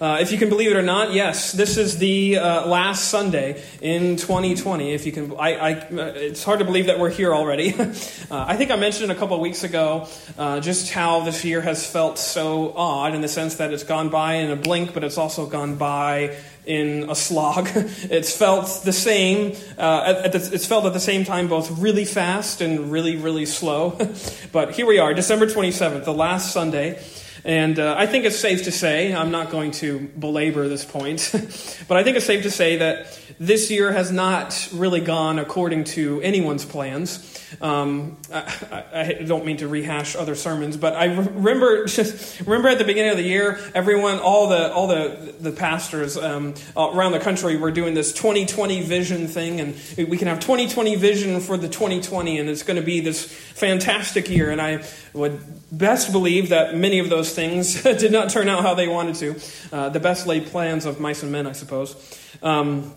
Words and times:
Uh, 0.00 0.18
if 0.20 0.32
you 0.32 0.38
can 0.38 0.48
believe 0.48 0.70
it 0.70 0.76
or 0.76 0.82
not, 0.82 1.12
yes, 1.12 1.52
this 1.52 1.76
is 1.76 1.98
the 1.98 2.38
uh, 2.38 2.66
last 2.66 3.08
Sunday 3.10 3.62
in 3.80 4.16
2020. 4.16 4.92
If 4.92 5.06
you 5.06 5.12
can, 5.12 5.32
I, 5.38 5.54
I, 5.54 5.72
uh, 5.74 6.12
it's 6.16 6.42
hard 6.42 6.58
to 6.58 6.64
believe 6.64 6.86
that 6.86 6.98
we're 6.98 7.10
here 7.10 7.34
already. 7.34 7.74
Uh, 8.30 8.44
I 8.48 8.56
think 8.56 8.70
I 8.70 8.76
mentioned 8.76 9.12
a 9.12 9.14
couple 9.14 9.36
of 9.36 9.42
weeks 9.42 9.64
ago 9.64 10.08
uh, 10.38 10.58
just 10.58 10.90
how 10.90 11.20
this 11.20 11.44
year 11.44 11.60
has 11.60 11.86
felt 11.86 12.18
so 12.18 12.72
odd 12.74 13.14
in 13.14 13.20
the 13.20 13.28
sense 13.28 13.56
that 13.56 13.72
it's 13.72 13.84
gone 13.84 14.08
by 14.08 14.34
in 14.34 14.50
a 14.50 14.56
blink, 14.56 14.94
but 14.94 15.04
it's 15.04 15.18
also 15.18 15.46
gone 15.46 15.76
by 15.76 16.34
in 16.64 17.08
a 17.10 17.14
slog. 17.14 17.68
It's 17.74 18.34
felt 18.36 18.82
the 18.84 18.92
same. 18.92 19.56
Uh, 19.76 20.22
at, 20.24 20.32
the, 20.32 20.50
it's 20.52 20.66
felt 20.66 20.86
at 20.86 20.94
the 20.94 21.00
same 21.00 21.24
time 21.24 21.48
both 21.48 21.70
really 21.78 22.04
fast 22.04 22.60
and 22.60 22.90
really, 22.90 23.16
really 23.16 23.46
slow. 23.46 23.98
but 24.52 24.72
here 24.72 24.86
we 24.86 24.98
are, 24.98 25.12
December 25.14 25.46
27th, 25.46 26.04
the 26.04 26.14
last 26.14 26.52
Sunday. 26.52 26.98
And 27.44 27.78
uh, 27.78 27.94
I 27.98 28.06
think 28.06 28.24
it's 28.24 28.38
safe 28.38 28.64
to 28.64 28.72
say, 28.72 29.14
I'm 29.14 29.30
not 29.30 29.50
going 29.50 29.72
to 29.72 30.00
belabor 30.18 30.66
this 30.66 30.84
point, 30.84 31.30
but 31.88 31.98
I 31.98 32.02
think 32.02 32.16
it's 32.16 32.24
safe 32.24 32.42
to 32.44 32.50
say 32.50 32.78
that 32.78 33.20
this 33.38 33.70
year 33.70 33.92
has 33.92 34.10
not 34.10 34.68
really 34.72 35.00
gone 35.00 35.38
according 35.38 35.84
to 35.84 36.22
anyone's 36.22 36.64
plans. 36.64 37.43
Um, 37.60 38.16
I, 38.32 38.84
I, 38.92 39.22
don't 39.24 39.44
mean 39.44 39.58
to 39.58 39.68
rehash 39.68 40.16
other 40.16 40.34
sermons, 40.34 40.76
but 40.76 40.94
I 40.94 41.06
remember 41.06 41.86
just 41.86 42.40
remember 42.46 42.68
at 42.68 42.78
the 42.78 42.84
beginning 42.84 43.12
of 43.12 43.16
the 43.16 43.24
year, 43.24 43.58
everyone, 43.74 44.18
all 44.18 44.48
the 44.48 44.72
all 44.72 44.86
the 44.86 45.34
the 45.40 45.52
pastors 45.52 46.16
um, 46.16 46.54
around 46.76 47.12
the 47.12 47.20
country 47.20 47.56
were 47.56 47.70
doing 47.70 47.94
this 47.94 48.12
2020 48.12 48.82
vision 48.82 49.26
thing, 49.26 49.60
and 49.60 49.74
we 50.08 50.16
can 50.16 50.28
have 50.28 50.40
2020 50.40 50.96
vision 50.96 51.40
for 51.40 51.56
the 51.56 51.68
2020, 51.68 52.38
and 52.38 52.48
it's 52.48 52.62
going 52.62 52.78
to 52.78 52.86
be 52.86 53.00
this 53.00 53.24
fantastic 53.24 54.28
year. 54.28 54.50
And 54.50 54.60
I 54.60 54.84
would 55.12 55.40
best 55.70 56.12
believe 56.12 56.48
that 56.50 56.76
many 56.76 56.98
of 56.98 57.08
those 57.08 57.34
things 57.34 57.82
did 57.82 58.12
not 58.12 58.30
turn 58.30 58.48
out 58.48 58.62
how 58.62 58.74
they 58.74 58.88
wanted 58.88 59.16
to. 59.16 59.40
Uh, 59.72 59.88
the 59.88 60.00
best 60.00 60.26
laid 60.26 60.46
plans 60.46 60.86
of 60.86 61.00
mice 61.00 61.22
and 61.22 61.32
men, 61.32 61.46
I 61.46 61.52
suppose. 61.52 61.94
Um, 62.42 62.94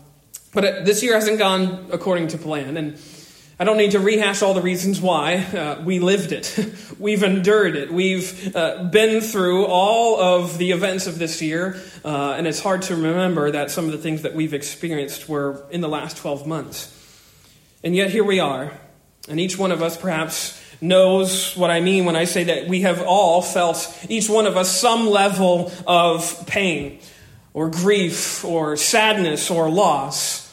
but 0.54 0.86
this 0.86 1.04
year 1.04 1.14
hasn't 1.14 1.40
gone 1.40 1.88
according 1.92 2.30
to 2.30 2.38
plan, 2.38 2.78
and 2.78 2.98
I 3.60 3.64
don't 3.64 3.78
need 3.78 3.92
to 3.92 4.00
rehash 4.00 4.44
all 4.44 4.54
the 4.54 4.62
reasons 4.62 5.02
why. 5.02 5.38
Uh, 5.38 5.82
we 5.84 5.98
lived 5.98 6.32
it. 6.32 6.76
We've 7.00 7.24
endured 7.24 7.76
it. 7.76 7.92
We've 7.92 8.56
uh, 8.56 8.84
been 8.84 9.20
through 9.20 9.66
all 9.66 10.22
of 10.22 10.60
the 10.60 10.74
events 10.74 11.08
of 11.08 11.18
this 11.18 11.42
year, 11.42 11.82
uh, 12.06 12.36
and 12.38 12.46
it's 12.46 12.60
hard 12.60 12.84
to 12.84 12.96
remember 12.96 13.50
that 13.50 13.72
some 13.72 13.86
of 13.86 13.94
the 13.94 13.98
things 13.98 14.22
that 14.22 14.36
we've 14.36 14.54
experienced 14.54 15.28
were 15.28 15.66
in 15.72 15.82
the 15.82 15.88
last 15.88 16.18
12 16.18 16.46
months. 16.46 16.94
And 17.84 17.96
yet 17.96 18.12
here 18.12 18.24
we 18.24 18.40
are, 18.40 18.72
and 19.28 19.40
each 19.40 19.58
one 19.58 19.72
of 19.72 19.82
us 19.82 19.98
perhaps 19.98 20.62
knows 20.80 21.58
what 21.58 21.72
I 21.72 21.80
mean 21.80 22.06
when 22.06 22.16
I 22.16 22.26
say 22.26 22.44
that 22.44 22.68
we 22.68 22.82
have 22.82 23.02
all 23.02 23.42
felt, 23.42 24.06
each 24.08 24.30
one 24.30 24.46
of 24.46 24.56
us, 24.56 24.70
some 24.70 25.08
level 25.08 25.72
of 25.88 26.46
pain, 26.46 27.00
or 27.56 27.72
grief, 27.72 28.46
or 28.46 28.78
sadness, 28.78 29.50
or 29.50 29.68
loss. 29.68 30.47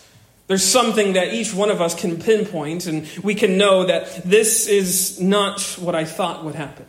There's 0.46 0.64
something 0.64 1.14
that 1.14 1.32
each 1.32 1.54
one 1.54 1.70
of 1.70 1.80
us 1.80 1.94
can 1.94 2.20
pinpoint, 2.20 2.86
and 2.86 3.08
we 3.22 3.34
can 3.34 3.56
know 3.56 3.86
that 3.86 4.24
this 4.24 4.68
is 4.68 5.18
not 5.20 5.62
what 5.80 5.94
I 5.94 6.04
thought 6.04 6.44
would 6.44 6.54
happen. 6.54 6.84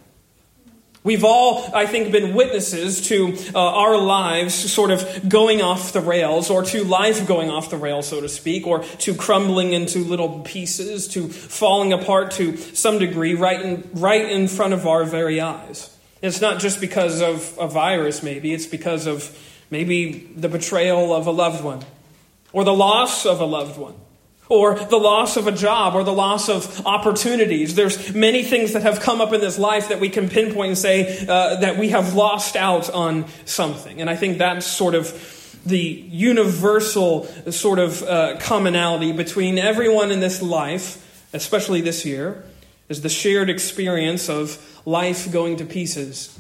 We've 1.06 1.24
all, 1.24 1.70
I 1.74 1.86
think, 1.86 2.12
been 2.12 2.34
witnesses 2.34 3.08
to 3.10 3.38
uh, 3.54 3.60
our 3.60 3.96
lives 3.98 4.56
sort 4.56 4.90
of 4.90 5.30
going 5.30 5.62
off 5.62 5.94
the 5.94 6.02
rails, 6.02 6.50
or 6.50 6.64
to 6.64 6.84
life 6.84 7.28
going 7.28 7.50
off 7.50 7.70
the 7.70 7.78
rails, 7.78 8.08
so 8.08 8.20
to 8.20 8.28
speak, 8.28 8.68
or 8.68 8.80
to 8.84 9.14
crumbling 9.14 9.72
into 9.72 10.00
little 10.00 10.40
pieces, 10.40 11.08
to 11.10 11.30
falling 11.30 11.94
apart 11.94 12.32
to 12.32 12.58
some 12.58 12.98
degree 13.00 13.36
right 13.36 13.62
in, 13.62 13.90
right 13.94 14.30
in 14.30 14.48
front 14.50 14.74
of 14.74 14.86
our 14.86 15.06
very 15.06 15.40
eyes. 15.40 15.96
It's 16.22 16.42
not 16.42 16.60
just 16.60 16.82
because 16.82 17.22
of 17.22 17.56
a 17.58 17.68
virus, 17.68 18.22
maybe, 18.24 18.52
it's 18.52 18.66
because 18.66 19.06
of 19.06 19.38
maybe 19.70 20.28
the 20.36 20.50
betrayal 20.50 21.14
of 21.14 21.28
a 21.28 21.32
loved 21.32 21.64
one 21.64 21.86
or 22.56 22.64
the 22.64 22.74
loss 22.74 23.26
of 23.26 23.42
a 23.42 23.46
loved 23.46 23.78
one, 23.78 23.96
or 24.48 24.76
the 24.76 24.96
loss 24.96 25.36
of 25.36 25.46
a 25.46 25.52
job, 25.52 25.94
or 25.94 26.06
the 26.06 26.14
loss 26.14 26.48
of 26.48 26.88
opportunities. 26.88 27.76
There's 27.76 28.16
many 28.16 28.44
things 28.44 28.72
that 28.72 28.82
have 28.82 29.02
come 29.02 29.20
up 29.20 29.34
in 29.34 29.42
this 29.42 29.60
life 29.60 29.90
that 29.90 30.00
we 30.00 30.08
can 30.08 30.30
pinpoint 30.30 30.70
and 30.70 30.78
say 30.78 31.28
uh, 31.28 31.58
that 31.58 31.78
we 31.78 31.90
have 31.90 32.14
lost 32.14 32.56
out 32.56 32.90
on 32.90 33.26
something. 33.44 34.00
And 34.00 34.10
I 34.10 34.16
think 34.16 34.38
that's 34.38 34.66
sort 34.66 34.96
of 34.96 35.60
the 35.66 35.78
universal 35.78 37.26
sort 37.52 37.78
of 37.78 38.02
uh, 38.04 38.38
commonality 38.40 39.12
between 39.12 39.58
everyone 39.58 40.14
in 40.14 40.22
this 40.22 40.42
life, 40.42 41.28
especially 41.34 41.82
this 41.82 42.06
year, 42.06 42.46
is 42.88 43.02
the 43.02 43.10
shared 43.10 43.50
experience 43.50 44.30
of 44.30 44.82
life 44.86 45.30
going 45.30 45.58
to 45.58 45.66
pieces 45.66 46.40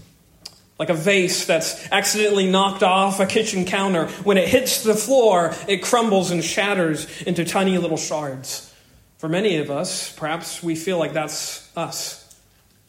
like 0.77 0.89
a 0.89 0.93
vase 0.93 1.45
that's 1.45 1.89
accidentally 1.91 2.49
knocked 2.49 2.83
off 2.83 3.19
a 3.19 3.25
kitchen 3.25 3.65
counter. 3.65 4.07
When 4.23 4.37
it 4.37 4.47
hits 4.47 4.83
the 4.83 4.93
floor, 4.93 5.53
it 5.67 5.81
crumbles 5.83 6.31
and 6.31 6.43
shatters 6.43 7.21
into 7.21 7.45
tiny 7.45 7.77
little 7.77 7.97
shards. 7.97 8.73
For 9.17 9.29
many 9.29 9.57
of 9.57 9.71
us, 9.71 10.11
perhaps 10.13 10.61
we 10.61 10.75
feel 10.75 10.97
like 10.97 11.13
that's 11.13 11.69
us 11.77 12.21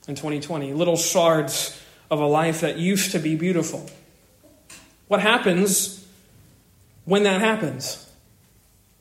in 0.09 0.15
2020 0.17 0.73
little 0.73 0.97
shards 0.97 1.81
of 2.11 2.21
a 2.21 2.27
life 2.27 2.61
that 2.61 2.79
used 2.79 3.13
to 3.13 3.19
be 3.19 3.37
beautiful. 3.37 3.89
What 5.09 5.21
happens 5.21 6.05
when 7.05 7.23
that 7.23 7.41
happens? 7.41 8.06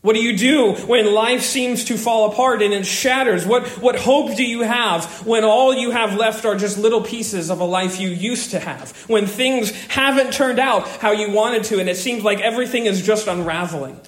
What 0.05 0.15
do 0.15 0.21
you 0.21 0.37
do 0.37 0.73
when 0.85 1.11
life 1.15 1.41
seems 1.41 1.85
to 1.85 1.97
fall 1.97 2.31
apart 2.31 2.61
and 2.61 2.75
it 2.75 2.85
shatters? 2.85 3.43
What, 3.43 3.67
what 3.81 3.95
hope 3.95 4.37
do 4.37 4.45
you 4.45 4.61
have 4.61 5.25
when 5.25 5.43
all 5.43 5.73
you 5.73 5.89
have 5.89 6.15
left 6.15 6.45
are 6.45 6.55
just 6.55 6.77
little 6.77 7.01
pieces 7.01 7.49
of 7.49 7.59
a 7.59 7.63
life 7.63 7.99
you 7.99 8.09
used 8.09 8.51
to 8.51 8.59
have? 8.59 8.91
When 9.07 9.25
things 9.25 9.71
haven't 9.87 10.31
turned 10.31 10.59
out 10.59 10.87
how 10.87 11.13
you 11.13 11.31
wanted 11.31 11.63
to 11.63 11.79
and 11.79 11.89
it 11.89 11.97
seems 11.97 12.23
like 12.23 12.39
everything 12.39 12.85
is 12.85 13.03
just 13.03 13.25
unraveling? 13.25 13.99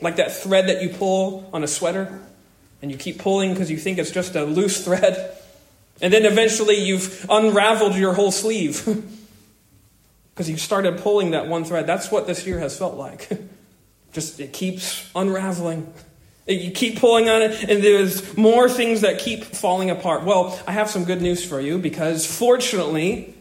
Like 0.00 0.16
that 0.16 0.32
thread 0.32 0.68
that 0.68 0.82
you 0.82 0.88
pull 0.88 1.48
on 1.52 1.62
a 1.62 1.68
sweater 1.68 2.20
and 2.82 2.90
you 2.90 2.96
keep 2.96 3.20
pulling 3.20 3.52
because 3.52 3.70
you 3.70 3.76
think 3.76 3.98
it's 3.98 4.10
just 4.10 4.34
a 4.34 4.42
loose 4.42 4.84
thread. 4.84 5.38
And 6.02 6.12
then 6.12 6.24
eventually 6.24 6.74
you've 6.74 7.24
unraveled 7.30 7.94
your 7.94 8.14
whole 8.14 8.32
sleeve 8.32 8.84
because 10.34 10.50
you 10.50 10.56
started 10.56 10.98
pulling 10.98 11.30
that 11.30 11.46
one 11.46 11.64
thread. 11.64 11.86
That's 11.86 12.10
what 12.10 12.26
this 12.26 12.44
year 12.48 12.58
has 12.58 12.76
felt 12.76 12.96
like. 12.96 13.30
just 14.16 14.40
it 14.40 14.54
keeps 14.54 15.08
unraveling. 15.14 15.92
You 16.46 16.70
keep 16.70 16.98
pulling 16.98 17.28
on 17.28 17.42
it, 17.42 17.68
and 17.68 17.84
there's 17.84 18.34
more 18.34 18.66
things 18.66 19.02
that 19.02 19.18
keep 19.18 19.44
falling 19.44 19.90
apart. 19.90 20.24
Well, 20.24 20.58
I 20.66 20.72
have 20.72 20.88
some 20.88 21.04
good 21.04 21.20
news 21.20 21.44
for 21.44 21.60
you 21.60 21.78
because 21.78 22.24
fortunately, 22.24 23.34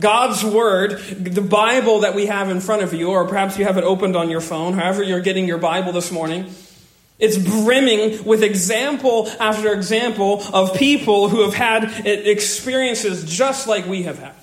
God's 0.00 0.44
Word, 0.44 1.00
the 1.00 1.40
Bible 1.40 2.00
that 2.00 2.14
we 2.14 2.26
have 2.26 2.50
in 2.50 2.60
front 2.60 2.82
of 2.82 2.94
you, 2.94 3.10
or 3.10 3.26
perhaps 3.26 3.58
you 3.58 3.64
have 3.64 3.78
it 3.78 3.84
opened 3.84 4.14
on 4.14 4.30
your 4.30 4.40
phone, 4.40 4.74
however 4.74 5.02
you're 5.02 5.20
getting 5.20 5.48
your 5.48 5.58
Bible 5.58 5.90
this 5.90 6.12
morning, 6.12 6.54
it's 7.18 7.36
brimming 7.36 8.24
with 8.24 8.44
example 8.44 9.28
after 9.40 9.72
example 9.72 10.40
of 10.52 10.74
people 10.74 11.28
who 11.28 11.42
have 11.42 11.54
had 11.54 12.06
experiences 12.06 13.24
just 13.24 13.66
like 13.66 13.86
we 13.86 14.04
have 14.04 14.20
had 14.20 14.35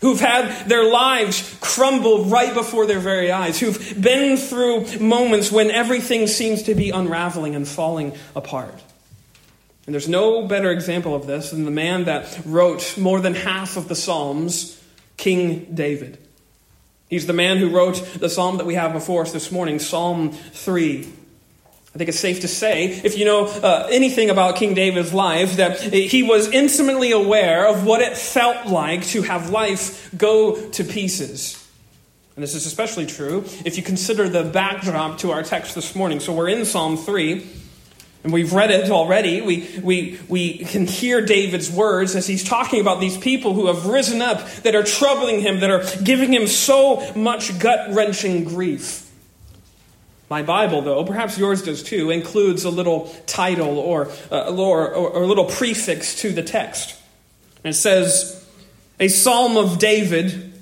who've 0.00 0.20
had 0.20 0.68
their 0.68 0.90
lives 0.90 1.56
crumble 1.60 2.26
right 2.26 2.52
before 2.52 2.86
their 2.86 3.00
very 3.00 3.30
eyes, 3.30 3.58
who've 3.58 4.00
been 4.00 4.36
through 4.36 4.98
moments 4.98 5.50
when 5.50 5.70
everything 5.70 6.26
seems 6.26 6.64
to 6.64 6.74
be 6.74 6.90
unraveling 6.90 7.54
and 7.54 7.66
falling 7.66 8.14
apart. 8.34 8.82
And 9.86 9.94
there's 9.94 10.08
no 10.08 10.46
better 10.46 10.70
example 10.70 11.14
of 11.14 11.26
this 11.26 11.50
than 11.50 11.64
the 11.64 11.70
man 11.70 12.04
that 12.04 12.40
wrote 12.44 12.98
more 12.98 13.20
than 13.20 13.34
half 13.34 13.76
of 13.76 13.88
the 13.88 13.94
Psalms, 13.94 14.82
King 15.16 15.74
David. 15.74 16.18
He's 17.08 17.26
the 17.26 17.32
man 17.32 17.58
who 17.58 17.70
wrote 17.70 18.04
the 18.18 18.28
psalm 18.28 18.56
that 18.56 18.66
we 18.66 18.74
have 18.74 18.92
before 18.92 19.22
us 19.22 19.32
this 19.32 19.52
morning, 19.52 19.78
Psalm 19.78 20.32
3. 20.32 21.08
I 21.96 21.98
think 21.98 22.10
it's 22.10 22.20
safe 22.20 22.40
to 22.40 22.48
say, 22.48 22.88
if 22.88 23.16
you 23.16 23.24
know 23.24 23.46
uh, 23.46 23.88
anything 23.90 24.28
about 24.28 24.56
King 24.56 24.74
David's 24.74 25.14
life, 25.14 25.56
that 25.56 25.80
he 25.80 26.22
was 26.22 26.46
intimately 26.52 27.10
aware 27.10 27.66
of 27.66 27.86
what 27.86 28.02
it 28.02 28.18
felt 28.18 28.66
like 28.66 29.06
to 29.06 29.22
have 29.22 29.48
life 29.48 30.10
go 30.14 30.68
to 30.72 30.84
pieces. 30.84 31.66
And 32.34 32.42
this 32.42 32.54
is 32.54 32.66
especially 32.66 33.06
true 33.06 33.46
if 33.64 33.78
you 33.78 33.82
consider 33.82 34.28
the 34.28 34.44
backdrop 34.44 35.16
to 35.20 35.30
our 35.30 35.42
text 35.42 35.74
this 35.74 35.94
morning. 35.94 36.20
So 36.20 36.34
we're 36.34 36.50
in 36.50 36.66
Psalm 36.66 36.98
3, 36.98 37.46
and 38.24 38.30
we've 38.30 38.52
read 38.52 38.70
it 38.70 38.90
already. 38.90 39.40
We, 39.40 39.80
we, 39.82 40.20
we 40.28 40.58
can 40.58 40.86
hear 40.86 41.24
David's 41.24 41.70
words 41.70 42.14
as 42.14 42.26
he's 42.26 42.44
talking 42.44 42.82
about 42.82 43.00
these 43.00 43.16
people 43.16 43.54
who 43.54 43.68
have 43.68 43.86
risen 43.86 44.20
up, 44.20 44.46
that 44.64 44.74
are 44.74 44.82
troubling 44.82 45.40
him, 45.40 45.60
that 45.60 45.70
are 45.70 45.82
giving 46.04 46.34
him 46.34 46.46
so 46.46 47.14
much 47.14 47.58
gut 47.58 47.94
wrenching 47.94 48.44
grief. 48.44 49.05
My 50.28 50.42
Bible, 50.42 50.82
though, 50.82 51.04
perhaps 51.04 51.38
yours 51.38 51.62
does 51.62 51.82
too, 51.82 52.10
includes 52.10 52.64
a 52.64 52.70
little 52.70 53.06
title 53.26 53.78
or, 53.78 54.10
uh, 54.30 54.54
or, 54.54 54.92
or 54.92 55.22
a 55.22 55.26
little 55.26 55.44
prefix 55.44 56.20
to 56.22 56.32
the 56.32 56.42
text. 56.42 57.00
And 57.62 57.72
it 57.72 57.76
says, 57.76 58.44
A 58.98 59.08
psalm 59.08 59.56
of 59.56 59.78
David 59.78 60.52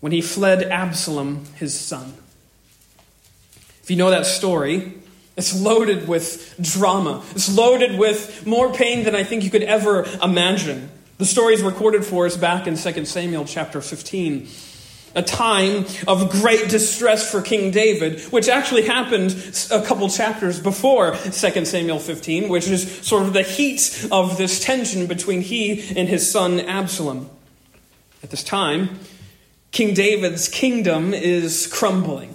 when 0.00 0.12
he 0.12 0.20
fled 0.20 0.62
Absalom, 0.64 1.44
his 1.56 1.78
son. 1.78 2.14
If 3.82 3.90
you 3.90 3.96
know 3.96 4.10
that 4.10 4.26
story, 4.26 4.94
it's 5.36 5.58
loaded 5.58 6.08
with 6.08 6.56
drama. 6.60 7.24
It's 7.30 7.56
loaded 7.56 7.98
with 7.98 8.46
more 8.46 8.72
pain 8.72 9.04
than 9.04 9.14
I 9.14 9.22
think 9.22 9.44
you 9.44 9.50
could 9.50 9.62
ever 9.62 10.06
imagine. 10.22 10.90
The 11.18 11.24
story 11.24 11.54
is 11.54 11.62
recorded 11.62 12.04
for 12.04 12.26
us 12.26 12.36
back 12.36 12.66
in 12.66 12.76
2 12.76 13.04
Samuel 13.04 13.44
chapter 13.44 13.80
15. 13.80 14.48
A 15.14 15.22
time 15.22 15.86
of 16.06 16.30
great 16.30 16.68
distress 16.68 17.30
for 17.30 17.40
King 17.42 17.70
David, 17.70 18.20
which 18.32 18.48
actually 18.48 18.82
happened 18.82 19.32
a 19.70 19.82
couple 19.82 20.08
chapters 20.08 20.60
before 20.60 21.16
2 21.16 21.30
Samuel 21.64 21.98
15, 21.98 22.48
which 22.48 22.68
is 22.68 23.06
sort 23.06 23.22
of 23.22 23.32
the 23.32 23.42
heat 23.42 24.08
of 24.10 24.38
this 24.38 24.62
tension 24.62 25.06
between 25.06 25.40
he 25.40 25.80
and 25.96 26.08
his 26.08 26.30
son 26.30 26.60
Absalom. 26.60 27.30
At 28.22 28.30
this 28.30 28.42
time, 28.42 28.98
King 29.70 29.94
David's 29.94 30.48
kingdom 30.48 31.14
is 31.14 31.66
crumbling. 31.66 32.34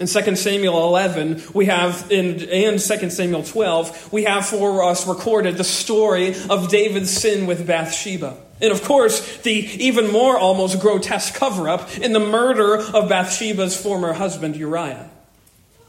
In 0.00 0.08
2 0.08 0.36
Samuel 0.36 0.88
11, 0.88 1.42
we 1.54 1.66
have, 1.66 2.10
in, 2.10 2.48
and 2.48 2.80
2 2.80 3.10
Samuel 3.10 3.44
12, 3.44 4.12
we 4.12 4.24
have 4.24 4.44
for 4.44 4.82
us 4.82 5.06
recorded 5.06 5.56
the 5.56 5.64
story 5.64 6.34
of 6.50 6.68
David's 6.68 7.10
sin 7.10 7.46
with 7.46 7.66
Bathsheba. 7.66 8.36
And 8.64 8.72
of 8.72 8.82
course, 8.82 9.38
the 9.38 9.52
even 9.52 10.10
more 10.10 10.38
almost 10.38 10.80
grotesque 10.80 11.34
cover 11.34 11.68
up 11.68 11.96
in 11.98 12.12
the 12.12 12.20
murder 12.20 12.78
of 12.78 13.08
Bathsheba's 13.08 13.80
former 13.80 14.12
husband, 14.12 14.56
Uriah. 14.56 15.10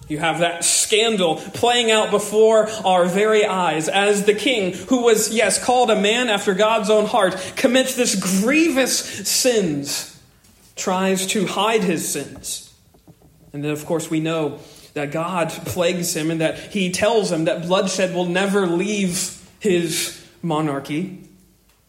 You 0.07 0.19
have 0.19 0.39
that 0.39 0.63
scandal 0.63 1.37
playing 1.37 1.89
out 1.89 2.11
before 2.11 2.69
our 2.85 3.05
very 3.05 3.43
eyes 3.43 3.89
as 3.89 4.25
the 4.25 4.35
king, 4.35 4.73
who 4.73 5.01
was, 5.01 5.33
yes, 5.33 5.63
called 5.63 5.89
a 5.89 5.99
man 5.99 6.29
after 6.29 6.53
God's 6.53 6.91
own 6.91 7.07
heart, 7.07 7.53
commits 7.55 7.95
this 7.95 8.41
grievous 8.43 8.99
sins, 9.27 10.21
tries 10.75 11.25
to 11.27 11.47
hide 11.47 11.81
his 11.81 12.07
sins 12.07 12.65
and 13.55 13.63
then, 13.63 13.71
of 13.71 13.85
course, 13.85 14.09
we 14.09 14.19
know 14.19 14.59
that 14.95 15.13
God 15.13 15.49
plagues 15.49 16.13
him 16.13 16.29
and 16.29 16.41
that 16.41 16.59
he 16.59 16.91
tells 16.91 17.31
him 17.31 17.45
that 17.45 17.61
bloodshed 17.61 18.13
will 18.13 18.25
never 18.25 18.67
leave 18.67 19.41
his 19.61 20.21
monarchy. 20.41 21.24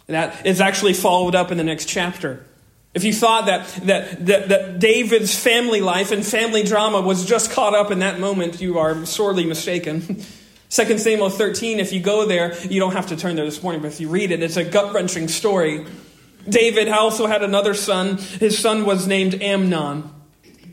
That 0.07 0.47
is 0.47 0.61
actually 0.61 0.93
followed 0.95 1.35
up 1.35 1.51
in 1.51 1.59
the 1.59 1.65
next 1.65 1.87
chapter. 1.87 2.45
If 2.95 3.05
you 3.05 3.13
thought 3.13 3.47
that, 3.47 3.67
that, 3.85 4.27
that, 4.27 4.49
that, 4.49 4.79
David's 4.79 5.39
family 5.39 5.81
life 5.81 6.13
and 6.13 6.25
family 6.25 6.63
drama 6.63 7.01
was 7.01 7.27
just 7.27 7.51
caught 7.51 7.75
up 7.75 7.91
in 7.91 7.99
that 7.99 8.19
moment, 8.19 8.61
you 8.61 8.79
are 8.79 9.05
sorely 9.05 9.45
mistaken. 9.45 10.01
2 10.71 10.99
Samuel 10.99 11.31
13, 11.31 11.79
if 11.79 11.93
you 11.93 12.01
go 12.01 12.27
there, 12.27 12.57
you 12.67 12.81
don't 12.81 12.93
have 12.93 13.09
to 13.09 13.17
turn 13.17 13.37
there 13.37 13.45
this 13.45 13.63
morning, 13.63 13.83
but 13.83 13.89
if 13.89 14.01
you 14.01 14.09
read 14.09 14.31
it, 14.31 14.43
it's 14.43 14.57
a 14.57 14.65
gut 14.65 14.95
wrenching 14.95 15.29
story. 15.29 15.87
David 16.49 16.89
also 16.89 17.27
had 17.27 17.43
another 17.43 17.75
son. 17.75 18.17
His 18.17 18.59
son 18.59 18.85
was 18.85 19.07
named 19.07 19.41
Amnon. 19.43 20.11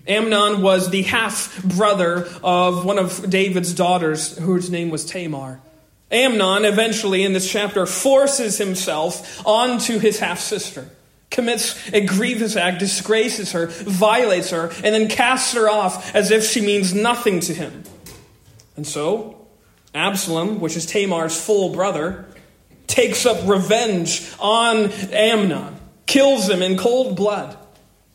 Amnon 0.08 0.62
was 0.62 0.90
the 0.90 1.04
half 1.04 1.64
brother 1.64 2.28
of 2.44 2.86
one 2.86 2.98
of 2.98 3.30
David's 3.30 3.74
daughters, 3.74 4.38
whose 4.38 4.70
name 4.70 4.90
was 4.90 5.06
Tamar. 5.06 5.62
Amnon, 6.14 6.66
eventually 6.66 7.24
in 7.24 7.34
this 7.34 7.50
chapter, 7.50 7.86
forces 7.86 8.58
himself 8.58 9.46
onto 9.46 10.00
his 10.00 10.20
half 10.20 10.40
sister, 10.40 10.90
commits 11.30 11.76
a 11.92 12.06
grievous 12.06 12.56
act, 12.56 12.80
disgraces 12.80 13.52
her, 13.52 13.68
violates 13.68 14.52
her, 14.52 14.72
and 14.84 14.96
then 14.96 15.10
casts 15.10 15.54
her 15.54 15.70
off 15.70 16.16
as 16.16 16.32
if 16.32 16.44
she 16.44 16.62
means 16.62 16.94
nothing 16.94 17.40
to 17.42 17.54
him. 17.54 17.84
And 18.76 18.88
so, 18.88 19.48
Absalom, 19.94 20.60
which 20.60 20.78
is 20.78 20.86
Tamar's 20.86 21.40
full 21.40 21.74
brother, 21.74 22.26
takes 22.88 23.26
up 23.26 23.48
revenge 23.48 24.32
on 24.40 24.92
Amnon, 25.12 25.76
kills 26.06 26.50
him 26.50 26.62
in 26.62 26.78
cold 26.78 27.16
blood 27.16 27.58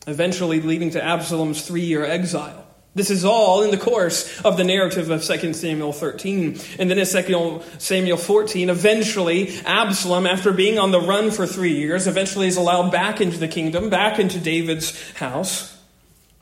eventually 0.09 0.61
leading 0.61 0.91
to 0.91 1.05
Absalom's 1.05 1.63
three 1.63 1.83
year 1.83 2.05
exile. 2.05 2.65
This 2.95 3.11
is 3.11 3.25
all 3.25 3.63
in 3.63 3.71
the 3.71 3.77
course 3.77 4.41
of 4.41 4.57
the 4.57 4.65
narrative 4.65 5.11
of 5.11 5.23
2 5.23 5.53
Samuel 5.53 5.93
13. 5.93 6.59
And 6.79 6.91
then 6.91 6.99
in 6.99 7.07
2 7.07 7.63
Samuel 7.79 8.17
14, 8.17 8.71
eventually, 8.71 9.57
Absalom, 9.65 10.27
after 10.27 10.53
being 10.53 10.79
on 10.79 10.91
the 10.91 11.01
run 11.01 11.31
for 11.31 11.47
three 11.47 11.77
years, 11.77 12.07
eventually 12.07 12.49
is 12.49 12.57
allowed 12.57 12.91
back 12.91 13.21
into 13.21 13.39
the 13.39 13.47
kingdom, 13.47 13.89
back 13.89 14.19
into 14.19 14.41
David's 14.41 15.13
house. 15.13 15.79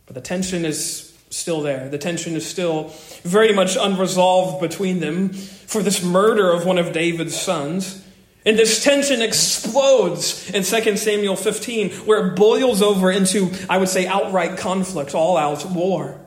But 0.07 0.15
the 0.15 0.21
tension 0.21 0.65
is 0.65 1.13
still 1.31 1.61
there. 1.61 1.89
The 1.89 1.99
tension 1.99 2.35
is 2.35 2.47
still 2.47 2.93
very 3.23 3.53
much 3.53 3.77
unresolved 3.77 4.61
between 4.61 5.01
them 5.01 5.31
for 5.31 5.83
this 5.83 6.03
murder 6.03 6.51
of 6.53 6.65
one 6.65 6.79
of 6.79 6.93
David's 6.93 7.39
sons. 7.39 8.03
And 8.47 8.57
this 8.57 8.83
tension 8.83 9.21
explodes 9.21 10.49
in 10.51 10.63
2 10.63 10.97
Samuel 10.97 11.35
15, 11.35 11.91
where 12.07 12.29
it 12.29 12.37
boils 12.37 12.81
over 12.81 13.11
into, 13.11 13.51
I 13.69 13.79
would 13.79 13.89
say, 13.89 14.07
outright 14.07 14.57
conflict, 14.57 15.15
all 15.15 15.37
out 15.37 15.67
war. 15.67 16.21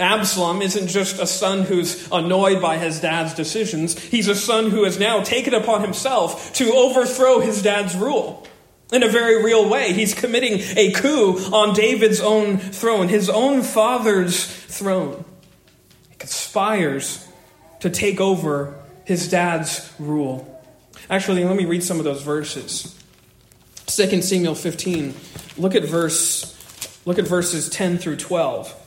Absalom 0.00 0.62
isn't 0.62 0.88
just 0.88 1.20
a 1.20 1.26
son 1.26 1.62
who's 1.62 2.08
annoyed 2.10 2.62
by 2.62 2.78
his 2.78 3.00
dad's 3.00 3.34
decisions. 3.34 3.98
He's 3.98 4.28
a 4.28 4.34
son 4.34 4.70
who 4.70 4.84
has 4.84 4.98
now 4.98 5.22
taken 5.22 5.54
upon 5.54 5.82
himself 5.82 6.52
to 6.54 6.72
overthrow 6.72 7.40
his 7.40 7.62
dad's 7.62 7.94
rule. 7.94 8.46
In 8.92 9.02
a 9.02 9.08
very 9.08 9.44
real 9.44 9.68
way, 9.68 9.92
he's 9.92 10.14
committing 10.14 10.60
a 10.76 10.90
coup 10.92 11.38
on 11.52 11.74
David's 11.74 12.20
own 12.20 12.58
throne, 12.58 13.08
his 13.08 13.28
own 13.28 13.62
father's 13.62 14.44
throne. 14.44 15.24
He 16.08 16.16
conspires 16.16 17.28
to 17.80 17.90
take 17.90 18.20
over 18.20 18.74
his 19.04 19.28
dad's 19.28 19.92
rule. 19.98 20.46
Actually, 21.08 21.44
let 21.44 21.56
me 21.56 21.66
read 21.66 21.84
some 21.84 21.98
of 21.98 22.04
those 22.04 22.22
verses. 22.22 22.96
2 23.86 24.22
Samuel 24.22 24.54
15. 24.54 25.14
Look 25.56 25.74
at 25.74 25.84
verse 25.84 26.56
look 27.04 27.18
at 27.18 27.26
verses 27.26 27.68
10 27.68 27.98
through 27.98 28.16
12. 28.16 28.79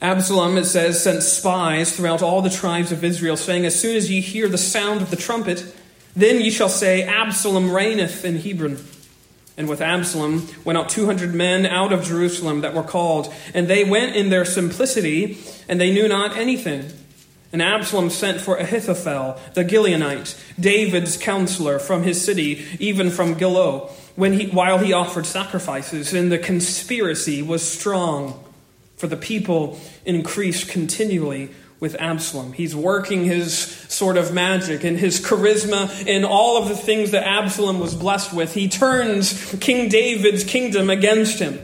Absalom, 0.00 0.56
it 0.56 0.64
says, 0.64 1.02
sent 1.02 1.24
spies 1.24 1.96
throughout 1.96 2.22
all 2.22 2.40
the 2.40 2.50
tribes 2.50 2.92
of 2.92 3.02
Israel, 3.02 3.36
saying, 3.36 3.66
As 3.66 3.78
soon 3.78 3.96
as 3.96 4.10
ye 4.10 4.20
hear 4.20 4.48
the 4.48 4.58
sound 4.58 5.02
of 5.02 5.10
the 5.10 5.16
trumpet, 5.16 5.74
then 6.14 6.40
ye 6.40 6.50
shall 6.50 6.68
say, 6.68 7.02
Absalom 7.02 7.72
reigneth 7.72 8.24
in 8.24 8.36
Hebron. 8.38 8.78
And 9.56 9.68
with 9.68 9.80
Absalom 9.80 10.46
went 10.64 10.78
out 10.78 10.88
two 10.88 11.06
hundred 11.06 11.34
men 11.34 11.66
out 11.66 11.92
of 11.92 12.04
Jerusalem 12.04 12.60
that 12.60 12.74
were 12.74 12.84
called, 12.84 13.34
and 13.54 13.66
they 13.66 13.82
went 13.82 14.14
in 14.14 14.30
their 14.30 14.44
simplicity, 14.44 15.38
and 15.68 15.80
they 15.80 15.92
knew 15.92 16.06
not 16.06 16.36
anything. 16.36 16.92
And 17.52 17.60
Absalom 17.60 18.10
sent 18.10 18.40
for 18.40 18.56
Ahithophel, 18.56 19.40
the 19.54 19.64
Gilonite, 19.64 20.40
David's 20.60 21.16
counselor 21.16 21.80
from 21.80 22.04
his 22.04 22.24
city, 22.24 22.64
even 22.78 23.10
from 23.10 23.34
Gilo, 23.34 23.90
when 24.14 24.34
he, 24.34 24.46
while 24.46 24.78
he 24.78 24.92
offered 24.92 25.26
sacrifices. 25.26 26.12
And 26.12 26.30
the 26.30 26.38
conspiracy 26.38 27.42
was 27.42 27.68
strong, 27.68 28.44
for 28.98 29.06
the 29.06 29.16
people 29.16 29.80
increase 30.04 30.64
continually 30.64 31.50
with 31.80 31.94
Absalom. 32.00 32.52
He's 32.52 32.74
working 32.74 33.24
his 33.24 33.56
sort 33.56 34.16
of 34.16 34.34
magic 34.34 34.84
and 34.84 34.98
his 34.98 35.20
charisma 35.20 36.06
and 36.08 36.24
all 36.24 36.60
of 36.60 36.68
the 36.68 36.76
things 36.76 37.12
that 37.12 37.24
Absalom 37.24 37.78
was 37.78 37.94
blessed 37.94 38.32
with. 38.32 38.54
He 38.54 38.68
turns 38.68 39.54
King 39.60 39.88
David's 39.88 40.44
kingdom 40.44 40.90
against 40.90 41.38
him. 41.38 41.58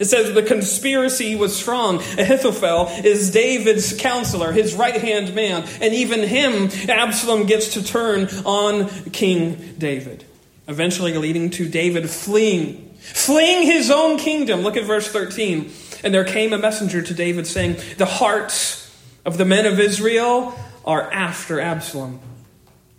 It 0.00 0.06
says 0.06 0.32
the 0.32 0.42
conspiracy 0.42 1.36
was 1.36 1.54
strong. 1.54 1.96
Ahithophel 1.98 2.86
is 3.04 3.30
David's 3.30 3.94
counselor, 3.94 4.50
his 4.50 4.74
right 4.74 4.98
hand 4.98 5.34
man, 5.34 5.68
and 5.80 5.94
even 5.94 6.20
him, 6.20 6.70
Absalom 6.88 7.46
gets 7.46 7.74
to 7.74 7.84
turn 7.84 8.28
on 8.46 8.88
King 9.10 9.74
David, 9.76 10.24
eventually 10.66 11.12
leading 11.12 11.50
to 11.50 11.68
David 11.68 12.08
fleeing, 12.08 12.94
fleeing 12.98 13.66
his 13.66 13.90
own 13.90 14.18
kingdom. 14.18 14.62
Look 14.62 14.78
at 14.78 14.84
verse 14.84 15.06
13. 15.06 15.70
And 16.02 16.14
there 16.14 16.24
came 16.24 16.52
a 16.52 16.58
messenger 16.58 17.02
to 17.02 17.14
David 17.14 17.46
saying, 17.46 17.76
The 17.96 18.06
hearts 18.06 18.90
of 19.24 19.38
the 19.38 19.44
men 19.44 19.66
of 19.66 19.78
Israel 19.78 20.58
are 20.84 21.10
after 21.12 21.60
Absalom. 21.60 22.20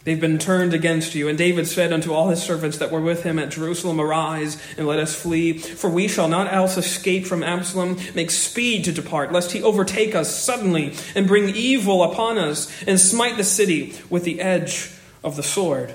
They've 0.03 0.19
been 0.19 0.39
turned 0.39 0.73
against 0.73 1.13
you. 1.13 1.27
And 1.27 1.37
David 1.37 1.67
said 1.67 1.93
unto 1.93 2.13
all 2.13 2.29
his 2.29 2.41
servants 2.41 2.79
that 2.79 2.91
were 2.91 3.01
with 3.01 3.21
him 3.23 3.37
at 3.37 3.49
Jerusalem, 3.49 4.01
Arise 4.01 4.61
and 4.77 4.87
let 4.87 4.99
us 4.99 5.13
flee, 5.13 5.57
for 5.57 5.89
we 5.89 6.07
shall 6.07 6.27
not 6.27 6.51
else 6.51 6.75
escape 6.75 7.27
from 7.27 7.43
Absalom. 7.43 7.97
Make 8.15 8.31
speed 8.31 8.85
to 8.85 8.91
depart, 8.91 9.31
lest 9.31 9.51
he 9.51 9.61
overtake 9.61 10.15
us 10.15 10.35
suddenly 10.35 10.95
and 11.13 11.27
bring 11.27 11.49
evil 11.49 12.03
upon 12.03 12.39
us 12.39 12.71
and 12.87 12.99
smite 12.99 13.37
the 13.37 13.43
city 13.43 13.95
with 14.09 14.23
the 14.23 14.41
edge 14.41 14.91
of 15.23 15.35
the 15.35 15.43
sword. 15.43 15.93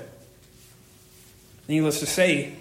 Needless 1.67 1.99
to 1.99 2.05
say, 2.05 2.55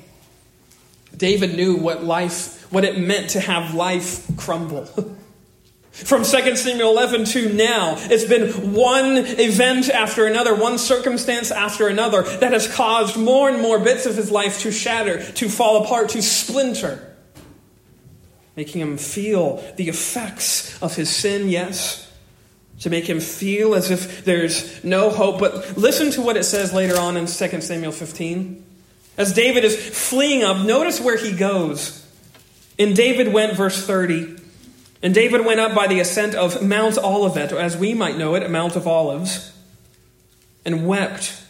David 1.16 1.54
knew 1.54 1.76
what 1.76 2.04
life, 2.04 2.70
what 2.72 2.84
it 2.84 2.98
meant 2.98 3.30
to 3.30 3.40
have 3.40 3.74
life 3.74 4.26
crumble. 4.36 4.86
From 5.96 6.24
2 6.24 6.56
Samuel 6.56 6.90
11 6.90 7.24
to 7.24 7.54
now, 7.54 7.94
it's 7.96 8.26
been 8.26 8.74
one 8.74 9.16
event 9.16 9.88
after 9.88 10.26
another, 10.26 10.54
one 10.54 10.76
circumstance 10.76 11.50
after 11.50 11.88
another 11.88 12.20
that 12.22 12.52
has 12.52 12.68
caused 12.70 13.16
more 13.16 13.48
and 13.48 13.62
more 13.62 13.78
bits 13.78 14.04
of 14.04 14.14
his 14.14 14.30
life 14.30 14.60
to 14.60 14.70
shatter, 14.70 15.24
to 15.32 15.48
fall 15.48 15.82
apart, 15.82 16.10
to 16.10 16.20
splinter, 16.20 17.16
making 18.56 18.82
him 18.82 18.98
feel 18.98 19.64
the 19.76 19.88
effects 19.88 20.80
of 20.82 20.94
his 20.96 21.08
sin, 21.08 21.48
yes, 21.48 22.12
to 22.80 22.90
make 22.90 23.08
him 23.08 23.18
feel 23.18 23.74
as 23.74 23.90
if 23.90 24.22
there's 24.22 24.84
no 24.84 25.08
hope. 25.08 25.40
But 25.40 25.78
listen 25.78 26.10
to 26.10 26.20
what 26.20 26.36
it 26.36 26.44
says 26.44 26.74
later 26.74 26.98
on 26.98 27.16
in 27.16 27.24
2 27.24 27.60
Samuel 27.62 27.92
15. 27.92 28.65
As 29.16 29.32
David 29.32 29.64
is 29.64 29.76
fleeing 29.76 30.42
up, 30.42 30.64
notice 30.64 31.00
where 31.00 31.16
he 31.16 31.32
goes. 31.32 32.06
In 32.76 32.94
David 32.94 33.32
went, 33.32 33.56
verse 33.56 33.86
30. 33.86 34.36
And 35.02 35.14
David 35.14 35.44
went 35.44 35.60
up 35.60 35.74
by 35.74 35.86
the 35.86 36.00
ascent 36.00 36.34
of 36.34 36.62
Mount 36.62 36.98
Olivet, 36.98 37.52
or 37.52 37.58
as 37.58 37.76
we 37.76 37.94
might 37.94 38.16
know 38.16 38.34
it, 38.34 38.50
Mount 38.50 38.76
of 38.76 38.86
Olives, 38.86 39.52
and 40.64 40.86
wept 40.86 41.42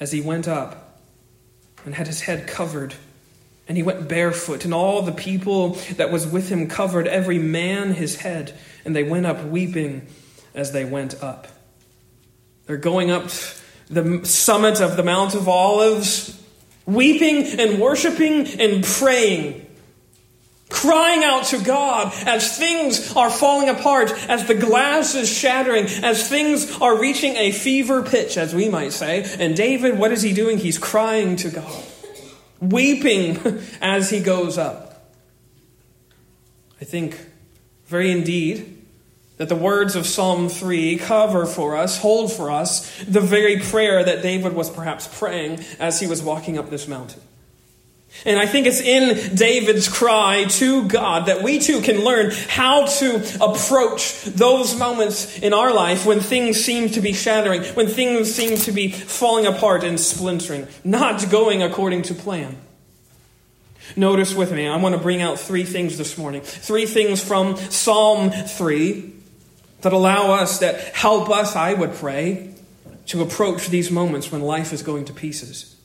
as 0.00 0.12
he 0.12 0.20
went 0.20 0.46
up, 0.48 1.00
and 1.84 1.94
had 1.94 2.06
his 2.06 2.22
head 2.22 2.46
covered 2.46 2.94
And 3.66 3.76
he 3.76 3.82
went 3.82 4.08
barefoot, 4.08 4.64
and 4.64 4.74
all 4.74 5.02
the 5.02 5.12
people 5.12 5.70
that 5.96 6.12
was 6.12 6.26
with 6.26 6.50
him 6.50 6.68
covered 6.68 7.08
every 7.08 7.38
man 7.38 7.94
his 7.94 8.16
head, 8.16 8.52
and 8.84 8.94
they 8.94 9.02
went 9.02 9.24
up 9.24 9.42
weeping 9.44 10.06
as 10.54 10.72
they 10.72 10.84
went 10.84 11.22
up. 11.22 11.48
They're 12.66 12.76
going 12.76 13.10
up 13.10 13.30
the 13.88 14.24
summit 14.24 14.80
of 14.80 14.96
the 14.96 15.02
Mount 15.02 15.34
of 15.34 15.48
Olives, 15.48 16.38
weeping 16.86 17.60
and 17.60 17.80
worshiping 17.80 18.46
and 18.60 18.84
praying, 18.84 19.66
crying 20.68 21.24
out 21.24 21.44
to 21.46 21.62
God 21.62 22.12
as 22.26 22.58
things 22.58 23.14
are 23.16 23.30
falling 23.30 23.68
apart, 23.68 24.12
as 24.28 24.46
the 24.46 24.54
glass 24.54 25.14
is 25.14 25.28
shattering, 25.28 25.86
as 25.86 26.28
things 26.28 26.78
are 26.80 26.98
reaching 26.98 27.36
a 27.36 27.52
fever 27.52 28.02
pitch, 28.02 28.36
as 28.36 28.54
we 28.54 28.68
might 28.68 28.92
say. 28.92 29.24
And 29.38 29.56
David, 29.56 29.98
what 29.98 30.12
is 30.12 30.22
he 30.22 30.32
doing? 30.32 30.58
He's 30.58 30.78
crying 30.78 31.36
to 31.36 31.50
God 31.50 31.84
weeping 32.60 33.38
as 33.80 34.10
he 34.10 34.20
goes 34.20 34.58
up. 34.58 35.12
I 36.80 36.84
think 36.84 37.18
very 37.86 38.10
indeed 38.10 38.83
that 39.36 39.48
the 39.48 39.56
words 39.56 39.96
of 39.96 40.06
Psalm 40.06 40.48
3 40.48 40.96
cover 40.96 41.44
for 41.46 41.76
us, 41.76 41.98
hold 41.98 42.32
for 42.32 42.50
us, 42.50 43.02
the 43.04 43.20
very 43.20 43.58
prayer 43.58 44.04
that 44.04 44.22
David 44.22 44.52
was 44.52 44.70
perhaps 44.70 45.08
praying 45.18 45.64
as 45.80 45.98
he 45.98 46.06
was 46.06 46.22
walking 46.22 46.56
up 46.58 46.70
this 46.70 46.86
mountain. 46.86 47.20
And 48.24 48.38
I 48.38 48.46
think 48.46 48.68
it's 48.68 48.80
in 48.80 49.34
David's 49.34 49.88
cry 49.88 50.44
to 50.44 50.86
God 50.86 51.26
that 51.26 51.42
we 51.42 51.58
too 51.58 51.80
can 51.80 52.04
learn 52.04 52.30
how 52.48 52.86
to 52.86 53.16
approach 53.40 54.22
those 54.22 54.78
moments 54.78 55.40
in 55.40 55.52
our 55.52 55.74
life 55.74 56.06
when 56.06 56.20
things 56.20 56.64
seem 56.64 56.90
to 56.90 57.00
be 57.00 57.12
shattering, 57.12 57.64
when 57.74 57.88
things 57.88 58.32
seem 58.32 58.56
to 58.58 58.72
be 58.72 58.92
falling 58.92 59.46
apart 59.46 59.82
and 59.82 59.98
splintering, 59.98 60.68
not 60.84 61.28
going 61.28 61.60
according 61.60 62.02
to 62.02 62.14
plan. 62.14 62.56
Notice 63.96 64.32
with 64.32 64.52
me, 64.52 64.68
I 64.68 64.76
want 64.76 64.94
to 64.94 65.00
bring 65.00 65.20
out 65.20 65.40
three 65.40 65.64
things 65.64 65.98
this 65.98 66.16
morning. 66.16 66.40
Three 66.40 66.86
things 66.86 67.22
from 67.22 67.56
Psalm 67.56 68.30
3 68.30 69.13
that 69.84 69.92
allow 69.92 70.32
us, 70.32 70.58
that 70.58 70.80
help 70.94 71.30
us, 71.30 71.54
I 71.54 71.74
would 71.74 71.94
pray, 71.94 72.50
to 73.06 73.22
approach 73.22 73.68
these 73.68 73.90
moments 73.90 74.32
when 74.32 74.42
life 74.42 74.72
is 74.72 74.82
going 74.82 75.04
to 75.04 75.12
pieces. 75.12 75.76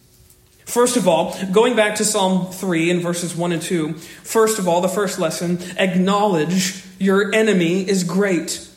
First 0.65 0.97
of 0.97 1.07
all, 1.07 1.35
going 1.51 1.75
back 1.75 1.95
to 1.95 2.05
Psalm 2.05 2.51
3 2.51 2.89
in 2.91 2.99
verses 3.01 3.35
1 3.35 3.51
and 3.51 3.61
2, 3.61 3.93
first 3.93 4.57
of 4.57 4.67
all, 4.67 4.81
the 4.81 4.87
first 4.87 5.19
lesson 5.19 5.59
acknowledge 5.77 6.83
your 6.97 7.33
enemy 7.33 7.87
is 7.87 8.03
great. 8.03 8.67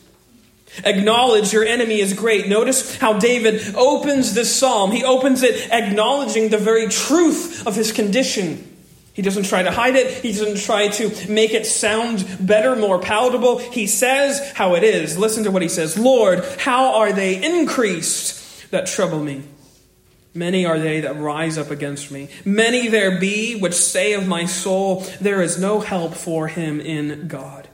Acknowledge 0.83 1.53
your 1.53 1.63
enemy 1.63 1.99
is 1.99 2.13
great. 2.13 2.47
Notice 2.47 2.97
how 2.97 3.19
David 3.19 3.75
opens 3.75 4.33
this 4.33 4.53
psalm. 4.53 4.91
He 4.91 5.03
opens 5.03 5.43
it 5.43 5.69
acknowledging 5.71 6.49
the 6.49 6.57
very 6.57 6.89
truth 6.89 7.65
of 7.67 7.75
his 7.75 7.91
condition. 7.91 8.72
He 9.13 9.21
doesn't 9.21 9.43
try 9.43 9.61
to 9.61 9.71
hide 9.71 9.95
it. 9.95 10.23
He 10.23 10.31
doesn't 10.31 10.57
try 10.57 10.87
to 10.87 11.31
make 11.31 11.53
it 11.53 11.67
sound 11.67 12.25
better, 12.39 12.75
more 12.75 12.99
palatable. 12.99 13.59
He 13.59 13.85
says 13.85 14.51
how 14.53 14.75
it 14.75 14.83
is. 14.83 15.17
Listen 15.17 15.43
to 15.43 15.51
what 15.51 15.61
he 15.61 15.69
says 15.69 15.97
Lord, 15.97 16.43
how 16.57 16.95
are 16.95 17.13
they 17.13 17.43
increased 17.43 18.71
that 18.71 18.87
trouble 18.87 19.23
me? 19.23 19.43
Many 20.33 20.65
are 20.65 20.79
they 20.79 21.01
that 21.01 21.15
rise 21.17 21.59
up 21.59 21.69
against 21.69 22.11
me. 22.11 22.27
Many 22.43 22.87
there 22.87 23.19
be 23.19 23.55
which 23.55 23.75
say 23.75 24.13
of 24.13 24.27
my 24.27 24.45
soul, 24.45 25.01
There 25.21 25.43
is 25.43 25.59
no 25.59 25.79
help 25.79 26.15
for 26.15 26.47
him 26.47 26.79
in 26.81 27.27
God. 27.27 27.67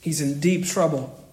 He's 0.00 0.20
in 0.20 0.40
deep 0.40 0.66
trouble. 0.66 1.23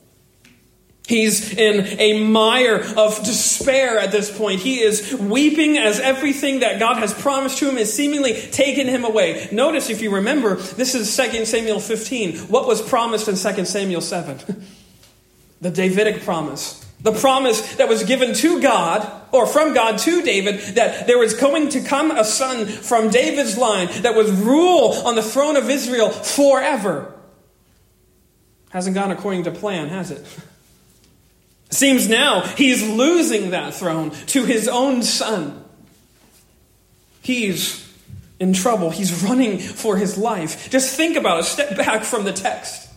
He's 1.11 1.51
in 1.51 1.99
a 1.99 2.23
mire 2.23 2.77
of 2.95 3.21
despair 3.25 3.99
at 3.99 4.13
this 4.13 4.35
point. 4.35 4.61
He 4.61 4.79
is 4.79 5.13
weeping 5.13 5.77
as 5.77 5.99
everything 5.99 6.61
that 6.61 6.79
God 6.79 6.99
has 6.99 7.13
promised 7.13 7.57
to 7.57 7.69
him 7.69 7.77
is 7.77 7.93
seemingly 7.93 8.33
taken 8.33 8.87
him 8.87 9.03
away. 9.03 9.49
Notice, 9.51 9.89
if 9.89 10.01
you 10.01 10.15
remember, 10.15 10.55
this 10.55 10.95
is 10.95 11.13
2 11.13 11.43
Samuel 11.43 11.81
15. 11.81 12.37
What 12.47 12.65
was 12.65 12.81
promised 12.81 13.27
in 13.27 13.35
2 13.35 13.65
Samuel 13.65 13.99
7? 13.99 14.63
the 15.61 15.69
Davidic 15.69 16.23
promise. 16.23 16.79
The 17.01 17.11
promise 17.11 17.75
that 17.75 17.89
was 17.89 18.03
given 18.03 18.33
to 18.35 18.61
God, 18.61 19.27
or 19.33 19.45
from 19.45 19.73
God 19.73 19.97
to 19.99 20.21
David, 20.21 20.75
that 20.75 21.07
there 21.07 21.17
was 21.17 21.33
going 21.33 21.67
to 21.69 21.81
come 21.81 22.11
a 22.11 22.23
son 22.23 22.65
from 22.67 23.09
David's 23.09 23.57
line 23.57 23.89
that 24.03 24.15
would 24.15 24.29
rule 24.29 24.93
on 25.03 25.15
the 25.15 25.23
throne 25.23 25.57
of 25.57 25.69
Israel 25.69 26.09
forever. 26.09 27.13
Hasn't 28.69 28.95
gone 28.95 29.11
according 29.11 29.43
to 29.43 29.51
plan, 29.51 29.89
has 29.89 30.09
it? 30.11 30.25
Seems 31.71 32.09
now 32.09 32.41
he's 32.41 32.87
losing 32.87 33.51
that 33.51 33.73
throne 33.73 34.11
to 34.27 34.45
his 34.45 34.67
own 34.67 35.03
son. 35.03 35.63
He's 37.21 37.89
in 38.39 38.53
trouble. 38.53 38.89
He's 38.89 39.23
running 39.23 39.57
for 39.57 39.95
his 39.95 40.17
life. 40.17 40.69
Just 40.69 40.95
think 40.95 41.15
about 41.15 41.39
it. 41.39 41.43
Step 41.43 41.77
back 41.77 42.03
from 42.03 42.25
the 42.25 42.33
text. 42.33 42.89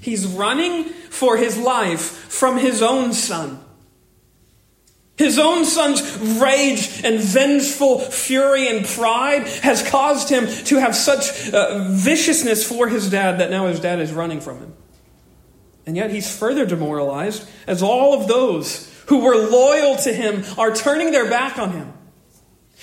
He's 0.00 0.26
running 0.26 0.84
for 0.84 1.36
his 1.36 1.56
life 1.56 2.00
from 2.00 2.58
his 2.58 2.82
own 2.82 3.12
son. 3.12 3.60
His 5.16 5.38
own 5.38 5.64
son's 5.64 6.02
rage 6.40 7.02
and 7.04 7.20
vengeful 7.20 8.00
fury 8.00 8.66
and 8.66 8.84
pride 8.84 9.46
has 9.62 9.88
caused 9.88 10.28
him 10.28 10.48
to 10.64 10.80
have 10.80 10.96
such 10.96 11.50
uh, 11.50 11.86
viciousness 11.90 12.68
for 12.68 12.88
his 12.88 13.08
dad 13.10 13.38
that 13.38 13.50
now 13.50 13.66
his 13.66 13.78
dad 13.78 14.00
is 14.00 14.12
running 14.12 14.40
from 14.40 14.58
him. 14.58 14.74
And 15.86 15.96
yet 15.96 16.10
he's 16.10 16.34
further 16.34 16.64
demoralized 16.64 17.48
as 17.66 17.82
all 17.82 18.18
of 18.18 18.26
those 18.28 18.90
who 19.06 19.18
were 19.18 19.36
loyal 19.36 19.96
to 19.98 20.12
him 20.12 20.44
are 20.58 20.74
turning 20.74 21.10
their 21.10 21.28
back 21.28 21.58
on 21.58 21.72
him. 21.72 21.92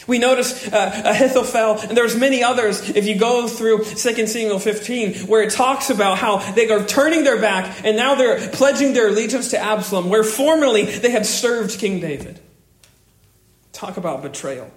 We 0.08 0.18
notice 0.18 0.68
uh, 0.72 1.02
Ahithophel, 1.06 1.88
and 1.88 1.96
there's 1.96 2.16
many 2.16 2.44
others 2.44 2.90
if 2.90 3.06
you 3.06 3.16
go 3.16 3.48
through 3.48 3.84
2 3.84 4.28
Samuel 4.28 4.58
15, 4.58 5.28
where 5.28 5.44
it 5.44 5.52
talks 5.52 5.90
about 5.90 6.18
how 6.18 6.38
they 6.54 6.70
are 6.70 6.84
turning 6.86 7.24
their 7.24 7.40
back 7.40 7.84
and 7.86 7.96
now 7.98 8.16
they're 8.16 8.50
pledging 8.50 8.94
their 8.94 9.10
allegiance 9.10 9.52
to 9.52 9.60
Absalom, 9.60 10.10
where 10.10 10.24
formerly 10.24 10.86
they 10.86 11.12
had 11.12 11.26
served 11.26 11.78
King 11.78 12.00
David. 12.00 12.40
Talk 13.74 13.98
about 13.98 14.24
betrayal. 14.24 14.72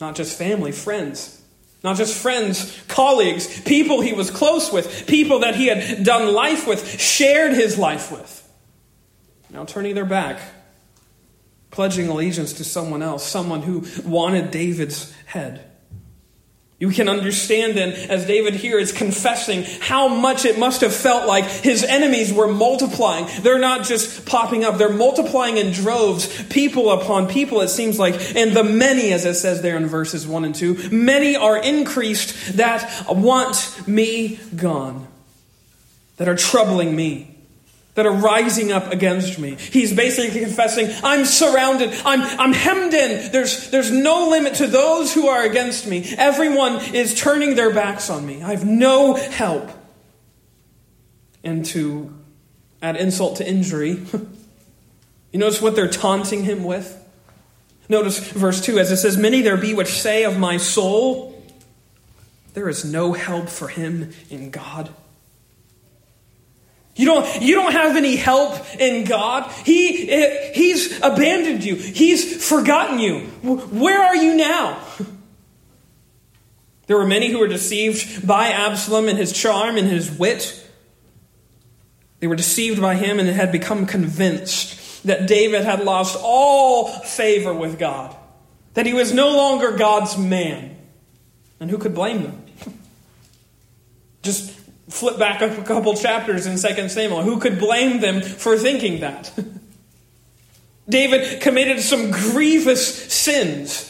Not 0.00 0.14
just 0.14 0.36
family, 0.36 0.72
friends. 0.72 1.39
Not 1.82 1.96
just 1.96 2.14
friends, 2.14 2.78
colleagues, 2.88 3.60
people 3.62 4.00
he 4.00 4.12
was 4.12 4.30
close 4.30 4.72
with, 4.72 5.06
people 5.06 5.40
that 5.40 5.54
he 5.54 5.66
had 5.66 6.04
done 6.04 6.34
life 6.34 6.66
with, 6.66 7.00
shared 7.00 7.52
his 7.52 7.78
life 7.78 8.12
with. 8.12 8.36
Now 9.48 9.64
turning 9.64 9.94
their 9.94 10.04
back 10.04 10.40
pledging 11.70 12.08
allegiance 12.08 12.54
to 12.54 12.64
someone 12.64 13.02
else, 13.02 13.26
someone 13.26 13.62
who 13.62 13.86
wanted 14.04 14.50
David's 14.50 15.12
head. 15.26 15.69
You 16.80 16.88
can 16.88 17.10
understand 17.10 17.76
then, 17.76 17.92
as 17.92 18.24
David 18.24 18.54
here 18.54 18.78
is 18.78 18.90
confessing, 18.90 19.64
how 19.80 20.08
much 20.08 20.46
it 20.46 20.58
must 20.58 20.80
have 20.80 20.94
felt 20.94 21.28
like 21.28 21.44
his 21.44 21.84
enemies 21.84 22.32
were 22.32 22.50
multiplying. 22.50 23.28
They're 23.42 23.58
not 23.58 23.84
just 23.84 24.24
popping 24.24 24.64
up, 24.64 24.78
they're 24.78 24.88
multiplying 24.88 25.58
in 25.58 25.72
droves, 25.72 26.42
people 26.44 26.90
upon 26.90 27.28
people, 27.28 27.60
it 27.60 27.68
seems 27.68 27.98
like. 27.98 28.34
And 28.34 28.56
the 28.56 28.64
many, 28.64 29.12
as 29.12 29.26
it 29.26 29.34
says 29.34 29.60
there 29.60 29.76
in 29.76 29.88
verses 29.88 30.26
1 30.26 30.46
and 30.46 30.54
2, 30.54 30.88
many 30.90 31.36
are 31.36 31.58
increased 31.58 32.56
that 32.56 33.04
want 33.10 33.86
me 33.86 34.40
gone, 34.56 35.06
that 36.16 36.30
are 36.30 36.36
troubling 36.36 36.96
me 36.96 37.39
that 38.00 38.06
are 38.06 38.12
rising 38.12 38.72
up 38.72 38.90
against 38.90 39.38
me. 39.38 39.56
He's 39.56 39.94
basically 39.94 40.40
confessing, 40.40 40.88
I'm 41.04 41.26
surrounded, 41.26 41.92
I'm, 42.02 42.22
I'm 42.40 42.54
hemmed 42.54 42.94
in. 42.94 43.30
There's, 43.30 43.70
there's 43.70 43.90
no 43.90 44.30
limit 44.30 44.54
to 44.54 44.66
those 44.66 45.12
who 45.12 45.28
are 45.28 45.44
against 45.44 45.86
me. 45.86 46.14
Everyone 46.16 46.76
is 46.94 47.14
turning 47.14 47.56
their 47.56 47.74
backs 47.74 48.08
on 48.08 48.24
me. 48.24 48.42
I 48.42 48.52
have 48.52 48.64
no 48.64 49.12
help. 49.12 49.68
And 51.44 51.62
to 51.66 52.16
add 52.80 52.96
insult 52.96 53.36
to 53.36 53.46
injury, 53.46 53.90
you 55.32 55.38
notice 55.38 55.60
what 55.60 55.76
they're 55.76 55.86
taunting 55.86 56.44
him 56.44 56.64
with? 56.64 56.96
Notice 57.90 58.18
verse 58.30 58.62
2 58.62 58.78
as 58.78 58.90
it 58.90 58.96
says, 58.96 59.18
Many 59.18 59.42
there 59.42 59.58
be 59.58 59.74
which 59.74 59.88
say 59.88 60.24
of 60.24 60.38
my 60.38 60.56
soul, 60.56 61.44
there 62.54 62.70
is 62.70 62.82
no 62.82 63.12
help 63.12 63.50
for 63.50 63.68
him 63.68 64.12
in 64.30 64.50
God. 64.50 64.88
You 67.00 67.06
don't, 67.06 67.40
you 67.40 67.54
don't 67.54 67.72
have 67.72 67.96
any 67.96 68.14
help 68.14 68.62
in 68.78 69.04
God. 69.04 69.50
He, 69.64 70.10
eh, 70.10 70.52
he's 70.52 71.00
abandoned 71.00 71.64
you. 71.64 71.74
He's 71.74 72.46
forgotten 72.46 72.98
you. 72.98 73.20
Where 73.42 74.02
are 74.02 74.16
you 74.16 74.36
now? 74.36 74.78
There 76.86 76.98
were 76.98 77.06
many 77.06 77.28
who 77.28 77.38
were 77.38 77.46
deceived 77.46 78.26
by 78.26 78.48
Absalom 78.48 79.06
and 79.06 79.16
his 79.16 79.32
charm 79.32 79.76
and 79.76 79.86
his 79.86 80.10
wit. 80.10 80.68
They 82.18 82.26
were 82.26 82.34
deceived 82.34 82.80
by 82.80 82.96
him 82.96 83.20
and 83.20 83.28
had 83.28 83.52
become 83.52 83.86
convinced 83.86 85.04
that 85.04 85.28
David 85.28 85.64
had 85.64 85.84
lost 85.84 86.18
all 86.20 86.88
favor 86.88 87.54
with 87.54 87.78
God, 87.78 88.16
that 88.74 88.86
he 88.86 88.92
was 88.92 89.12
no 89.12 89.36
longer 89.36 89.76
God's 89.76 90.18
man. 90.18 90.76
And 91.60 91.70
who 91.70 91.78
could 91.78 91.94
blame 91.94 92.24
them? 92.24 92.44
Just 94.22 94.50
flip 94.90 95.18
back 95.18 95.40
a 95.40 95.62
couple 95.62 95.94
chapters 95.94 96.46
in 96.46 96.56
2 96.56 96.88
Samuel. 96.88 97.22
Who 97.22 97.38
could 97.38 97.58
blame 97.58 98.00
them 98.00 98.20
for 98.22 98.56
thinking 98.58 99.00
that? 99.00 99.32
David 100.88 101.40
committed 101.40 101.80
some 101.80 102.10
grievous 102.10 103.12
sins. 103.12 103.86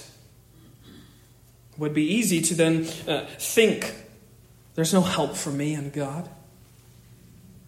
would 1.78 1.94
be 1.94 2.14
easy 2.14 2.42
to 2.42 2.54
then 2.54 2.86
uh, 3.08 3.26
think 3.38 3.94
there's 4.74 4.92
no 4.92 5.00
help 5.00 5.36
for 5.36 5.50
me 5.50 5.74
in 5.74 5.90
God. 5.90 6.28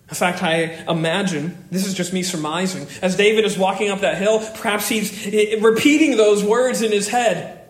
In 0.08 0.14
fact, 0.14 0.42
I 0.42 0.84
imagine, 0.88 1.66
this 1.70 1.86
is 1.86 1.94
just 1.94 2.12
me 2.12 2.22
surmising, 2.22 2.86
as 3.00 3.16
David 3.16 3.46
is 3.46 3.56
walking 3.56 3.90
up 3.90 4.00
that 4.00 4.18
hill, 4.18 4.40
perhaps 4.56 4.86
he's 4.86 5.26
repeating 5.62 6.18
those 6.18 6.44
words 6.44 6.82
in 6.82 6.92
his 6.92 7.08
head. 7.08 7.62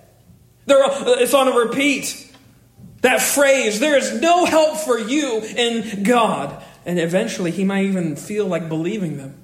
They're, 0.66 0.82
it's 1.20 1.34
on 1.34 1.46
a 1.46 1.52
repeat. 1.52 2.31
That 3.02 3.20
phrase, 3.20 3.80
there 3.80 3.96
is 3.96 4.20
no 4.20 4.44
help 4.44 4.78
for 4.78 4.98
you 4.98 5.40
in 5.40 6.04
God. 6.04 6.62
And 6.86 6.98
eventually 6.98 7.50
he 7.50 7.64
might 7.64 7.84
even 7.84 8.16
feel 8.16 8.46
like 8.46 8.68
believing 8.68 9.16
them. 9.16 9.38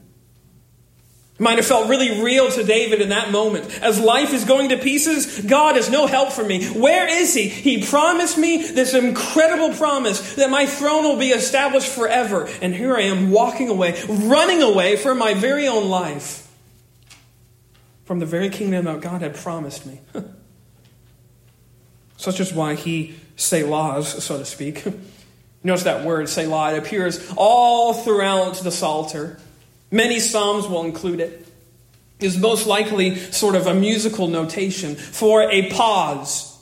Might 1.41 1.59
have 1.59 1.67
felt 1.67 1.89
really 1.89 2.21
real 2.23 2.51
to 2.51 2.65
David 2.65 3.01
in 3.01 3.11
that 3.11 3.31
moment. 3.31 3.81
As 3.81 4.01
life 4.01 4.33
is 4.33 4.45
going 4.45 4.71
to 4.71 4.77
pieces, 4.77 5.41
God 5.43 5.77
is 5.77 5.89
no 5.89 6.09
help 6.09 6.33
for 6.33 6.43
me. 6.43 6.67
Where 6.67 7.07
is 7.07 7.33
He? 7.33 7.49
He 7.49 7.87
promised 7.87 8.37
me 8.37 8.57
this 8.57 8.93
incredible 8.93 9.73
promise 9.77 10.35
that 10.35 10.51
my 10.51 10.67
throne 10.67 11.05
will 11.05 11.17
be 11.17 11.29
established 11.29 11.89
forever. 11.93 12.49
And 12.61 12.75
here 12.75 12.97
I 12.97 13.03
am 13.03 13.31
walking 13.31 13.69
away, 13.69 14.03
running 14.09 14.63
away 14.63 14.97
from 14.97 15.19
my 15.19 15.35
very 15.35 15.69
own 15.69 15.89
life, 15.89 16.51
from 18.05 18.19
the 18.19 18.27
very 18.27 18.49
kingdom 18.49 18.87
that 18.87 19.01
God 19.01 19.23
had 19.23 19.37
promised 19.37 19.87
me. 19.87 20.01
Such 22.17 22.41
is 22.41 22.53
why 22.53 22.75
He 22.75 23.15
Selahs, 23.39 24.21
so 24.21 24.37
to 24.37 24.45
speak. 24.45 24.85
Notice 25.65 25.85
that 25.85 26.05
word, 26.05 26.29
Selah. 26.29 26.75
It 26.75 26.79
appears 26.79 27.33
all 27.37 27.95
throughout 27.95 28.57
the 28.57 28.71
Psalter. 28.71 29.39
Many 29.91 30.21
Psalms 30.21 30.67
will 30.67 30.85
include 30.85 31.21
it. 31.21 31.47
It 32.21 32.27
is 32.27 32.37
most 32.37 32.67
likely 32.67 33.17
sort 33.17 33.55
of 33.55 33.67
a 33.67 33.75
musical 33.75 34.27
notation 34.27 34.97
for 34.97 35.43
a 35.51 35.71
pause, 35.71 36.57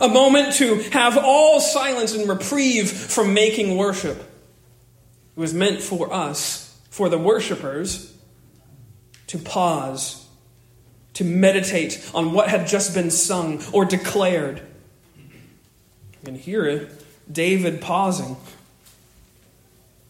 a 0.00 0.08
moment 0.08 0.54
to 0.54 0.76
have 0.90 1.18
all 1.18 1.60
silence 1.60 2.14
and 2.14 2.28
reprieve 2.28 2.90
from 2.90 3.34
making 3.34 3.76
worship. 3.76 4.18
It 4.18 5.40
was 5.40 5.54
meant 5.54 5.80
for 5.80 6.12
us, 6.12 6.78
for 6.90 7.08
the 7.08 7.18
worshipers, 7.18 8.14
to 9.28 9.38
pause, 9.38 10.26
to 11.14 11.24
meditate 11.24 12.10
on 12.14 12.32
what 12.32 12.48
had 12.48 12.66
just 12.66 12.94
been 12.94 13.10
sung 13.10 13.62
or 13.72 13.84
declared. 13.84 14.62
You 16.22 16.26
can 16.26 16.34
hear 16.36 16.64
it, 16.64 17.04
David 17.30 17.80
pausing, 17.80 18.36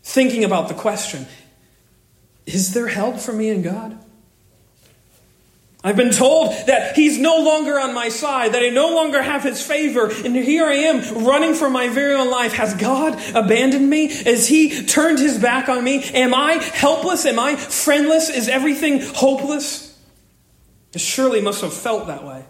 thinking 0.03 0.45
about 0.45 0.69
the 0.69 0.75
question 0.75 1.27
is 2.45 2.75
there 2.75 2.89
help 2.89 3.19
for 3.19 3.33
me 3.33 3.49
in 3.49 3.63
God? 3.63 3.99
I've 5.85 5.97
been 5.97 6.13
told 6.13 6.51
that 6.67 6.97
He's 6.97 7.19
no 7.19 7.39
longer 7.39 7.79
on 7.79 7.95
my 7.95 8.09
side, 8.09 8.53
that 8.53 8.63
I 8.63 8.69
no 8.69 8.95
longer 8.95 9.23
have 9.23 9.43
His 9.43 9.65
favor, 9.65 10.11
and 10.25 10.37
here 10.37 10.67
I 10.67 10.75
am 10.75 11.25
running 11.25 11.55
for 11.55 11.71
my 11.71 11.89
very 11.89 12.15
own 12.15 12.31
life. 12.31 12.53
Has 12.53 12.75
God 12.75 13.15
abandoned 13.35 13.89
me? 13.89 14.09
Has 14.09 14.47
He 14.47 14.85
turned 14.85 15.19
His 15.19 15.39
back 15.39 15.69
on 15.69 15.83
me? 15.83 16.05
Am 16.13 16.35
I 16.35 16.55
helpless? 16.55 17.25
Am 17.27 17.39
I 17.39 17.57
friendless? 17.57 18.29
Is 18.29 18.49
everything 18.49 19.01
hopeless? 19.01 19.99
It 20.93 21.01
surely 21.01 21.41
must 21.41 21.63
have 21.63 21.73
felt 21.73 22.09
that 22.09 22.25
way. 22.25 22.45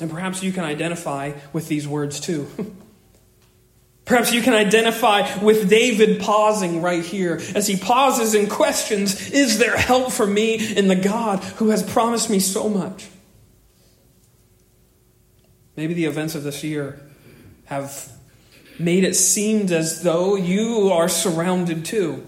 And 0.00 0.10
perhaps 0.10 0.42
you 0.42 0.52
can 0.52 0.64
identify 0.64 1.32
with 1.52 1.68
these 1.68 1.88
words 1.88 2.20
too. 2.20 2.48
Perhaps 4.06 4.32
you 4.32 4.40
can 4.40 4.54
identify 4.54 5.42
with 5.42 5.68
David 5.68 6.20
pausing 6.20 6.80
right 6.80 7.04
here 7.04 7.40
as 7.56 7.66
he 7.66 7.76
pauses 7.76 8.34
and 8.34 8.48
questions 8.48 9.30
Is 9.32 9.58
there 9.58 9.76
help 9.76 10.12
for 10.12 10.26
me 10.26 10.76
in 10.76 10.86
the 10.86 10.94
God 10.94 11.40
who 11.40 11.70
has 11.70 11.82
promised 11.82 12.30
me 12.30 12.38
so 12.38 12.68
much? 12.68 13.08
Maybe 15.76 15.92
the 15.92 16.04
events 16.04 16.36
of 16.36 16.44
this 16.44 16.62
year 16.62 17.00
have 17.64 18.12
made 18.78 19.02
it 19.02 19.14
seem 19.14 19.72
as 19.72 20.02
though 20.02 20.36
you 20.36 20.90
are 20.92 21.08
surrounded 21.08 21.84
too. 21.84 22.24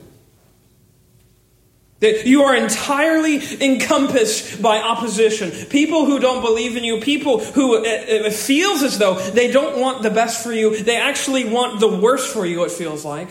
That 2.01 2.27
you 2.27 2.45
are 2.45 2.55
entirely 2.55 3.41
encompassed 3.61 4.63
by 4.63 4.79
opposition. 4.79 5.51
People 5.67 6.07
who 6.07 6.21
don't 6.21 6.43
believe 6.43 6.77
in 6.77 6.85
you, 6.85 7.01
people 7.01 7.41
who 7.41 7.77
uh, 7.77 7.81
uh, 7.81 7.85
it, 7.85 8.33
feels 8.33 8.85
as 8.85 8.99
though 8.99 9.19
they 9.19 9.51
don't 9.51 9.81
want 9.81 10.03
the 10.03 10.11
best 10.11 10.45
for 10.45 10.53
you, 10.53 10.81
they 10.81 10.97
actually 10.97 11.45
want 11.45 11.81
the 11.81 11.89
worst 11.89 12.33
for 12.33 12.47
you, 12.47 12.63
it 12.63 12.71
feels 12.71 13.05
like. 13.05 13.29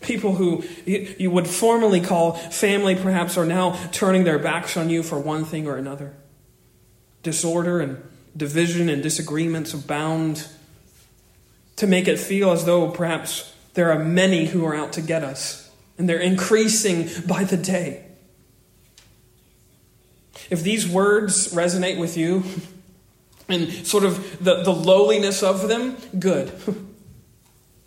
People 0.00 0.34
who 0.34 0.64
you 0.86 1.30
would 1.30 1.46
formerly 1.46 2.00
call 2.00 2.32
family 2.32 2.96
perhaps 2.96 3.36
are 3.36 3.46
now 3.46 3.76
turning 3.92 4.24
their 4.24 4.38
backs 4.38 4.76
on 4.76 4.90
you 4.90 5.04
for 5.04 5.20
one 5.20 5.44
thing 5.44 5.68
or 5.68 5.76
another. 5.76 6.14
Disorder 7.22 7.80
and 7.80 8.02
division 8.36 8.88
and 8.88 9.02
disagreements 9.02 9.72
abound 9.72 10.48
to 11.76 11.86
make 11.86 12.08
it 12.08 12.18
feel 12.18 12.50
as 12.50 12.64
though 12.64 12.90
perhaps 12.90 13.54
there 13.74 13.92
are 13.92 13.98
many 13.98 14.46
who 14.46 14.64
are 14.64 14.74
out 14.74 14.92
to 14.94 15.00
get 15.00 15.22
us 15.22 15.67
and 15.98 16.08
they're 16.08 16.20
increasing 16.20 17.08
by 17.26 17.44
the 17.44 17.56
day. 17.56 18.04
If 20.48 20.62
these 20.62 20.88
words 20.88 21.52
resonate 21.52 21.98
with 21.98 22.16
you 22.16 22.44
and 23.48 23.70
sort 23.86 24.04
of 24.04 24.42
the, 24.42 24.62
the 24.62 24.72
lowliness 24.72 25.42
of 25.42 25.68
them, 25.68 25.96
good. 26.18 26.52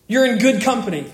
You're 0.08 0.26
in 0.26 0.38
good 0.38 0.62
company. 0.62 1.12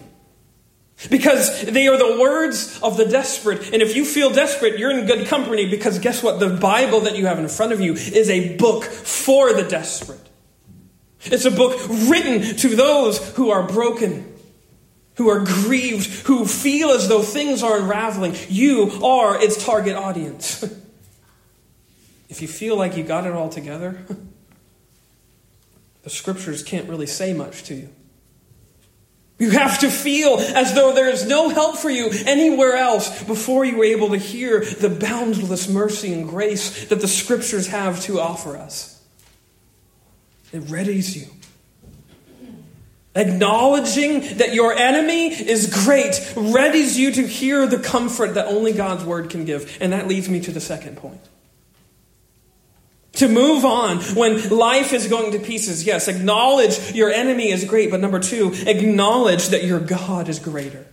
Because 1.11 1.61
they 1.61 1.87
are 1.87 1.97
the 1.97 2.19
words 2.19 2.79
of 2.81 2.97
the 2.97 3.05
desperate. 3.05 3.71
And 3.71 3.83
if 3.83 3.95
you 3.95 4.03
feel 4.03 4.31
desperate, 4.31 4.79
you're 4.79 4.89
in 4.89 5.05
good 5.05 5.27
company 5.27 5.69
because 5.69 5.99
guess 5.99 6.23
what? 6.23 6.39
The 6.39 6.49
Bible 6.49 7.01
that 7.01 7.15
you 7.15 7.27
have 7.27 7.37
in 7.37 7.47
front 7.49 7.71
of 7.71 7.79
you 7.79 7.93
is 7.93 8.31
a 8.31 8.57
book 8.57 8.83
for 8.83 9.53
the 9.53 9.61
desperate. 9.61 10.19
It's 11.25 11.45
a 11.45 11.51
book 11.51 11.79
written 12.09 12.57
to 12.57 12.75
those 12.75 13.19
who 13.35 13.51
are 13.51 13.67
broken 13.67 14.36
who 15.17 15.29
are 15.29 15.39
grieved, 15.39 16.27
who 16.27 16.45
feel 16.45 16.91
as 16.91 17.09
though 17.09 17.23
things 17.23 17.63
are 17.63 17.79
unraveling. 17.79 18.35
You 18.49 19.03
are 19.03 19.41
its 19.41 19.63
target 19.63 19.95
audience. 19.95 20.63
if 22.29 22.41
you 22.41 22.47
feel 22.47 22.77
like 22.77 22.95
you 22.95 23.03
got 23.03 23.25
it 23.25 23.33
all 23.33 23.49
together, 23.49 24.05
the 26.03 26.09
scriptures 26.09 26.63
can't 26.63 26.87
really 26.87 27.07
say 27.07 27.33
much 27.33 27.63
to 27.63 27.73
you. 27.73 27.89
You 29.39 29.51
have 29.51 29.79
to 29.79 29.89
feel 29.89 30.37
as 30.39 30.73
though 30.73 30.93
there 30.93 31.09
is 31.09 31.27
no 31.27 31.49
help 31.49 31.77
for 31.77 31.91
you 31.91 32.09
anywhere 32.25 32.75
else 32.75 33.23
before 33.23 33.65
you 33.65 33.81
are 33.81 33.85
able 33.85 34.09
to 34.09 34.17
hear 34.17 34.65
the 34.65 34.89
boundless 34.89 35.69
mercy 35.69 36.11
and 36.11 36.27
grace 36.27 36.85
that 36.85 37.01
the 37.01 37.07
scriptures 37.07 37.67
have 37.67 38.01
to 38.01 38.19
offer 38.19 38.57
us. 38.57 39.03
It 40.51 40.63
readies 40.63 41.15
you. 41.15 41.27
Acknowledging 43.17 44.37
that 44.37 44.53
your 44.53 44.73
enemy 44.73 45.29
is 45.29 45.73
great 45.85 46.13
readies 46.35 46.97
you 46.97 47.11
to 47.11 47.25
hear 47.25 47.65
the 47.65 47.79
comfort 47.79 48.35
that 48.35 48.45
only 48.45 48.73
God's 48.73 49.03
word 49.03 49.31
can 49.31 49.43
give. 49.43 49.75
And 49.81 49.91
that 49.91 50.07
leads 50.07 50.29
me 50.29 50.39
to 50.41 50.51
the 50.51 50.61
second 50.61 50.97
point. 50.97 51.21
To 53.13 53.27
move 53.27 53.65
on 53.65 53.97
when 54.13 54.49
life 54.49 54.93
is 54.93 55.07
going 55.07 55.31
to 55.31 55.39
pieces, 55.39 55.83
yes, 55.83 56.07
acknowledge 56.07 56.93
your 56.93 57.09
enemy 57.09 57.49
is 57.49 57.65
great, 57.65 57.89
but 57.89 57.99
number 57.99 58.19
two, 58.19 58.53
acknowledge 58.67 59.47
that 59.47 59.63
your 59.63 59.79
God 59.79 60.29
is 60.29 60.37
greater. 60.37 60.85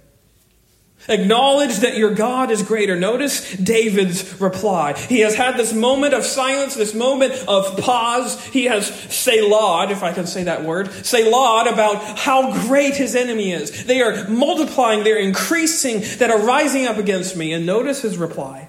Acknowledge 1.09 1.79
that 1.79 1.99
your 1.99 2.14
God 2.14 2.51
is 2.51 2.62
greater. 2.62 2.97
Notice 2.97 3.53
David's 3.57 4.40
reply. 4.40 4.95
He 4.95 5.21
has 5.21 5.35
had 5.35 5.57
this 5.57 5.73
moment 5.73 6.14
of 6.14 6.25
silence, 6.25 6.75
this 6.75 6.95
moment 6.95 7.35
of 7.47 7.77
pause. 7.79 8.43
He 8.47 8.64
has 8.64 8.87
Selah, 8.87 9.90
if 9.90 10.03
I 10.03 10.12
can 10.14 10.27
say 10.27 10.45
that 10.45 10.64
word, 10.64 10.90
Selah 11.05 11.71
about 11.71 12.19
how 12.19 12.53
great 12.67 12.97
his 12.97 13.14
enemy 13.14 13.53
is. 13.53 13.85
They 13.85 14.01
are 14.01 14.27
multiplying, 14.29 15.05
they're 15.05 15.19
increasing, 15.19 16.01
that 16.19 16.31
are 16.31 16.40
rising 16.40 16.87
up 16.87 16.97
against 16.97 17.37
me. 17.37 17.53
And 17.53 17.67
notice 17.67 18.01
his 18.01 18.17
reply. 18.17 18.69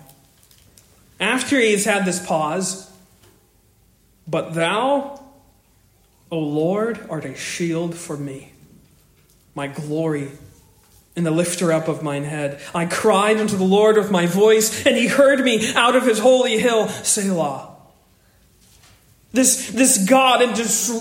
After 1.19 1.57
he 1.57 1.71
has 1.71 1.85
had 1.85 2.03
this 2.03 2.25
pause, 2.25 2.91
but 4.27 4.53
thou, 4.53 5.23
O 6.29 6.39
Lord, 6.39 7.05
art 7.09 7.23
a 7.23 7.35
shield 7.35 7.95
for 7.95 8.17
me, 8.17 8.51
my 9.53 9.67
glory 9.67 10.31
and 11.15 11.25
the 11.25 11.31
lifter 11.31 11.71
up 11.71 11.87
of 11.87 12.03
mine 12.03 12.23
head. 12.23 12.59
I 12.73 12.85
cried 12.85 13.37
unto 13.37 13.55
the 13.55 13.63
Lord 13.63 13.97
with 13.97 14.11
my 14.11 14.25
voice, 14.25 14.85
and 14.85 14.95
he 14.95 15.07
heard 15.07 15.39
me 15.39 15.73
out 15.73 15.95
of 15.95 16.05
his 16.05 16.19
holy 16.19 16.57
hill, 16.57 16.87
Selah. 16.89 17.71
This, 19.35 19.69
this 19.71 20.07
God 20.07 20.41
in 20.41 20.53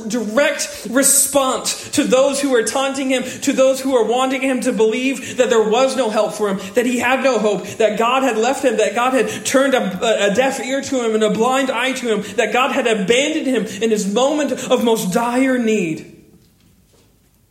direct 0.09 0.89
response 0.91 1.91
to 1.91 2.03
those 2.03 2.41
who 2.41 2.51
were 2.51 2.65
taunting 2.65 3.11
him, 3.11 3.23
to 3.23 3.53
those 3.53 3.81
who 3.81 3.93
were 3.93 4.05
wanting 4.05 4.41
him 4.43 4.61
to 4.63 4.73
believe 4.73 5.37
that 5.37 5.51
there 5.51 5.63
was 5.63 5.97
no 5.97 6.11
help 6.11 6.35
for 6.35 6.49
him, 6.49 6.59
that 6.75 6.85
he 6.85 6.99
had 6.99 7.23
no 7.23 7.39
hope, 7.39 7.65
that 7.79 7.97
God 7.97 8.25
had 8.25 8.37
left 8.37 8.65
him, 8.65 8.79
that 8.79 8.97
God 8.97 9.15
had 9.15 9.47
turned 9.47 9.75
a, 9.75 10.33
a 10.33 10.35
deaf 10.35 10.59
ear 10.59 10.83
to 10.83 11.05
him 11.05 11.15
and 11.15 11.23
a 11.23 11.31
blind 11.31 11.71
eye 11.71 11.93
to 11.93 12.17
him, 12.17 12.37
that 12.37 12.53
God 12.53 12.73
had 12.73 12.89
abandoned 12.89 13.47
him 13.47 13.67
in 13.81 13.91
his 13.91 14.13
moment 14.13 14.51
of 14.51 14.83
most 14.83 15.13
dire 15.13 15.57
need. 15.57 16.25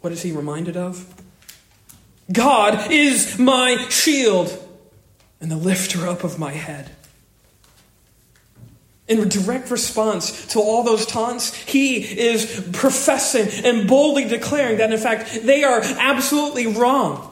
What 0.02 0.12
is 0.12 0.22
he 0.22 0.34
reminded 0.34 0.76
of? 0.76 1.23
God 2.32 2.92
is 2.92 3.38
my 3.38 3.88
shield 3.90 4.58
and 5.42 5.52
the 5.52 5.58
lifter 5.58 6.08
up 6.08 6.24
of 6.24 6.40
my 6.40 6.52
head. 6.52 6.90
In 9.08 9.28
direct 9.28 9.70
response 9.70 10.48
to 10.54 10.60
all 10.60 10.84
those 10.84 11.06
taunts, 11.06 11.54
he 11.54 11.98
is 11.98 12.70
professing 12.72 13.66
and 13.66 13.88
boldly 13.88 14.26
declaring 14.26 14.78
that, 14.78 14.94
in 14.94 15.00
fact, 15.00 15.42
they 15.44 15.66
are 15.66 15.82
absolutely 15.82 16.68
wrong. 16.68 17.30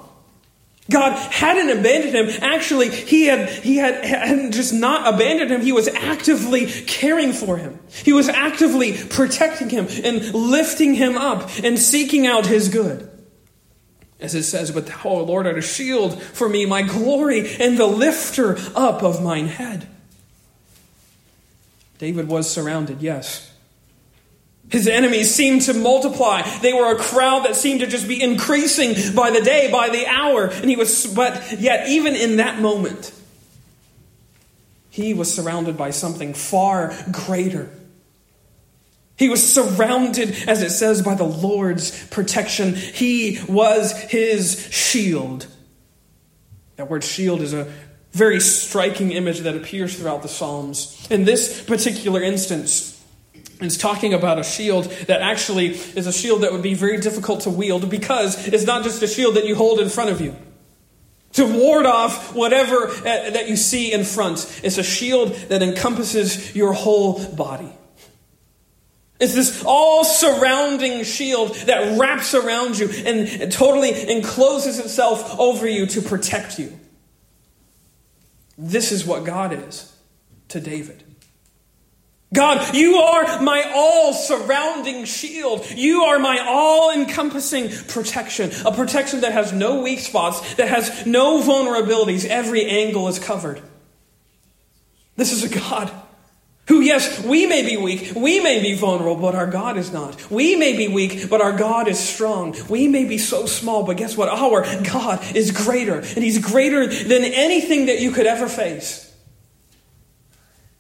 God 0.89 1.13
hadn't 1.13 1.79
abandoned 1.79 2.15
him. 2.15 2.43
Actually, 2.43 2.89
he 2.89 3.25
had 3.25 3.47
he 3.49 3.77
had 3.77 4.03
hadn't 4.03 4.51
just 4.51 4.73
not 4.73 5.13
abandoned 5.13 5.49
him. 5.49 5.61
He 5.61 5.71
was 5.71 5.87
actively 5.87 6.65
caring 6.65 7.31
for 7.31 7.55
him. 7.55 7.79
He 8.03 8.11
was 8.11 8.27
actively 8.27 8.97
protecting 8.97 9.69
him 9.69 9.87
and 10.03 10.33
lifting 10.33 10.93
him 10.93 11.17
up 11.17 11.49
and 11.63 11.79
seeking 11.79 12.27
out 12.27 12.45
his 12.45 12.67
good. 12.67 13.10
As 14.21 14.35
it 14.35 14.43
says, 14.43 14.71
but 14.71 14.85
thou, 14.85 15.01
O 15.03 15.23
Lord, 15.23 15.47
art 15.47 15.57
a 15.57 15.61
shield 15.61 16.21
for 16.21 16.47
me, 16.47 16.65
my 16.67 16.83
glory, 16.83 17.55
and 17.59 17.77
the 17.77 17.87
lifter 17.87 18.55
up 18.75 19.01
of 19.01 19.23
mine 19.23 19.47
head. 19.47 19.87
David 21.97 22.27
was 22.27 22.49
surrounded, 22.49 23.01
yes. 23.01 23.51
His 24.69 24.87
enemies 24.87 25.33
seemed 25.33 25.63
to 25.63 25.73
multiply. 25.73 26.43
They 26.59 26.71
were 26.71 26.95
a 26.95 26.99
crowd 26.99 27.45
that 27.45 27.55
seemed 27.55 27.81
to 27.81 27.87
just 27.87 28.07
be 28.07 28.21
increasing 28.21 29.13
by 29.15 29.31
the 29.31 29.41
day, 29.41 29.69
by 29.71 29.89
the 29.89 30.05
hour. 30.07 30.45
And 30.45 30.69
he 30.69 30.75
was, 30.75 31.07
but 31.07 31.59
yet, 31.59 31.89
even 31.89 32.15
in 32.15 32.37
that 32.37 32.59
moment, 32.61 33.11
he 34.89 35.13
was 35.13 35.33
surrounded 35.33 35.77
by 35.77 35.89
something 35.89 36.33
far 36.33 36.95
greater. 37.11 37.69
He 39.17 39.29
was 39.29 39.53
surrounded, 39.53 40.31
as 40.47 40.61
it 40.61 40.71
says, 40.71 41.01
by 41.01 41.15
the 41.15 41.25
Lord's 41.25 42.07
protection. 42.07 42.75
He 42.75 43.39
was 43.47 43.99
his 44.01 44.67
shield. 44.71 45.47
That 46.77 46.89
word 46.89 47.03
shield 47.03 47.41
is 47.41 47.53
a 47.53 47.71
very 48.13 48.39
striking 48.39 49.11
image 49.11 49.39
that 49.41 49.55
appears 49.55 49.97
throughout 49.97 50.21
the 50.21 50.27
Psalms. 50.27 51.07
In 51.09 51.23
this 51.23 51.61
particular 51.61 52.21
instance, 52.21 52.99
it's 53.61 53.77
talking 53.77 54.13
about 54.13 54.39
a 54.39 54.43
shield 54.43 54.85
that 55.07 55.21
actually 55.21 55.67
is 55.67 56.07
a 56.07 56.13
shield 56.13 56.41
that 56.41 56.51
would 56.51 56.63
be 56.63 56.73
very 56.73 56.97
difficult 56.97 57.41
to 57.41 57.49
wield 57.49 57.89
because 57.89 58.47
it's 58.47 58.65
not 58.65 58.83
just 58.83 59.03
a 59.03 59.07
shield 59.07 59.35
that 59.35 59.45
you 59.45 59.55
hold 59.55 59.79
in 59.79 59.89
front 59.89 60.09
of 60.09 60.19
you 60.19 60.35
to 61.33 61.45
ward 61.45 61.85
off 61.85 62.35
whatever 62.35 62.87
uh, 62.87 63.03
that 63.03 63.47
you 63.47 63.55
see 63.55 63.93
in 63.93 64.03
front. 64.03 64.61
It's 64.63 64.77
a 64.77 64.83
shield 64.83 65.33
that 65.49 65.61
encompasses 65.61 66.55
your 66.55 66.73
whole 66.73 67.23
body. 67.35 67.71
It's 69.21 69.35
this 69.35 69.63
all 69.63 70.03
surrounding 70.03 71.03
shield 71.03 71.53
that 71.67 71.99
wraps 71.99 72.33
around 72.33 72.79
you 72.79 72.89
and 73.05 73.51
totally 73.51 74.09
encloses 74.09 74.79
itself 74.79 75.39
over 75.39 75.67
you 75.67 75.85
to 75.85 76.01
protect 76.01 76.57
you. 76.57 76.77
This 78.57 78.91
is 78.91 79.05
what 79.05 79.23
God 79.23 79.53
is 79.53 79.95
to 80.47 80.59
David. 80.59 81.03
God, 82.33 82.75
you 82.75 82.95
are 82.95 83.41
my 83.43 83.71
all 83.75 84.13
surrounding 84.13 85.05
shield. 85.05 85.69
You 85.69 86.03
are 86.03 86.17
my 86.17 86.39
all 86.47 86.91
encompassing 86.91 87.69
protection. 87.89 88.49
A 88.65 88.71
protection 88.71 89.21
that 89.21 89.33
has 89.33 89.53
no 89.53 89.83
weak 89.83 89.99
spots, 89.99 90.55
that 90.55 90.67
has 90.67 91.05
no 91.05 91.41
vulnerabilities. 91.41 92.25
Every 92.25 92.65
angle 92.65 93.07
is 93.07 93.19
covered. 93.19 93.61
This 95.15 95.31
is 95.31 95.43
a 95.43 95.59
God 95.59 95.91
who, 96.67 96.81
yes, 96.81 97.23
we 97.23 97.47
may 97.47 97.65
be 97.65 97.75
weak, 97.75 98.13
we 98.15 98.39
may 98.39 98.61
be 98.61 98.75
vulnerable, 98.75 99.15
but 99.15 99.35
our 99.35 99.47
God 99.47 99.77
is 99.77 99.91
not. 99.91 100.29
We 100.31 100.55
may 100.55 100.77
be 100.77 100.87
weak, 100.87 101.29
but 101.29 101.41
our 101.41 101.51
God 101.51 101.87
is 101.87 101.99
strong. 101.99 102.55
We 102.69 102.87
may 102.87 103.05
be 103.05 103.17
so 103.17 103.45
small, 103.45 103.83
but 103.83 103.97
guess 103.97 104.15
what? 104.15 104.29
Our 104.29 104.63
God 104.83 105.35
is 105.35 105.51
greater, 105.51 105.95
and 105.99 106.23
He's 106.23 106.39
greater 106.39 106.87
than 106.87 107.23
anything 107.23 107.87
that 107.87 107.99
you 107.99 108.11
could 108.11 108.25
ever 108.25 108.47
face. 108.47 109.11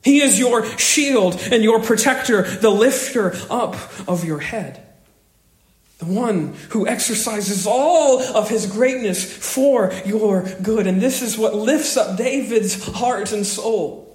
He 0.03 0.21
is 0.21 0.39
your 0.39 0.65
shield 0.77 1.39
and 1.51 1.63
your 1.63 1.81
protector, 1.81 2.43
the 2.43 2.71
lifter 2.71 3.35
up 3.49 3.75
of 4.07 4.23
your 4.25 4.39
head. 4.39 4.87
The 5.99 6.05
one 6.05 6.55
who 6.69 6.87
exercises 6.87 7.67
all 7.67 8.21
of 8.21 8.49
his 8.49 8.65
greatness 8.65 9.23
for 9.23 9.93
your 10.03 10.49
good. 10.63 10.87
And 10.87 10.99
this 10.99 11.21
is 11.21 11.37
what 11.37 11.53
lifts 11.53 11.95
up 11.97 12.17
David's 12.17 12.83
heart 12.83 13.31
and 13.31 13.45
soul. 13.45 14.10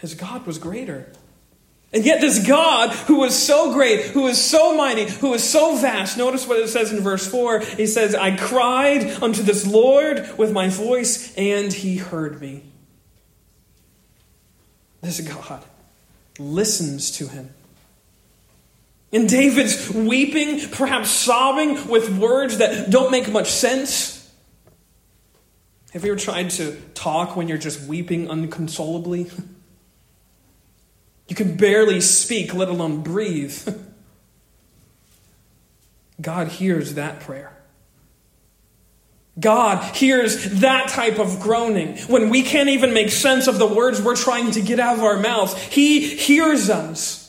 His 0.00 0.14
God 0.14 0.46
was 0.46 0.58
greater. 0.58 1.12
And 1.92 2.04
yet, 2.04 2.20
this 2.20 2.46
God 2.46 2.90
who 2.90 3.18
was 3.18 3.36
so 3.36 3.72
great, 3.72 4.06
who 4.06 4.28
is 4.28 4.42
so 4.42 4.76
mighty, 4.76 5.06
who 5.06 5.34
is 5.34 5.42
so 5.42 5.76
vast, 5.76 6.16
notice 6.16 6.46
what 6.46 6.60
it 6.60 6.68
says 6.68 6.92
in 6.92 7.00
verse 7.00 7.26
4. 7.26 7.60
He 7.60 7.86
says, 7.86 8.14
I 8.14 8.36
cried 8.36 9.22
unto 9.22 9.42
this 9.42 9.66
Lord 9.66 10.38
with 10.38 10.52
my 10.52 10.68
voice, 10.68 11.34
and 11.36 11.72
he 11.72 11.96
heard 11.96 12.40
me. 12.40 12.62
This 15.00 15.20
God 15.20 15.64
listens 16.38 17.10
to 17.12 17.26
him. 17.26 17.50
And 19.12 19.28
David's 19.28 19.90
weeping, 19.90 20.68
perhaps 20.70 21.10
sobbing 21.10 21.88
with 21.88 22.16
words 22.16 22.58
that 22.58 22.90
don't 22.90 23.10
make 23.10 23.28
much 23.28 23.50
sense. 23.50 24.16
Have 25.92 26.04
you 26.04 26.12
ever 26.12 26.20
tried 26.20 26.50
to 26.50 26.80
talk 26.94 27.34
when 27.34 27.48
you're 27.48 27.58
just 27.58 27.88
weeping 27.88 28.30
unconsolably? 28.30 29.28
You 31.30 31.36
can 31.36 31.56
barely 31.56 32.00
speak, 32.00 32.52
let 32.52 32.68
alone 32.68 33.02
breathe. 33.02 33.56
God 36.20 36.48
hears 36.48 36.94
that 36.94 37.20
prayer. 37.20 37.56
God 39.38 39.94
hears 39.94 40.60
that 40.60 40.88
type 40.88 41.20
of 41.20 41.38
groaning 41.38 41.96
when 42.08 42.30
we 42.30 42.42
can't 42.42 42.68
even 42.68 42.92
make 42.92 43.10
sense 43.10 43.46
of 43.46 43.60
the 43.60 43.66
words 43.66 44.02
we're 44.02 44.16
trying 44.16 44.50
to 44.50 44.60
get 44.60 44.80
out 44.80 44.98
of 44.98 45.04
our 45.04 45.20
mouths. 45.20 45.56
He 45.56 46.16
hears 46.16 46.68
us. 46.68 47.19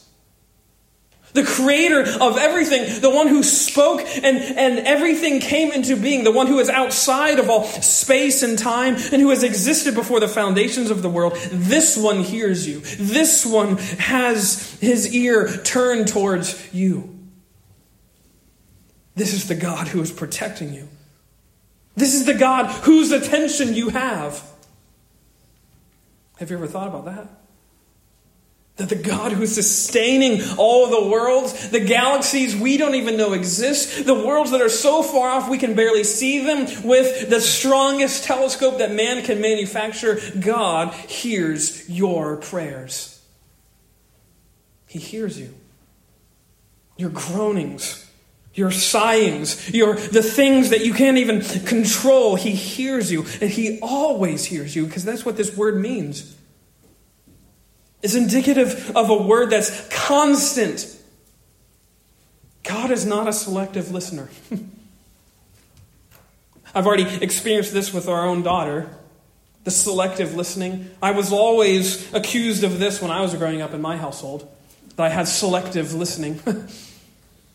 The 1.34 1.44
creator 1.44 2.02
of 2.02 2.38
everything, 2.38 3.02
the 3.02 3.10
one 3.10 3.28
who 3.28 3.41
spoke 3.41 4.02
and, 4.02 4.38
and 4.38 4.80
everything 4.80 5.39
came 5.39 5.72
into 5.72 5.96
being, 5.96 6.24
the 6.24 6.32
one 6.32 6.48
who 6.48 6.60
is 6.60 6.70
outside 6.70 7.39
of 7.39 7.50
all 7.50 7.63
space 7.63 8.44
and 8.44 8.60
time 8.60 8.96
and 8.96 9.22
who 9.22 9.30
has 9.30 9.44
existed 9.44 9.96
before 9.96 10.20
the 10.20 10.28
foundations 10.28 10.89
of 10.89 11.02
the 11.02 11.10
world, 11.10 11.36
this 11.52 11.98
one 11.98 12.20
hears 12.20 12.67
you. 12.67 12.80
This 12.82 13.46
one 13.46 13.78
has 13.78 14.78
his 14.80 15.13
ear 15.15 15.48
turned 15.63 16.10
towards 16.10 16.74
you. 16.74 17.17
This 19.15 19.34
is 19.34 19.48
the 19.48 19.56
God 19.56 19.88
who 19.88 20.02
is 20.02 20.12
protecting 20.12 20.74
you. 20.74 20.89
This 21.96 22.13
is 22.13 22.26
the 22.26 22.34
God 22.34 22.67
whose 22.84 23.12
attention 23.12 23.74
you 23.74 23.89
have. 23.89 24.44
Have 26.38 26.50
you 26.50 26.58
ever 26.58 26.67
thought 26.67 26.88
about 26.88 27.06
that? 27.06 27.40
That 28.82 28.89
the 28.89 28.96
God 28.96 29.32
who's 29.32 29.54
sustaining 29.54 30.41
all 30.58 30.89
the 30.89 31.08
worlds, 31.08 31.70
the 31.70 31.80
galaxies 31.80 32.56
we 32.56 32.78
don't 32.78 32.96
even 32.96 33.15
know 33.15 33.34
exist, 33.34 34.08
the 34.08 34.15
worlds 34.15 34.50
that 34.50 34.60
are 34.60 34.70
so 34.70 35.04
far 35.04 35.30
off 35.30 35.48
we 35.48 35.60
can 35.60 35.76
barely 35.76 36.04
see 36.04 36.44
them 36.44 36.65
with 36.84 37.30
the 37.30 37.39
strongest 37.39 38.24
telescope 38.24 38.80
that 38.80 38.91
man 38.91 39.24
can 39.24 39.39
manufacture, 39.39 40.20
God 40.39 40.96
hears 40.96 41.88
your 41.88 42.38
prayers. 42.38 43.24
He 44.88 44.98
hears 44.98 45.39
you. 45.39 45.54
Your 46.98 47.12
groanings 47.12 48.10
your 48.54 48.72
sighings, 48.72 49.74
your 49.74 49.96
the 49.96 50.22
things 50.22 50.72
that 50.72 50.84
you 50.86 50.94
can't 50.94 51.17
even 51.17 51.41
control. 51.65 52.36
He 52.36 52.52
hears 52.52 53.10
you, 53.10 53.26
and 53.39 53.50
he 53.50 53.80
always 53.82 54.44
hears 54.44 54.76
you 54.76 54.88
because 54.88 55.06
that's 55.06 55.24
what 55.24 55.38
this 55.38 55.56
word 55.56 55.80
means. 55.80 56.36
It's 58.02 58.16
indicative 58.16 58.96
of 58.96 59.10
a 59.10 59.18
word 59.18 59.52
that's 59.52 59.88
constant. 59.90 60.98
God 62.64 62.92
is 62.92 63.06
not 63.06 63.28
a 63.28 63.34
selective 63.34 63.92
listener. 63.92 64.30
I've 66.74 66.88
already 66.88 67.24
experienced 67.24 67.74
this 67.74 67.94
with 67.94 68.08
our 68.08 68.26
own 68.26 68.44
daughter, 68.44 68.90
the 69.64 69.72
selective 69.72 70.36
listening. 70.36 70.90
I 71.02 71.12
was 71.12 71.32
always 71.34 72.12
accused 72.14 72.64
of 72.64 72.80
this 72.80 73.02
when 73.02 73.12
I 73.12 73.22
was 73.22 73.34
growing 73.36 73.62
up 73.62 73.74
in 73.74 73.82
my 73.82 73.98
household, 73.98 74.50
that 74.96 75.04
I 75.04 75.10
had 75.10 75.28
selective 75.28 75.94
listening. 75.94 76.40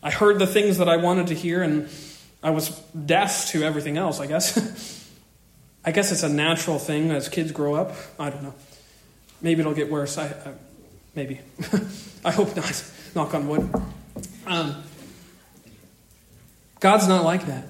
I 0.03 0.11
heard 0.11 0.39
the 0.39 0.47
things 0.47 0.77
that 0.77 0.87
I 0.87 0.97
wanted 0.97 1.27
to 1.27 1.33
hear, 1.33 1.63
and 1.63 1.89
I 2.43 2.51
was 2.51 2.69
deaf 2.91 3.47
to 3.49 3.63
everything 3.63 3.97
else, 3.97 4.19
I 4.19 4.27
guess. 4.27 4.93
I 5.85 5.91
guess 5.91 6.11
it's 6.11 6.23
a 6.23 6.29
natural 6.29 6.79
thing 6.79 7.11
as 7.11 7.27
kids 7.29 7.51
grow 7.51 7.73
up. 7.75 7.95
I 8.19 8.29
don't 8.29 8.43
know. 8.43 8.53
Maybe 9.41 9.61
it'll 9.61 9.73
get 9.73 9.89
worse. 9.89 10.17
I, 10.17 10.33
maybe. 11.15 11.39
I 12.25 12.31
hope 12.31 12.55
not. 12.55 12.83
Knock 13.15 13.33
on 13.33 13.47
wood. 13.47 13.73
Um, 14.45 14.83
God's 16.79 17.07
not 17.07 17.23
like 17.23 17.45
that. 17.47 17.65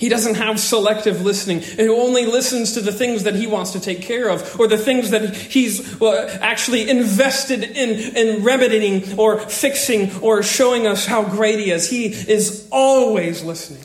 He 0.00 0.08
doesn't 0.08 0.36
have 0.36 0.58
selective 0.58 1.20
listening. 1.20 1.60
He 1.60 1.86
only 1.86 2.24
listens 2.24 2.72
to 2.72 2.80
the 2.80 2.90
things 2.90 3.24
that 3.24 3.34
he 3.34 3.46
wants 3.46 3.72
to 3.72 3.80
take 3.80 4.00
care 4.00 4.30
of 4.30 4.58
or 4.58 4.66
the 4.66 4.78
things 4.78 5.10
that 5.10 5.36
he's 5.36 6.00
actually 6.00 6.88
invested 6.88 7.62
in, 7.62 8.16
in 8.16 8.42
remedying 8.42 9.18
or 9.18 9.38
fixing 9.40 10.18
or 10.22 10.42
showing 10.42 10.86
us 10.86 11.04
how 11.04 11.22
great 11.22 11.58
he 11.58 11.70
is. 11.70 11.90
He 11.90 12.06
is 12.06 12.66
always 12.72 13.44
listening. 13.44 13.84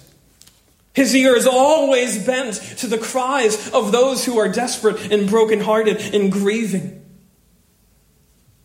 His 0.96 1.14
ear 1.14 1.36
is 1.36 1.46
always 1.46 2.26
bent 2.26 2.56
to 2.78 2.88
the 2.88 2.98
cries 2.98 3.70
of 3.72 3.92
those 3.92 4.24
who 4.24 4.40
are 4.40 4.48
desperate 4.48 5.12
and 5.12 5.30
brokenhearted 5.30 6.16
and 6.16 6.32
grieving. 6.32 7.06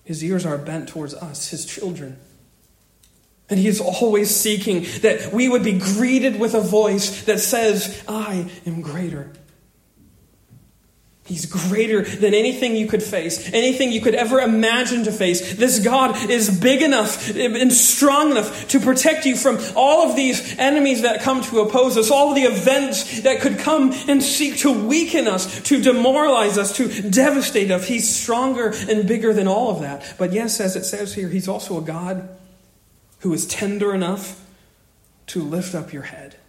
His 0.05 0.23
ears 0.23 0.47
are 0.47 0.57
bent 0.57 0.89
towards 0.89 1.13
us, 1.13 1.49
his 1.49 1.67
children. 1.67 2.19
And 3.49 3.59
he 3.59 3.67
is 3.67 3.81
always 3.81 4.35
seeking 4.35 4.87
that 5.03 5.33
we 5.33 5.49
would 5.49 5.65
be 5.65 5.77
greeted 5.79 6.39
with 6.39 6.55
a 6.55 6.61
voice 6.61 7.25
that 7.25 7.41
says, 7.41 8.01
I 8.07 8.49
am 8.65 8.81
greater. 8.81 9.33
He's 11.27 11.47
greater 11.47 12.03
than 12.03 12.35
anything 12.35 12.75
you 12.75 12.89
could 12.89 13.05
face, 13.05 13.53
anything 13.53 13.93
you 13.93 14.01
could 14.01 14.17
ever 14.17 14.41
imagine 14.41 15.05
to 15.05 15.13
face. 15.13 15.55
This 15.55 15.79
God 15.79 16.29
is 16.29 16.59
big 16.59 16.83
enough 16.83 17.31
and 17.37 17.73
strong 17.73 18.33
enough 18.33 18.67
to 18.69 18.81
protect 18.81 19.27
you 19.27 19.37
from 19.37 19.59
all 19.77 20.09
of 20.11 20.17
these 20.17 20.59
enemies 20.59 21.03
that 21.03 21.21
come 21.21 21.43
to 21.43 21.61
oppose 21.61 21.97
us, 21.97 22.11
all 22.11 22.31
of 22.31 22.35
the 22.35 22.43
events 22.43 23.21
that 23.21 23.41
could 23.41 23.61
come 23.61 23.93
and 24.09 24.21
seek 24.21 24.59
to 24.59 24.73
weaken 24.73 25.29
us, 25.29 25.63
to 25.63 25.81
demoralize 25.81 26.59
us, 26.59 26.77
to 26.79 26.89
devastate 27.09 27.71
us. 27.71 27.87
He's 27.87 28.13
stronger 28.13 28.73
and 28.89 29.07
bigger 29.07 29.33
than 29.33 29.47
all 29.47 29.71
of 29.71 29.83
that. 29.83 30.15
But 30.19 30.33
yes, 30.33 30.59
as 30.59 30.75
it 30.75 30.85
says 30.85 31.15
here, 31.15 31.29
He's 31.29 31.47
also 31.47 31.79
a 31.79 31.83
God 31.83 32.29
who 33.21 33.33
is 33.33 33.47
tender 33.47 33.95
enough 33.95 34.45
to 35.29 35.43
lift 35.43 35.77
up 35.77 35.93
your 35.93 36.03
head. 36.03 36.40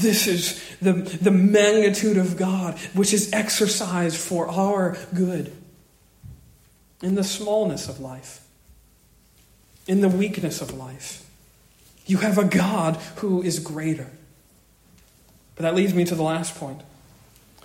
This 0.00 0.26
is 0.26 0.62
the, 0.80 0.92
the 0.92 1.30
magnitude 1.30 2.16
of 2.16 2.36
God, 2.36 2.78
which 2.94 3.12
is 3.12 3.32
exercised 3.32 4.16
for 4.16 4.48
our 4.48 4.96
good 5.14 5.52
in 7.02 7.14
the 7.14 7.24
smallness 7.24 7.88
of 7.88 8.00
life, 8.00 8.46
in 9.86 10.00
the 10.00 10.08
weakness 10.08 10.60
of 10.60 10.72
life. 10.72 11.28
You 12.06 12.18
have 12.18 12.38
a 12.38 12.44
God 12.44 12.96
who 13.16 13.42
is 13.42 13.58
greater. 13.58 14.10
But 15.54 15.62
that 15.62 15.74
leads 15.74 15.94
me 15.94 16.04
to 16.04 16.14
the 16.14 16.22
last 16.22 16.54
point. 16.56 16.80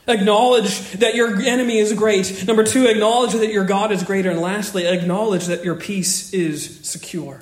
Acknowledge 0.07 0.91
that 0.93 1.15
your 1.15 1.35
enemy 1.41 1.79
is 1.79 1.93
great. 1.93 2.45
Number 2.45 2.63
two, 2.63 2.85
acknowledge 2.85 3.33
that 3.33 3.51
your 3.51 3.65
God 3.65 3.91
is 3.91 4.03
greater. 4.03 4.29
And 4.29 4.39
lastly, 4.39 4.85
acknowledge 4.85 5.45
that 5.45 5.63
your 5.63 5.75
peace 5.75 6.33
is 6.33 6.85
secure. 6.87 7.41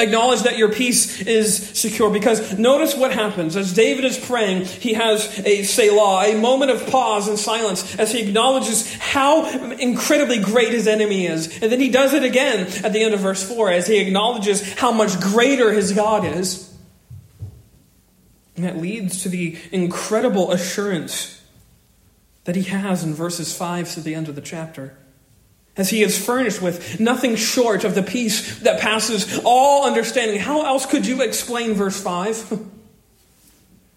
Acknowledge 0.00 0.42
that 0.42 0.56
your 0.56 0.72
peace 0.72 1.20
is 1.20 1.78
secure 1.78 2.10
because 2.10 2.58
notice 2.58 2.96
what 2.96 3.12
happens. 3.12 3.54
As 3.54 3.74
David 3.74 4.04
is 4.04 4.18
praying, 4.18 4.64
he 4.64 4.94
has 4.94 5.38
a 5.44 5.62
Selah, 5.62 6.30
a 6.30 6.40
moment 6.40 6.70
of 6.70 6.86
pause 6.86 7.28
and 7.28 7.38
silence 7.38 7.98
as 7.98 8.10
he 8.10 8.26
acknowledges 8.26 8.94
how 8.94 9.46
incredibly 9.72 10.38
great 10.38 10.72
his 10.72 10.86
enemy 10.86 11.26
is. 11.26 11.62
And 11.62 11.70
then 11.70 11.80
he 11.80 11.90
does 11.90 12.14
it 12.14 12.22
again 12.22 12.66
at 12.82 12.94
the 12.94 13.02
end 13.02 13.12
of 13.12 13.20
verse 13.20 13.42
4 13.46 13.70
as 13.70 13.86
he 13.86 13.98
acknowledges 13.98 14.72
how 14.74 14.90
much 14.90 15.20
greater 15.20 15.70
his 15.70 15.92
God 15.92 16.24
is. 16.24 16.72
And 18.56 18.64
that 18.64 18.78
leads 18.78 19.22
to 19.24 19.28
the 19.28 19.58
incredible 19.70 20.50
assurance 20.50 21.42
that 22.44 22.56
he 22.56 22.62
has 22.62 23.04
in 23.04 23.12
verses 23.12 23.54
5 23.54 23.92
to 23.94 24.00
the 24.00 24.14
end 24.14 24.28
of 24.28 24.34
the 24.34 24.40
chapter 24.40 24.96
as 25.80 25.90
he 25.90 26.02
is 26.02 26.22
furnished 26.22 26.62
with 26.62 27.00
nothing 27.00 27.36
short 27.36 27.84
of 27.84 27.94
the 27.94 28.02
peace 28.02 28.60
that 28.60 28.80
passes 28.80 29.40
all 29.44 29.86
understanding. 29.86 30.38
How 30.38 30.64
else 30.64 30.86
could 30.86 31.06
you 31.06 31.22
explain 31.22 31.74
verse 31.74 32.00
5? 32.00 32.68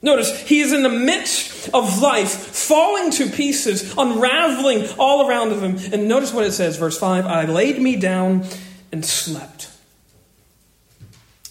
Notice, 0.04 0.38
he 0.42 0.60
is 0.60 0.74
in 0.74 0.84
the 0.84 0.90
midst 0.90 1.70
of 1.74 2.02
life, 2.02 2.30
falling 2.30 3.10
to 3.12 3.30
pieces, 3.30 3.94
unraveling 3.98 4.86
all 5.00 5.30
around 5.30 5.54
of 5.54 5.64
him. 5.64 5.78
And 5.94 6.10
notice 6.10 6.34
what 6.34 6.44
it 6.46 6.52
says, 6.52 6.76
verse 6.76 7.00
5 7.00 7.26
I 7.26 7.46
laid 7.46 7.82
me 7.82 7.96
down 7.96 8.44
and 8.92 9.06
slept. 9.06 9.70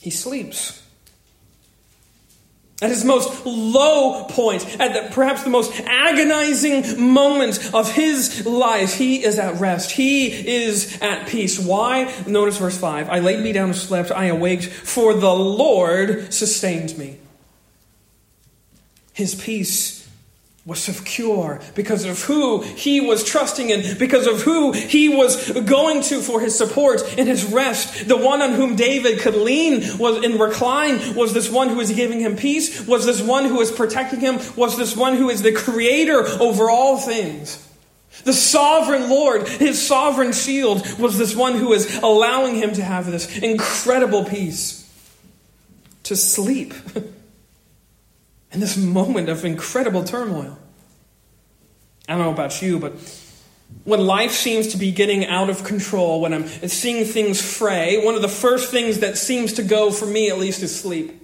He 0.03 0.11
sleeps. 0.11 0.82
At 2.83 2.91
his 2.91 3.05
most 3.05 3.47
low 3.47 4.25
point, 4.25 4.81
at 4.81 4.93
the, 4.93 5.15
perhaps 5.15 5.45
the 5.45 5.51
most 5.51 5.73
agonizing 5.87 7.01
moment 7.01 7.73
of 7.73 7.93
his 7.93 8.45
life, 8.45 8.95
he 8.95 9.25
is 9.25 9.39
at 9.39 9.61
rest. 9.61 9.93
He 9.93 10.27
is 10.27 11.01
at 11.01 11.29
peace. 11.29 11.61
Why? 11.61 12.13
Notice 12.27 12.59
verse 12.59 12.77
5. 12.77 13.09
I 13.09 13.21
laid 13.21 13.39
me 13.39 13.53
down 13.53 13.67
and 13.67 13.77
slept. 13.79 14.11
I 14.11 14.25
awaked, 14.25 14.67
for 14.67 15.15
the 15.15 15.33
Lord 15.33 16.35
sustained 16.35 16.99
me. 16.99 17.19
His 19.13 19.37
peace 19.37 20.02
was 20.65 20.81
secure 20.81 21.61
because 21.75 22.05
of 22.05 22.23
who 22.23 22.63
he 22.63 23.01
was 23.01 23.25
trusting 23.25 23.71
in, 23.71 23.99
because 23.99 24.29
of 24.29 24.43
who 24.43 24.71
he 24.71 25.09
was 25.09 25.51
going 25.63 26.03
to 26.03 26.21
for 26.21 26.41
his 26.41 26.57
support 26.57 27.03
and 27.19 27.27
his 27.27 27.45
rest. 27.45 28.07
The 28.07 28.17
one 28.17 28.41
on 28.41 28.53
whom 28.53 28.77
David 28.77 29.19
could 29.19 29.35
lean 29.35 29.99
was 29.99 30.25
and 30.25 30.39
recline 30.39 31.17
was 31.17 31.35
this 31.35 31.51
one 31.51 31.69
who 31.69 31.77
was 31.77 31.91
giving 31.91 32.21
him 32.21 32.37
peace, 32.37 32.87
was 32.87 33.05
this 33.05 33.21
one 33.21 33.47
who 33.47 33.57
was 33.57 33.73
protecting 33.73 34.21
him, 34.21 34.39
was 34.55 34.77
this 34.77 34.97
one 34.97 35.17
who 35.17 35.31
is 35.31 35.43
the 35.43 35.53
creator 35.53 36.25
over 36.41 36.71
all 36.71 36.97
things. 36.97 37.69
The 38.23 38.33
sovereign 38.33 39.11
Lord, 39.11 39.49
his 39.49 39.85
sovereign 39.85 40.33
shield, 40.33 40.87
was 41.01 41.19
this 41.19 41.35
one 41.35 41.55
who 41.55 41.73
is 41.73 41.97
allowing 41.97 42.55
him 42.55 42.73
to 42.75 42.85
have 42.85 43.11
this 43.11 43.39
incredible 43.39 44.25
peace. 44.25 44.79
To 46.05 46.15
sleep. 46.15 46.73
in 48.53 48.61
this 48.61 48.77
moment 48.77 49.29
of 49.29 49.45
incredible 49.45 50.05
turmoil. 50.05 50.59
I 52.09 52.13
don't 52.13 52.23
know 52.23 52.33
about 52.33 52.61
you, 52.61 52.79
but 52.79 52.95
when 53.85 54.07
life 54.07 54.33
seems 54.33 54.69
to 54.69 54.77
be 54.77 54.93
getting 54.93 55.27
out 55.27 55.49
of 55.51 55.65
control, 55.65 56.21
when 56.21 56.35
I'm 56.35 56.47
seeing 56.47 57.05
things 57.05 57.41
fray, 57.41 58.05
one 58.05 58.15
of 58.15 58.23
the 58.23 58.29
first 58.29 58.71
things 58.71 59.01
that 59.01 59.17
seems 59.17 59.55
to 59.55 59.63
go, 59.63 59.91
for 59.91 60.07
me 60.07 60.29
at 60.29 60.39
least, 60.39 60.63
is 60.63 60.79
sleep. 60.79 61.21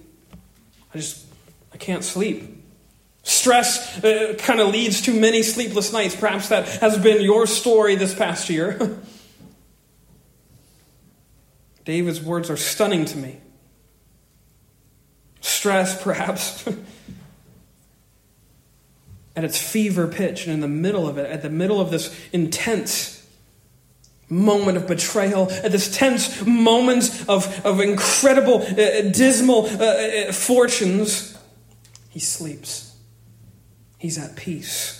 I 0.93 0.97
just, 0.97 1.25
I 1.73 1.77
can't 1.77 2.03
sleep. 2.03 2.55
Stress 3.23 4.03
uh, 4.03 4.35
kind 4.39 4.59
of 4.59 4.69
leads 4.69 5.01
to 5.01 5.13
many 5.13 5.43
sleepless 5.43 5.93
nights. 5.93 6.15
Perhaps 6.15 6.49
that 6.49 6.67
has 6.67 6.97
been 6.97 7.21
your 7.21 7.45
story 7.45 7.95
this 7.95 8.15
past 8.15 8.49
year. 8.49 8.99
David's 11.85 12.21
words 12.21 12.49
are 12.49 12.57
stunning 12.57 13.05
to 13.05 13.17
me. 13.17 13.39
Stress, 15.41 16.01
perhaps. 16.01 16.67
at 19.35 19.43
its 19.43 19.57
fever 19.57 20.07
pitch, 20.07 20.45
and 20.45 20.53
in 20.53 20.59
the 20.59 20.67
middle 20.67 21.07
of 21.07 21.17
it, 21.17 21.29
at 21.29 21.41
the 21.41 21.49
middle 21.49 21.79
of 21.79 21.91
this 21.91 22.15
intense 22.31 23.25
moment 24.29 24.77
of 24.77 24.87
betrayal, 24.87 25.51
at 25.51 25.71
this 25.71 25.95
tense 25.95 26.45
moment 26.45 27.25
of, 27.27 27.65
of 27.65 27.79
incredible, 27.79 28.61
uh, 28.61 29.01
dismal 29.11 29.65
uh, 29.65 29.83
uh 29.83 30.31
fortunes, 30.31 31.37
he 32.09 32.19
sleeps. 32.19 32.95
He's 33.97 34.17
at 34.17 34.35
peace 34.35 34.98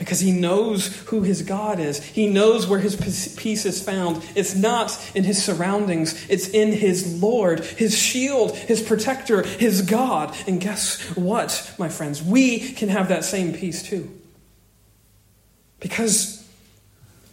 because 0.00 0.20
he 0.20 0.32
knows 0.32 0.86
who 1.08 1.20
his 1.20 1.42
God 1.42 1.78
is. 1.78 2.02
He 2.02 2.26
knows 2.26 2.66
where 2.66 2.80
his 2.80 3.36
peace 3.36 3.66
is 3.66 3.82
found. 3.82 4.24
It's 4.34 4.54
not 4.54 4.98
in 5.14 5.24
his 5.24 5.44
surroundings, 5.44 6.26
it's 6.30 6.48
in 6.48 6.72
his 6.72 7.22
Lord, 7.22 7.60
his 7.60 7.98
shield, 7.98 8.56
his 8.56 8.82
protector, 8.82 9.42
his 9.42 9.82
God. 9.82 10.34
And 10.46 10.58
guess 10.58 10.98
what, 11.16 11.74
my 11.78 11.90
friends? 11.90 12.22
We 12.22 12.72
can 12.72 12.88
have 12.88 13.10
that 13.10 13.26
same 13.26 13.52
peace 13.52 13.82
too. 13.82 14.10
Because 15.80 16.39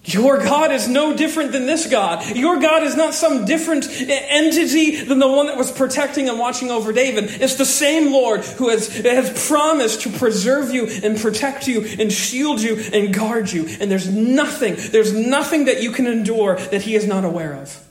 your 0.07 0.37
God 0.37 0.71
is 0.71 0.87
no 0.87 1.15
different 1.15 1.51
than 1.51 1.65
this 1.65 1.85
God. 1.85 2.25
Your 2.35 2.59
God 2.59 2.83
is 2.83 2.95
not 2.95 3.13
some 3.13 3.43
different 3.43 3.87
entity 3.89 5.03
than 5.03 5.19
the 5.19 5.27
one 5.27 5.47
that 5.47 5.57
was 5.57 5.69
protecting 5.69 6.29
and 6.29 6.39
watching 6.39 6.71
over 6.71 6.93
David. 6.93 7.25
It's 7.41 7.55
the 7.55 7.65
same 7.65 8.13
Lord 8.13 8.45
who 8.45 8.69
has, 8.69 8.87
has 8.87 9.47
promised 9.47 10.01
to 10.01 10.09
preserve 10.09 10.73
you 10.73 10.87
and 11.03 11.19
protect 11.19 11.67
you 11.67 11.85
and 11.99 12.11
shield 12.11 12.61
you 12.61 12.81
and 12.93 13.13
guard 13.13 13.51
you. 13.51 13.67
And 13.81 13.91
there's 13.91 14.09
nothing, 14.09 14.75
there's 14.77 15.13
nothing 15.13 15.65
that 15.65 15.83
you 15.83 15.91
can 15.91 16.07
endure 16.07 16.55
that 16.55 16.81
he 16.81 16.95
is 16.95 17.05
not 17.05 17.25
aware 17.25 17.53
of. 17.53 17.86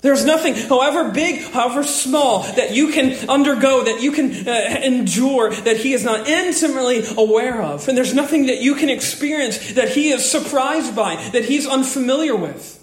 There's 0.00 0.24
nothing, 0.24 0.54
however 0.54 1.10
big, 1.10 1.40
however 1.50 1.82
small, 1.82 2.44
that 2.54 2.72
you 2.72 2.92
can 2.92 3.28
undergo, 3.28 3.82
that 3.82 4.00
you 4.00 4.12
can 4.12 4.48
uh, 4.48 4.80
endure, 4.84 5.52
that 5.52 5.76
He 5.78 5.92
is 5.92 6.04
not 6.04 6.28
intimately 6.28 7.02
aware 7.16 7.60
of. 7.60 7.88
And 7.88 7.98
there's 7.98 8.14
nothing 8.14 8.46
that 8.46 8.58
you 8.58 8.76
can 8.76 8.90
experience 8.90 9.72
that 9.72 9.88
He 9.88 10.10
is 10.10 10.30
surprised 10.30 10.94
by, 10.94 11.16
that 11.32 11.44
He's 11.44 11.66
unfamiliar 11.66 12.36
with. 12.36 12.76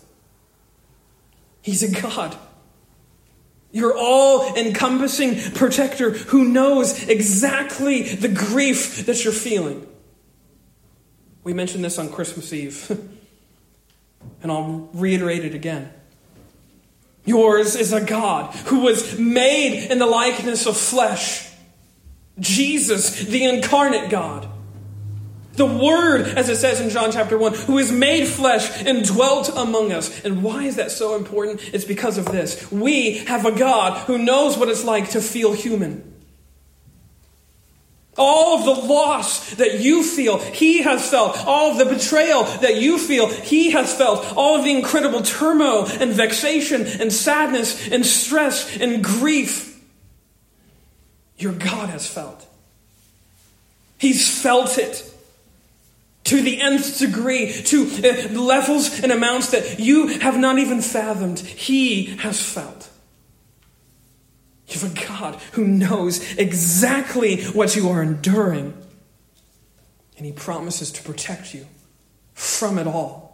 He's 1.61 1.83
a 1.83 2.01
God. 2.01 2.37
Your 3.71 3.97
all 3.97 4.53
encompassing 4.55 5.53
protector 5.53 6.11
who 6.11 6.43
knows 6.43 7.07
exactly 7.07 8.03
the 8.03 8.27
grief 8.27 9.05
that 9.05 9.23
you're 9.23 9.33
feeling. 9.33 9.87
We 11.45 11.53
mentioned 11.53 11.83
this 11.83 11.97
on 11.97 12.09
Christmas 12.09 12.51
Eve, 12.51 12.89
and 14.43 14.51
I'll 14.51 14.89
reiterate 14.93 15.45
it 15.45 15.55
again. 15.55 15.93
Yours 17.25 17.75
is 17.75 17.91
a 17.91 18.01
God 18.01 18.53
who 18.67 18.81
was 18.81 19.17
made 19.17 19.87
in 19.89 19.99
the 19.99 20.05
likeness 20.05 20.65
of 20.67 20.77
flesh. 20.77 21.49
Jesus, 22.39 23.25
the 23.25 23.43
incarnate 23.43 24.09
God. 24.09 24.47
The 25.53 25.65
Word, 25.65 26.27
as 26.37 26.49
it 26.49 26.57
says 26.57 26.81
in 26.81 26.89
John 26.89 27.11
chapter 27.11 27.37
1, 27.37 27.53
who 27.53 27.77
is 27.77 27.91
made 27.91 28.27
flesh 28.27 28.83
and 28.83 29.05
dwelt 29.05 29.49
among 29.55 29.91
us. 29.93 30.23
And 30.25 30.43
why 30.43 30.63
is 30.63 30.75
that 30.75 30.91
so 30.91 31.15
important? 31.15 31.61
It's 31.73 31.85
because 31.85 32.17
of 32.17 32.25
this. 32.25 32.69
We 32.71 33.19
have 33.25 33.45
a 33.45 33.51
God 33.51 34.05
who 34.05 34.17
knows 34.17 34.57
what 34.57 34.67
it's 34.67 34.83
like 34.83 35.11
to 35.11 35.21
feel 35.21 35.53
human. 35.53 36.14
All 38.17 38.57
of 38.57 38.65
the 38.65 38.87
loss 38.87 39.55
that 39.55 39.79
you 39.79 40.03
feel, 40.03 40.37
He 40.39 40.81
has 40.83 41.09
felt. 41.09 41.37
All 41.45 41.71
of 41.71 41.77
the 41.77 41.93
betrayal 41.93 42.43
that 42.43 42.77
you 42.77 42.97
feel, 42.97 43.27
He 43.27 43.71
has 43.71 43.93
felt. 43.93 44.35
All 44.37 44.57
of 44.57 44.63
the 44.63 44.71
incredible 44.71 45.21
turmoil 45.21 45.85
and 45.85 46.13
vexation 46.13 46.85
and 46.85 47.11
sadness 47.11 47.89
and 47.89 48.05
stress 48.05 48.77
and 48.77 49.03
grief, 49.03 49.83
your 51.37 51.53
God 51.53 51.89
has 51.89 52.07
felt. 52.07 52.45
He's 53.97 54.41
felt 54.41 54.77
it 54.77 55.11
to 56.25 56.41
the 56.41 56.59
nth 56.61 56.99
degree, 56.99 57.51
to 57.51 57.83
uh, 57.83 58.39
levels 58.39 58.99
and 59.01 59.11
amounts 59.11 59.51
that 59.51 59.79
you 59.79 60.07
have 60.19 60.37
not 60.37 60.57
even 60.57 60.81
fathomed. 60.81 61.39
He 61.39 62.05
has 62.17 62.41
felt. 62.41 62.89
You 64.75 64.81
have 64.81 64.97
a 64.97 65.07
God 65.07 65.35
who 65.53 65.65
knows 65.65 66.35
exactly 66.35 67.43
what 67.45 67.75
you 67.75 67.89
are 67.89 68.03
enduring, 68.03 68.73
and 70.17 70.25
He 70.25 70.31
promises 70.31 70.91
to 70.91 71.03
protect 71.03 71.53
you 71.53 71.65
from 72.33 72.77
it 72.77 72.87
all. 72.87 73.25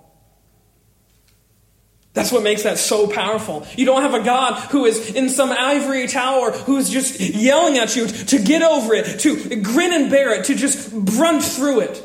That's 2.13 2.32
what 2.32 2.43
makes 2.43 2.63
that 2.63 2.77
so 2.77 3.08
powerful. 3.08 3.65
You 3.77 3.86
don't 3.86 4.01
have 4.01 4.13
a 4.13 4.23
God 4.23 4.60
who 4.71 4.86
is 4.86 5.15
in 5.15 5.30
some 5.30 5.49
ivory 5.49 6.08
tower 6.08 6.51
who 6.51 6.77
is 6.77 6.89
just 6.89 7.19
yelling 7.19 7.77
at 7.77 7.95
you 7.95 8.06
to 8.08 8.38
get 8.38 8.62
over 8.62 8.93
it, 8.93 9.21
to 9.21 9.62
grin 9.62 9.93
and 9.93 10.12
bear 10.12 10.34
it, 10.34 10.45
to 10.45 10.56
just 10.56 10.93
brunt 10.93 11.43
through 11.43 11.82
it. 11.82 12.04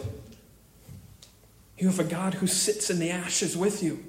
You 1.77 1.88
have 1.88 1.99
a 1.99 2.05
God 2.05 2.35
who 2.35 2.46
sits 2.46 2.88
in 2.88 3.01
the 3.01 3.11
ashes 3.11 3.57
with 3.57 3.83
you, 3.83 4.05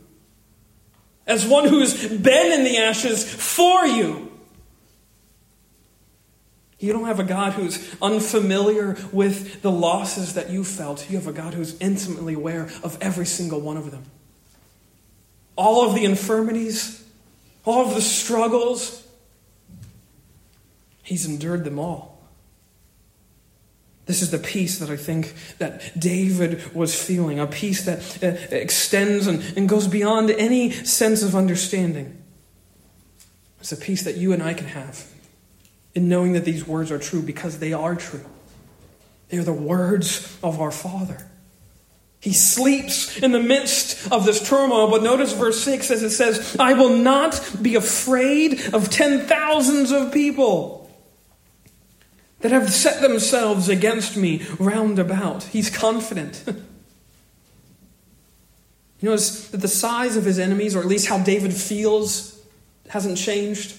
as 1.26 1.46
one 1.46 1.68
who's 1.68 2.08
been 2.08 2.52
in 2.52 2.64
the 2.64 2.78
ashes 2.78 3.24
for 3.30 3.86
you. 3.86 4.27
You 6.80 6.94
don't 6.94 7.06
have 7.06 7.20
a 7.20 7.24
God 7.24 7.54
who's 7.54 7.96
unfamiliar 8.02 8.98
with 9.12 9.62
the 9.64 9.72
losses 9.72 10.36
that 10.36 10.50
you 10.50 10.64
felt. 10.64 11.10
You 11.10 11.18
have 11.18 11.28
a 11.28 11.34
God 11.34 11.56
who's 11.56 11.76
intimately 11.80 12.36
aware 12.36 12.70
of 12.84 12.98
every 13.02 13.26
single 13.26 13.60
one 13.60 13.78
of 13.78 13.90
them. 13.90 14.04
All 15.56 15.88
of 15.88 15.96
the 15.96 16.06
infirmities, 16.06 17.04
all 17.66 17.88
of 17.88 17.96
the 17.96 18.02
struggles, 18.02 19.04
He's 21.02 21.26
endured 21.26 21.64
them 21.64 21.80
all. 21.80 22.20
This 24.08 24.22
is 24.22 24.30
the 24.30 24.38
peace 24.38 24.80
that 24.80 24.90
I 24.90 24.98
think 24.98 25.34
that 25.58 25.98
David 25.98 26.76
was 26.76 27.02
feeling, 27.02 27.40
a 27.40 27.48
peace 27.48 27.86
that 27.86 28.22
uh, 28.22 28.28
extends 28.54 29.26
and, 29.26 29.42
and 29.56 29.70
goes 29.70 29.88
beyond 29.88 30.32
any 30.32 30.72
sense 30.72 31.24
of 31.24 31.34
understanding. 31.34 32.22
It's 33.62 33.72
a 33.72 33.78
peace 33.78 34.04
that 34.04 34.18
you 34.18 34.34
and 34.34 34.44
I 34.44 34.54
can 34.54 34.68
have 34.68 35.10
in 35.98 36.08
knowing 36.08 36.34
that 36.34 36.46
these 36.46 36.68
words 36.68 36.92
are 36.92 37.00
true 37.00 37.24
because 37.24 37.58
they 37.58 37.74
are 37.74 37.96
true. 37.96 38.24
They 39.30 39.40
are 39.40 39.44
the 39.44 39.52
words 39.52 40.38
of 40.44 40.62
our 40.62 40.70
Father. 40.70 41.28
He 42.20 42.34
sleeps 42.34 43.18
in 43.18 43.32
the 43.32 43.40
midst 43.40 44.12
of 44.12 44.24
this 44.24 44.48
turmoil, 44.48 44.92
but 44.92 45.02
notice 45.02 45.34
verse 45.34 45.60
6 45.64 45.90
as 45.90 46.04
it 46.04 46.12
says, 46.12 46.56
I 46.60 46.74
will 46.74 46.96
not 46.96 47.42
be 47.60 47.74
afraid 47.74 48.76
of 48.76 48.92
ten 48.92 49.22
thousands 49.22 49.92
of 49.92 50.14
people 50.14 50.88
that 52.42 52.52
have 52.52 52.70
set 52.70 53.02
themselves 53.02 53.68
against 53.68 54.16
me 54.16 54.46
round 54.60 55.00
about. 55.00 55.46
He's 55.46 55.72
confident. 55.72 56.44
you 56.48 56.54
notice 59.02 59.48
that 59.50 59.62
the 59.62 59.68
size 59.68 60.16
of 60.16 60.26
his 60.26 60.38
enemies, 60.38 60.76
or 60.76 60.80
at 60.82 60.86
least 60.86 61.08
how 61.08 61.18
David 61.18 61.56
feels, 61.56 62.40
hasn't 62.88 63.18
changed. 63.18 63.76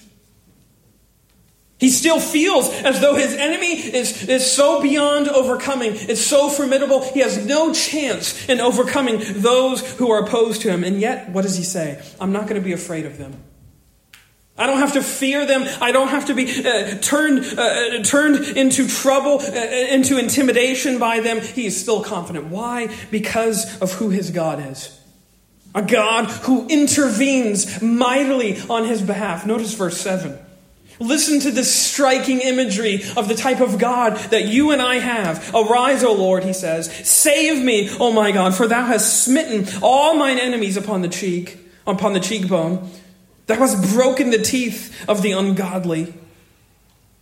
He 1.79 1.89
still 1.89 2.19
feels 2.19 2.69
as 2.69 2.99
though 2.99 3.15
his 3.15 3.33
enemy 3.33 3.73
is, 3.73 4.27
is 4.27 4.51
so 4.51 4.81
beyond 4.81 5.29
overcoming, 5.29 5.95
is 5.95 6.25
so 6.25 6.49
formidable, 6.49 7.01
he 7.13 7.21
has 7.21 7.43
no 7.45 7.73
chance 7.73 8.49
in 8.49 8.59
overcoming 8.59 9.21
those 9.41 9.95
who 9.95 10.11
are 10.11 10.21
opposed 10.21 10.61
to 10.63 10.69
him. 10.69 10.83
And 10.83 10.99
yet, 10.99 11.29
what 11.29 11.43
does 11.43 11.55
he 11.55 11.63
say? 11.63 12.03
I'm 12.19 12.33
not 12.33 12.43
going 12.43 12.61
to 12.61 12.65
be 12.65 12.73
afraid 12.73 13.05
of 13.05 13.17
them. 13.17 13.33
I 14.57 14.67
don't 14.67 14.79
have 14.79 14.91
to 14.93 15.01
fear 15.01 15.45
them. 15.45 15.63
I 15.81 15.93
don't 15.93 16.09
have 16.09 16.25
to 16.25 16.33
be 16.33 16.67
uh, 16.67 16.97
turned, 16.97 17.45
uh, 17.57 18.03
turned 18.03 18.57
into 18.57 18.85
trouble, 18.85 19.39
uh, 19.39 19.45
into 19.45 20.17
intimidation 20.17 20.99
by 20.99 21.21
them. 21.21 21.39
He 21.39 21.65
is 21.65 21.79
still 21.79 22.03
confident. 22.03 22.47
Why? 22.47 22.93
Because 23.09 23.81
of 23.81 23.93
who 23.93 24.09
his 24.09 24.31
God 24.31 24.61
is. 24.69 24.99
A 25.73 25.81
God 25.81 26.25
who 26.25 26.67
intervenes 26.67 27.81
mightily 27.81 28.59
on 28.69 28.83
his 28.83 29.01
behalf. 29.01 29.45
Notice 29.45 29.73
verse 29.75 29.97
7. 30.01 30.37
Listen 30.99 31.39
to 31.39 31.51
this 31.51 31.73
striking 31.73 32.41
imagery 32.41 33.01
of 33.15 33.29
the 33.29 33.35
type 33.35 33.61
of 33.61 33.77
God 33.77 34.17
that 34.31 34.47
you 34.47 34.71
and 34.71 34.81
I 34.81 34.95
have. 34.95 35.51
Arise, 35.55 36.03
O 36.03 36.13
Lord, 36.13 36.43
he 36.43 36.51
says. 36.51 36.91
Save 37.07 37.63
me, 37.63 37.89
O 37.99 38.11
my 38.11 38.31
God, 38.31 38.53
for 38.53 38.67
thou 38.67 38.85
hast 38.85 39.23
smitten 39.23 39.65
all 39.81 40.15
mine 40.15 40.37
enemies 40.37 40.75
upon 40.75 41.01
the 41.01 41.07
cheek, 41.07 41.57
upon 41.87 42.13
the 42.13 42.19
cheekbone. 42.19 42.89
Thou 43.47 43.55
hast 43.55 43.93
broken 43.93 44.29
the 44.29 44.39
teeth 44.39 45.09
of 45.09 45.21
the 45.21 45.31
ungodly. 45.31 46.13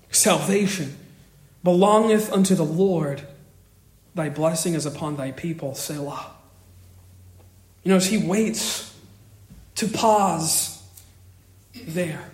Salvation 0.10 0.98
belongeth 1.64 2.32
unto 2.32 2.56
the 2.56 2.66
Lord. 2.66 3.22
Thy 4.16 4.30
blessing 4.30 4.74
is 4.74 4.88
upon 4.88 5.18
thy 5.18 5.32
people, 5.32 5.76
Selah. 5.76 6.32
You 7.84 7.92
know, 7.92 7.98
as 7.98 8.08
he 8.08 8.18
waits 8.18 8.94
to 9.76 9.88
pause 9.88 10.82
there. 11.86 12.32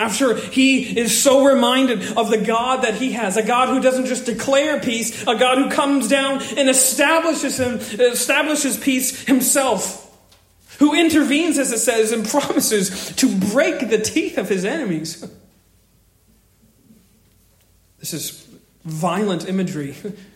After 0.00 0.34
he 0.34 0.98
is 0.98 1.22
so 1.22 1.44
reminded 1.44 2.16
of 2.16 2.30
the 2.30 2.38
God 2.38 2.84
that 2.84 2.94
he 2.94 3.12
has, 3.12 3.36
a 3.36 3.42
God 3.42 3.68
who 3.68 3.82
doesn't 3.82 4.06
just 4.06 4.24
declare 4.24 4.80
peace, 4.80 5.22
a 5.24 5.36
God 5.36 5.58
who 5.58 5.68
comes 5.68 6.08
down 6.08 6.40
and 6.56 6.70
establishes 6.70 7.60
him, 7.60 7.74
establishes 8.00 8.78
peace 8.78 9.26
himself 9.26 10.10
who 10.78 10.94
intervenes, 10.94 11.58
as 11.58 11.70
it 11.70 11.80
says, 11.80 12.12
and 12.12 12.26
promises 12.28 13.14
to 13.16 13.28
break 13.52 13.90
the 13.90 13.98
teeth 13.98 14.38
of 14.38 14.48
his 14.48 14.64
enemies. 14.64 15.24
This 17.98 18.14
is 18.14 18.48
violent 18.82 19.46
imagery 19.46 19.94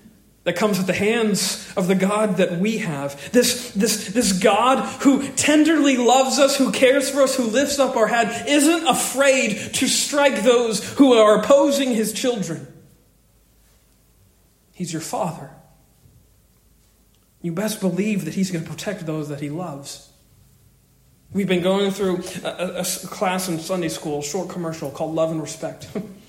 that 0.44 0.56
comes 0.56 0.78
at 0.78 0.86
the 0.86 0.92
hands 0.92 1.72
of 1.74 1.88
the 1.88 1.94
God 1.94 2.36
that 2.36 2.58
we 2.58 2.78
have. 2.78 3.32
This, 3.32 3.70
this, 3.72 4.08
this 4.08 4.32
God 4.32 4.84
who 5.02 5.26
tenderly 5.32 5.96
loves 5.96 6.38
us, 6.38 6.56
who 6.56 6.70
cares 6.70 7.10
for 7.10 7.22
us, 7.22 7.34
who 7.34 7.44
lifts 7.44 7.78
up 7.78 7.96
our 7.96 8.06
head, 8.06 8.46
isn't 8.46 8.86
afraid 8.86 9.74
to 9.74 9.88
strike 9.88 10.42
those 10.42 10.92
who 10.94 11.14
are 11.14 11.40
opposing 11.40 11.94
his 11.94 12.12
children. 12.12 12.66
He's 14.72 14.92
your 14.92 15.02
father. 15.02 15.50
You 17.40 17.52
best 17.52 17.80
believe 17.80 18.26
that 18.26 18.34
he's 18.34 18.50
going 18.50 18.64
to 18.64 18.70
protect 18.70 19.06
those 19.06 19.30
that 19.30 19.40
he 19.40 19.50
loves. 19.50 20.10
We've 21.32 21.48
been 21.48 21.62
going 21.62 21.90
through 21.90 22.22
a, 22.44 22.80
a, 22.80 22.84
class 22.84 23.48
in 23.48 23.58
Sunday 23.58 23.88
school, 23.88 24.20
a 24.20 24.22
short 24.22 24.50
commercial 24.50 24.90
called 24.90 25.14
Love 25.14 25.30
and 25.30 25.40
Respect. 25.40 25.88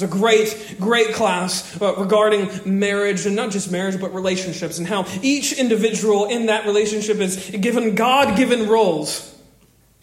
it's 0.00 0.14
a 0.14 0.16
great, 0.16 0.76
great 0.78 1.12
class 1.12 1.80
uh, 1.82 1.96
regarding 1.96 2.48
marriage, 2.78 3.26
and 3.26 3.34
not 3.34 3.50
just 3.50 3.72
marriage, 3.72 4.00
but 4.00 4.14
relationships, 4.14 4.78
and 4.78 4.86
how 4.86 5.06
each 5.22 5.54
individual 5.54 6.26
in 6.26 6.46
that 6.46 6.66
relationship 6.66 7.16
is 7.16 7.50
given 7.50 7.96
God 7.96 8.36
given 8.36 8.68
roles. 8.68 9.36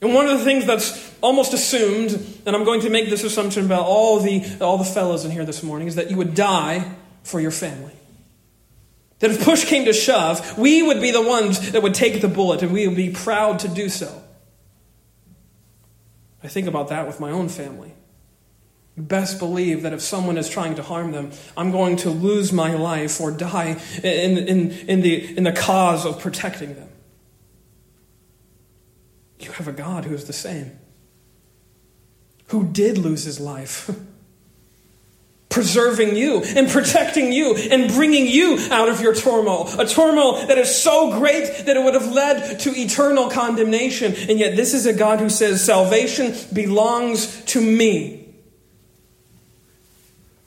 And 0.02 0.14
one 0.14 0.28
of 0.28 0.38
the 0.38 0.44
things 0.44 0.66
that's 0.66 1.16
almost 1.22 1.54
assumed, 1.54 2.12
and 2.46 2.54
I'm 2.54 2.66
going 2.66 2.82
to 2.82 2.90
make 2.90 3.10
this 3.10 3.24
assumption 3.24 3.64
about 3.64 3.86
all 3.86 4.20
the, 4.20 4.44
all 4.60 4.78
the 4.78 4.84
fellows 4.84 5.24
in 5.24 5.32
here 5.32 5.46
this 5.46 5.64
morning, 5.64 5.88
is 5.88 5.96
that 5.96 6.12
you 6.12 6.18
would 6.18 6.36
die 6.36 6.94
for 7.24 7.40
your 7.40 7.52
family. 7.52 7.94
That 9.20 9.32
if 9.32 9.46
push 9.46 9.64
came 9.64 9.86
to 9.86 9.94
shove, 9.94 10.58
we 10.58 10.84
would 10.84 11.00
be 11.00 11.12
the 11.12 11.22
ones 11.22 11.72
that 11.72 11.82
would 11.82 11.94
take 11.94 12.20
the 12.20 12.28
bullet 12.28 12.62
and 12.64 12.74
we 12.74 12.86
would 12.86 12.98
be 12.98 13.12
proud 13.12 13.60
to 13.60 13.70
do 13.70 13.88
so. 13.88 14.22
I 16.44 16.50
think 16.50 16.68
about 16.68 16.90
that 16.90 17.08
with 17.08 17.22
my 17.22 17.32
own 17.32 17.48
family. 17.48 17.94
Best 18.98 19.40
believe 19.40 19.82
that 19.82 19.92
if 19.92 20.02
someone 20.02 20.38
is 20.38 20.48
trying 20.48 20.76
to 20.76 20.84
harm 20.84 21.12
them, 21.12 21.32
I'm 21.58 21.72
going 21.72 21.98
to 21.98 22.10
lose 22.10 22.54
my 22.54 22.74
life 22.74 23.20
or 23.20 23.30
die 23.30 23.82
in, 24.02 24.38
in, 24.38 24.72
in, 24.72 25.02
the, 25.02 25.38
in 25.38 25.44
the 25.44 25.52
cause 25.52 26.06
of 26.06 26.20
protecting 26.20 26.76
them. 26.76 26.90
You 29.40 29.52
have 29.52 29.68
a 29.68 29.74
God 29.74 30.06
who 30.06 30.16
is 30.16 30.26
the 30.26 30.34
same, 30.34 30.80
who 32.48 32.66
did 32.66 32.98
lose 32.98 33.26
his 33.26 33.40
life. 33.40 33.90
preserving 35.56 36.18
you 36.18 36.44
and 36.44 36.68
protecting 36.68 37.32
you 37.32 37.56
and 37.56 37.90
bringing 37.94 38.28
you 38.28 38.60
out 38.72 38.90
of 38.90 39.00
your 39.00 39.16
turmoil. 39.16 39.70
A 39.80 39.88
turmoil 39.88 40.46
that 40.48 40.58
is 40.58 40.76
so 40.76 41.18
great 41.18 41.66
that 41.66 41.78
it 41.78 41.82
would 41.82 41.94
have 41.94 42.12
led 42.12 42.60
to 42.60 42.72
eternal 42.72 43.30
condemnation. 43.30 44.14
And 44.28 44.38
yet, 44.38 44.58
this 44.58 44.74
is 44.74 44.86
a 44.86 44.92
God 44.92 45.22
who 45.22 45.30
says, 45.30 45.64
Salvation 45.64 46.36
belongs 46.54 47.42
to 47.46 47.62
me. 47.62 48.25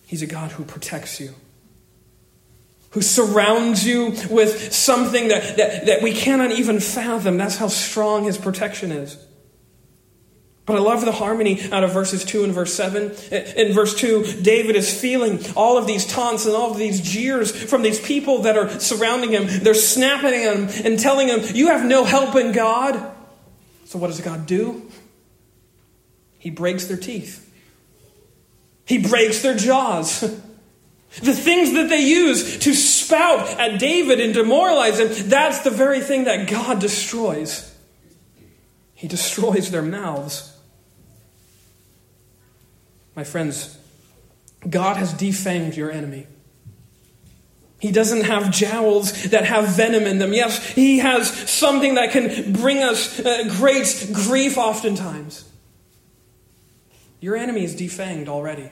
He's 0.09 0.23
a 0.23 0.27
God 0.27 0.53
who 0.53 0.65
protects 0.65 1.21
you. 1.21 1.35
who 2.93 3.03
surrounds 3.03 3.87
you 3.87 4.15
with 4.31 4.73
something 4.73 5.29
that, 5.29 5.59
that, 5.59 5.85
that 5.85 6.03
we 6.03 6.13
cannot 6.15 6.51
even 6.53 6.81
fathom. 6.81 7.37
That's 7.37 7.57
how 7.57 7.69
strong 7.69 8.25
his 8.25 8.39
protection 8.39 8.91
is. 8.91 9.23
But 10.65 10.77
I 10.77 10.81
love 10.81 11.05
the 11.05 11.13
harmony 11.13 11.61
out 11.71 11.85
of 11.85 11.93
verses 11.93 12.25
2 12.25 12.45
and 12.45 12.55
verse 12.55 12.73
7. 12.73 13.11
In 13.31 13.75
verse 13.75 13.95
2, 13.95 14.41
David 14.43 14.77
is 14.77 14.99
feeling 14.99 15.39
all 15.55 15.77
of 15.77 15.87
these 15.87 16.07
taunts 16.07 16.47
and 16.47 16.55
all 16.55 16.71
of 16.71 16.79
these 16.79 17.03
jeers 17.03 17.51
from 17.51 17.83
these 17.83 18.01
people 18.01 18.43
that 18.43 18.57
are 18.57 18.81
surrounding 18.81 19.31
him. 19.33 19.45
They're 19.47 19.75
snapping 19.75 20.33
at 20.33 20.57
him 20.57 20.87
and 20.87 20.99
telling 20.99 21.29
him, 21.29 21.41
You 21.55 21.69
have 21.69 21.85
no 21.85 22.05
help 22.05 22.35
in 22.37 22.53
God. 22.53 23.15
So 23.85 23.99
what 23.99 24.09
does 24.09 24.21
God 24.23 24.47
do? 24.47 24.91
He 26.39 26.51
breaks 26.51 26.87
their 26.87 26.97
teeth, 26.97 27.48
He 28.89 28.99
breaks 28.99 29.43
their 29.43 29.57
jaws. 29.57 30.25
The 31.23 31.33
things 31.33 31.73
that 31.73 31.89
they 31.89 32.03
use 32.03 32.59
to 32.59 32.75
spout 32.75 33.49
at 33.59 33.81
David 33.81 34.21
and 34.21 34.35
demoralize 34.35 35.01
him, 35.01 35.31
that's 35.31 35.61
the 35.61 35.71
very 35.71 36.01
thing 36.01 36.25
that 36.25 36.49
God 36.49 36.81
destroys. 36.81 37.75
He 38.95 39.09
destroys 39.09 39.71
their 39.71 39.83
mouths. 39.83 40.55
My 43.17 43.25
friends, 43.25 43.79
God 44.69 44.99
has 44.99 45.15
defanged 45.15 45.77
your 45.77 45.91
enemy. 45.91 46.27
He 47.81 47.91
doesn't 47.91 48.25
have 48.25 48.51
jowls 48.51 49.31
that 49.31 49.45
have 49.47 49.69
venom 49.69 50.03
in 50.03 50.19
them. 50.19 50.33
Yes, 50.33 50.65
He 50.73 50.99
has 50.99 51.31
something 51.51 51.95
that 51.95 52.11
can 52.11 52.53
bring 52.53 52.83
us 52.83 53.19
uh, 53.19 53.45
great 53.57 54.11
grief 54.13 54.59
oftentimes. 54.59 55.49
Your 57.21 57.35
enemy 57.37 57.65
is 57.65 57.75
defanged 57.75 58.29
already. 58.29 58.71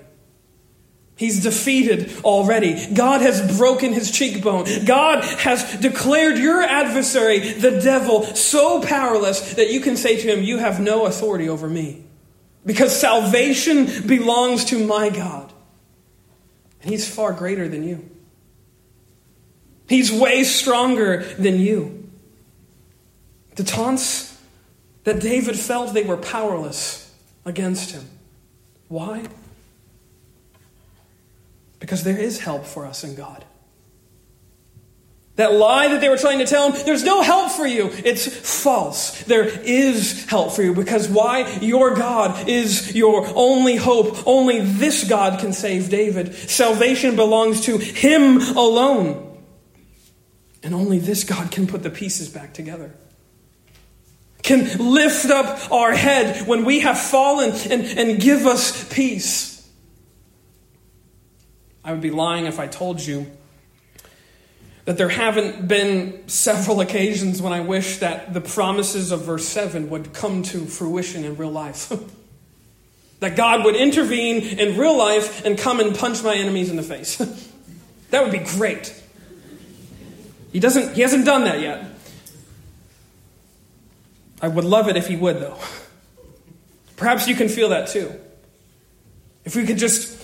He's 1.16 1.42
defeated 1.42 2.14
already. 2.24 2.94
God 2.94 3.22
has 3.22 3.56
broken 3.56 3.94
his 3.94 4.10
cheekbone. 4.10 4.84
God 4.84 5.24
has 5.24 5.78
declared 5.80 6.36
your 6.36 6.62
adversary, 6.62 7.38
the 7.38 7.80
devil, 7.80 8.22
so 8.22 8.82
powerless 8.82 9.54
that 9.54 9.70
you 9.70 9.80
can 9.80 9.96
say 9.96 10.20
to 10.20 10.28
him, 10.28 10.44
You 10.44 10.58
have 10.58 10.78
no 10.78 11.06
authority 11.06 11.48
over 11.48 11.68
me 11.68 12.04
because 12.66 12.98
salvation 12.98 14.06
belongs 14.06 14.66
to 14.66 14.84
my 14.84 15.08
God. 15.08 15.50
And 16.82 16.90
He's 16.90 17.08
far 17.08 17.32
greater 17.32 17.68
than 17.68 17.82
you, 17.82 18.08
He's 19.88 20.12
way 20.12 20.44
stronger 20.44 21.22
than 21.38 21.60
you. 21.60 22.10
The 23.54 23.64
taunts 23.64 24.38
that 25.04 25.20
David 25.20 25.58
felt 25.58 25.94
they 25.94 26.02
were 26.02 26.18
powerless 26.18 27.10
against 27.46 27.92
him. 27.92 28.04
Why? 28.88 29.24
Because 31.86 32.02
there 32.02 32.18
is 32.18 32.40
help 32.40 32.66
for 32.66 32.84
us 32.84 33.04
in 33.04 33.14
God. 33.14 33.44
That 35.36 35.52
lie 35.52 35.86
that 35.86 36.00
they 36.00 36.08
were 36.08 36.16
trying 36.16 36.40
to 36.40 36.44
tell 36.44 36.72
him, 36.72 36.84
there's 36.84 37.04
no 37.04 37.22
help 37.22 37.52
for 37.52 37.64
you. 37.64 37.90
It's 37.92 38.26
false. 38.26 39.22
There 39.22 39.44
is 39.44 40.24
help 40.24 40.50
for 40.50 40.64
you 40.64 40.74
because 40.74 41.08
why? 41.08 41.58
Your 41.60 41.94
God 41.94 42.48
is 42.48 42.92
your 42.92 43.24
only 43.36 43.76
hope. 43.76 44.26
Only 44.26 44.62
this 44.62 45.08
God 45.08 45.38
can 45.38 45.52
save 45.52 45.90
David. 45.90 46.34
Salvation 46.34 47.14
belongs 47.14 47.60
to 47.66 47.78
him 47.78 48.38
alone. 48.56 49.40
And 50.64 50.74
only 50.74 50.98
this 50.98 51.22
God 51.22 51.52
can 51.52 51.68
put 51.68 51.84
the 51.84 51.90
pieces 51.90 52.28
back 52.28 52.52
together. 52.52 52.96
Can 54.42 54.92
lift 54.92 55.26
up 55.26 55.70
our 55.70 55.92
head 55.92 56.48
when 56.48 56.64
we 56.64 56.80
have 56.80 56.98
fallen 56.98 57.52
and, 57.70 57.84
and 57.96 58.20
give 58.20 58.44
us 58.44 58.92
peace. 58.92 59.55
I 61.86 61.92
would 61.92 62.00
be 62.00 62.10
lying 62.10 62.46
if 62.46 62.58
I 62.58 62.66
told 62.66 63.00
you 63.00 63.30
that 64.86 64.98
there 64.98 65.08
haven't 65.08 65.68
been 65.68 66.28
several 66.28 66.80
occasions 66.82 67.40
when 67.40 67.52
I 67.52 67.60
wish 67.60 67.98
that 67.98 68.34
the 68.34 68.40
promises 68.40 69.12
of 69.12 69.22
verse 69.22 69.46
7 69.46 69.88
would 69.88 70.12
come 70.12 70.42
to 70.42 70.66
fruition 70.66 71.24
in 71.24 71.36
real 71.36 71.52
life. 71.52 71.92
that 73.20 73.36
God 73.36 73.64
would 73.64 73.76
intervene 73.76 74.42
in 74.58 74.76
real 74.76 74.96
life 74.96 75.44
and 75.44 75.56
come 75.56 75.78
and 75.78 75.96
punch 75.96 76.22
my 76.24 76.34
enemies 76.34 76.70
in 76.70 76.76
the 76.76 76.82
face. 76.82 77.16
that 78.10 78.22
would 78.22 78.32
be 78.32 78.44
great. 78.44 79.00
He 80.52 80.60
doesn't 80.60 80.94
he 80.94 81.02
hasn't 81.02 81.24
done 81.24 81.44
that 81.44 81.60
yet. 81.60 81.84
I 84.42 84.48
would 84.48 84.64
love 84.64 84.88
it 84.88 84.96
if 84.96 85.06
he 85.06 85.16
would 85.16 85.40
though. 85.40 85.58
Perhaps 86.96 87.28
you 87.28 87.34
can 87.34 87.48
feel 87.48 87.70
that 87.70 87.88
too. 87.88 88.12
If 89.44 89.54
we 89.54 89.64
could 89.64 89.78
just 89.78 90.15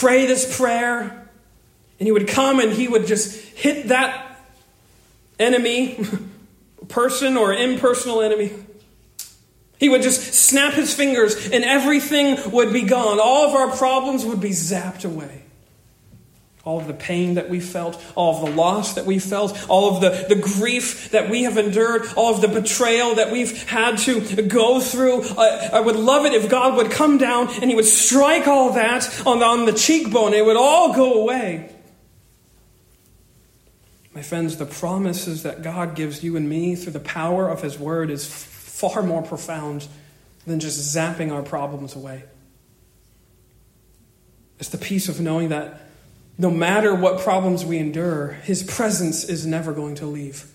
pray 0.00 0.26
this 0.26 0.56
prayer 0.56 1.28
and 1.98 2.06
he 2.06 2.12
would 2.12 2.28
come 2.28 2.60
and 2.60 2.72
he 2.72 2.86
would 2.86 3.06
just 3.06 3.36
hit 3.56 3.88
that 3.88 4.38
enemy, 5.38 6.04
person 6.88 7.36
or 7.36 7.52
impersonal 7.52 8.20
enemy. 8.20 8.52
He 9.78 9.88
would 9.88 10.02
just 10.02 10.34
snap 10.34 10.74
his 10.74 10.94
fingers 10.94 11.50
and 11.50 11.64
everything 11.64 12.50
would 12.50 12.72
be 12.72 12.82
gone. 12.82 13.20
All 13.20 13.48
of 13.48 13.54
our 13.54 13.76
problems 13.76 14.24
would 14.24 14.40
be 14.40 14.50
zapped 14.50 15.04
away. 15.04 15.44
All 16.68 16.78
of 16.80 16.86
the 16.86 16.92
pain 16.92 17.36
that 17.36 17.48
we 17.48 17.60
felt, 17.60 17.98
all 18.14 18.36
of 18.36 18.50
the 18.50 18.54
loss 18.54 18.96
that 18.96 19.06
we 19.06 19.18
felt, 19.18 19.58
all 19.70 19.94
of 19.94 20.02
the, 20.02 20.26
the 20.28 20.38
grief 20.38 21.10
that 21.12 21.30
we 21.30 21.44
have 21.44 21.56
endured, 21.56 22.02
all 22.14 22.34
of 22.34 22.42
the 22.42 22.48
betrayal 22.48 23.14
that 23.14 23.32
we've 23.32 23.66
had 23.66 23.96
to 24.00 24.42
go 24.42 24.78
through. 24.78 25.22
I, 25.38 25.70
I 25.72 25.80
would 25.80 25.96
love 25.96 26.26
it 26.26 26.34
if 26.34 26.50
God 26.50 26.76
would 26.76 26.90
come 26.90 27.16
down 27.16 27.48
and 27.48 27.70
He 27.70 27.74
would 27.74 27.86
strike 27.86 28.46
all 28.46 28.74
that 28.74 29.26
on, 29.26 29.42
on 29.42 29.64
the 29.64 29.72
cheekbone. 29.72 30.34
It 30.34 30.44
would 30.44 30.58
all 30.58 30.92
go 30.92 31.22
away. 31.22 31.74
My 34.14 34.20
friends, 34.20 34.58
the 34.58 34.66
promises 34.66 35.44
that 35.44 35.62
God 35.62 35.96
gives 35.96 36.22
you 36.22 36.36
and 36.36 36.50
me 36.50 36.76
through 36.76 36.92
the 36.92 37.00
power 37.00 37.48
of 37.48 37.62
His 37.62 37.78
Word 37.78 38.10
is 38.10 38.26
far 38.30 39.02
more 39.02 39.22
profound 39.22 39.88
than 40.46 40.60
just 40.60 40.94
zapping 40.94 41.32
our 41.32 41.42
problems 41.42 41.96
away. 41.96 42.24
It's 44.58 44.68
the 44.68 44.76
peace 44.76 45.08
of 45.08 45.18
knowing 45.18 45.48
that 45.48 45.87
no 46.38 46.50
matter 46.50 46.94
what 46.94 47.20
problems 47.20 47.64
we 47.64 47.78
endure, 47.78 48.38
His 48.44 48.62
presence 48.62 49.24
is 49.24 49.44
never 49.44 49.72
going 49.72 49.96
to 49.96 50.06
leave. 50.06 50.50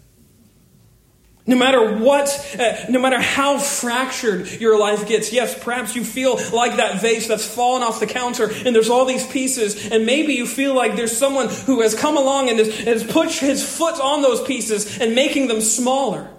No 1.46 1.58
matter 1.58 1.98
what, 1.98 2.56
uh, 2.58 2.86
no 2.90 3.00
matter 3.00 3.20
how 3.20 3.60
fractured 3.60 4.50
your 4.62 4.80
life 4.80 5.10
gets, 5.10 5.34
yes, 5.34 5.62
perhaps 5.62 5.94
you 5.94 6.06
feel 6.06 6.40
like 6.54 6.78
that 6.78 7.02
vase 7.02 7.28
that's 7.28 7.46
fallen 7.46 7.84
off 7.84 8.00
the 8.00 8.08
counter 8.08 8.50
and 8.66 8.74
there's 8.74 8.90
all 8.90 9.04
these 9.04 9.28
pieces, 9.28 9.92
and 9.92 10.06
maybe 10.06 10.36
you 10.36 10.48
feel 10.48 10.74
like 10.74 10.96
there's 10.96 11.16
someone 11.16 11.50
who 11.50 11.82
has 11.82 11.96
come 11.96 12.16
along 12.16 12.50
and 12.50 12.60
has, 12.60 12.80
has 12.80 13.04
put 13.04 13.30
his 13.30 13.62
foot 13.62 14.00
on 14.00 14.22
those 14.22 14.42
pieces 14.44 15.00
and 15.00 15.16
making 15.16 15.50
them 15.50 15.60
smaller. 15.60 16.30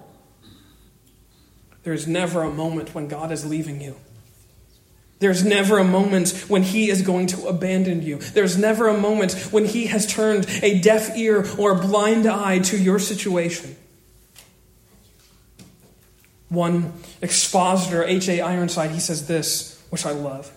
There's 1.82 2.06
never 2.06 2.42
a 2.42 2.50
moment 2.50 2.94
when 2.94 3.06
God 3.08 3.30
is 3.30 3.44
leaving 3.44 3.82
you. 3.82 3.96
There's 5.20 5.44
never 5.44 5.78
a 5.78 5.84
moment 5.84 6.30
when 6.48 6.62
He 6.62 6.90
is 6.90 7.02
going 7.02 7.28
to 7.28 7.46
abandon 7.46 8.02
you. 8.02 8.18
There's 8.18 8.58
never 8.58 8.88
a 8.88 8.98
moment 8.98 9.32
when 9.52 9.64
He 9.64 9.86
has 9.86 10.06
turned 10.06 10.46
a 10.62 10.80
deaf 10.80 11.16
ear 11.16 11.46
or 11.58 11.72
a 11.72 11.80
blind 11.80 12.26
eye 12.26 12.58
to 12.60 12.76
your 12.76 12.98
situation. 12.98 13.76
One 16.48 16.92
expositor, 17.22 18.04
H.A. 18.04 18.40
Ironside, 18.40 18.92
he 18.92 19.00
says 19.00 19.26
this, 19.26 19.82
which 19.90 20.06
I 20.06 20.12
love. 20.12 20.52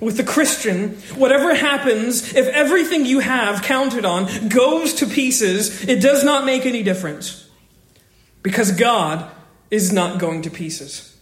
With 0.00 0.16
the 0.16 0.24
Christian, 0.24 0.90
whatever 1.16 1.54
happens, 1.54 2.34
if 2.34 2.46
everything 2.48 3.04
you 3.04 3.20
have 3.20 3.62
counted 3.62 4.04
on 4.04 4.48
goes 4.48 4.94
to 4.94 5.06
pieces, 5.06 5.84
it 5.86 6.00
does 6.00 6.24
not 6.24 6.44
make 6.44 6.66
any 6.66 6.82
difference. 6.82 7.48
Because 8.42 8.72
God 8.72 9.30
is 9.70 9.92
not 9.92 10.18
going 10.18 10.42
to 10.42 10.50
pieces. 10.50 11.13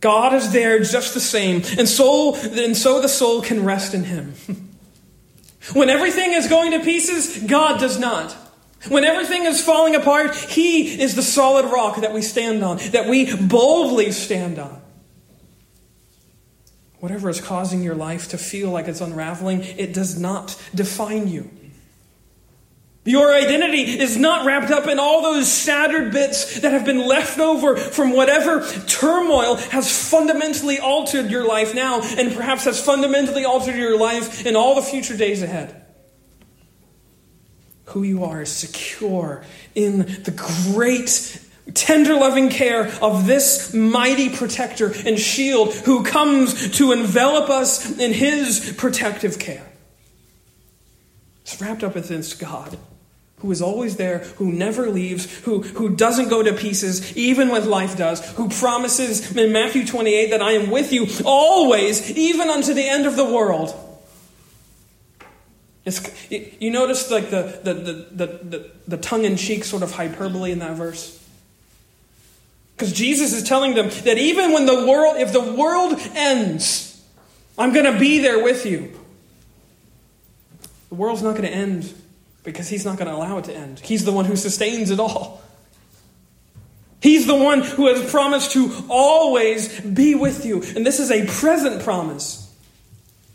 God 0.00 0.34
is 0.34 0.52
there 0.52 0.78
just 0.80 1.14
the 1.14 1.20
same, 1.20 1.62
and 1.78 1.88
so, 1.88 2.34
and 2.34 2.76
so 2.76 3.00
the 3.00 3.08
soul 3.08 3.42
can 3.42 3.64
rest 3.64 3.94
in 3.94 4.04
Him. 4.04 4.34
when 5.72 5.88
everything 5.88 6.32
is 6.32 6.48
going 6.48 6.72
to 6.72 6.80
pieces, 6.80 7.42
God 7.42 7.80
does 7.80 7.98
not. 7.98 8.36
When 8.88 9.04
everything 9.04 9.44
is 9.44 9.64
falling 9.64 9.94
apart, 9.94 10.36
He 10.36 11.00
is 11.00 11.16
the 11.16 11.22
solid 11.22 11.66
rock 11.66 12.02
that 12.02 12.12
we 12.12 12.22
stand 12.22 12.62
on, 12.62 12.76
that 12.92 13.08
we 13.08 13.34
boldly 13.34 14.12
stand 14.12 14.58
on. 14.58 14.82
Whatever 17.00 17.28
is 17.28 17.40
causing 17.40 17.82
your 17.82 17.94
life 17.94 18.28
to 18.28 18.38
feel 18.38 18.70
like 18.70 18.88
it's 18.88 19.00
unraveling, 19.00 19.62
it 19.62 19.92
does 19.92 20.18
not 20.18 20.60
define 20.74 21.28
you. 21.28 21.50
Your 23.06 23.32
identity 23.32 23.82
is 23.82 24.16
not 24.16 24.44
wrapped 24.44 24.72
up 24.72 24.88
in 24.88 24.98
all 24.98 25.22
those 25.22 25.62
shattered 25.62 26.12
bits 26.12 26.58
that 26.60 26.72
have 26.72 26.84
been 26.84 27.06
left 27.06 27.38
over 27.38 27.76
from 27.76 28.10
whatever 28.10 28.66
turmoil 28.88 29.54
has 29.54 30.10
fundamentally 30.10 30.80
altered 30.80 31.30
your 31.30 31.46
life 31.46 31.72
now 31.72 32.00
and 32.02 32.34
perhaps 32.34 32.64
has 32.64 32.84
fundamentally 32.84 33.44
altered 33.44 33.76
your 33.76 33.96
life 33.96 34.44
in 34.44 34.56
all 34.56 34.74
the 34.74 34.82
future 34.82 35.16
days 35.16 35.40
ahead. 35.40 35.84
Who 37.84 38.02
you 38.02 38.24
are 38.24 38.42
is 38.42 38.50
secure 38.50 39.44
in 39.76 39.98
the 39.98 40.34
great, 40.74 41.40
tender 41.74 42.14
loving 42.14 42.48
care 42.48 42.88
of 43.00 43.28
this 43.28 43.72
mighty 43.72 44.30
protector 44.30 44.92
and 45.06 45.16
shield 45.16 45.72
who 45.72 46.02
comes 46.02 46.76
to 46.78 46.90
envelop 46.90 47.50
us 47.50 48.00
in 48.00 48.12
his 48.12 48.74
protective 48.76 49.38
care. 49.38 49.68
It's 51.42 51.60
wrapped 51.60 51.84
up 51.84 51.94
within 51.94 52.24
God, 52.40 52.76
who 53.40 53.52
is 53.52 53.60
always 53.60 53.96
there, 53.96 54.20
who 54.38 54.50
never 54.50 54.88
leaves, 54.88 55.30
who, 55.40 55.60
who 55.62 55.94
doesn't 55.94 56.28
go 56.28 56.42
to 56.42 56.52
pieces, 56.54 57.16
even 57.16 57.48
when 57.48 57.68
life 57.68 57.96
does, 57.96 58.24
who 58.34 58.48
promises 58.48 59.36
in 59.36 59.52
Matthew 59.52 59.86
28 59.86 60.30
that 60.30 60.40
I 60.40 60.52
am 60.52 60.70
with 60.70 60.92
you 60.92 61.06
always, 61.24 62.10
even 62.16 62.48
unto 62.48 62.72
the 62.72 62.88
end 62.88 63.06
of 63.06 63.16
the 63.16 63.24
world. 63.24 63.74
It's, 65.84 66.30
you 66.30 66.70
notice 66.70 67.10
like 67.10 67.30
the, 67.30 67.60
the, 67.62 67.74
the, 67.74 68.26
the, 68.42 68.70
the 68.88 68.96
tongue-in-cheek 68.96 69.64
sort 69.64 69.82
of 69.82 69.92
hyperbole 69.92 70.50
in 70.50 70.58
that 70.60 70.76
verse? 70.76 71.22
Because 72.74 72.92
Jesus 72.92 73.32
is 73.32 73.42
telling 73.42 73.74
them 73.74 73.88
that 74.04 74.18
even 74.18 74.52
when 74.52 74.66
the 74.66 74.86
world, 74.86 75.18
if 75.18 75.32
the 75.32 75.40
world 75.40 75.98
ends, 76.14 77.04
I'm 77.58 77.72
going 77.72 77.90
to 77.90 77.98
be 77.98 78.18
there 78.18 78.42
with 78.42 78.66
you. 78.66 78.98
The 80.88 80.94
world's 80.94 81.22
not 81.22 81.32
going 81.32 81.48
to 81.48 81.54
end 81.54 81.94
because 82.46 82.68
he's 82.68 82.84
not 82.84 82.96
going 82.96 83.10
to 83.10 83.14
allow 83.14 83.36
it 83.38 83.44
to 83.44 83.54
end. 83.54 83.80
He's 83.80 84.04
the 84.04 84.12
one 84.12 84.24
who 84.24 84.36
sustains 84.36 84.90
it 84.90 85.00
all. 85.00 85.42
He's 87.02 87.26
the 87.26 87.36
one 87.36 87.60
who 87.60 87.88
has 87.88 88.10
promised 88.10 88.52
to 88.52 88.84
always 88.88 89.80
be 89.80 90.14
with 90.14 90.46
you. 90.46 90.62
And 90.62 90.86
this 90.86 90.98
is 91.00 91.10
a 91.10 91.26
present 91.26 91.82
promise. 91.82 92.42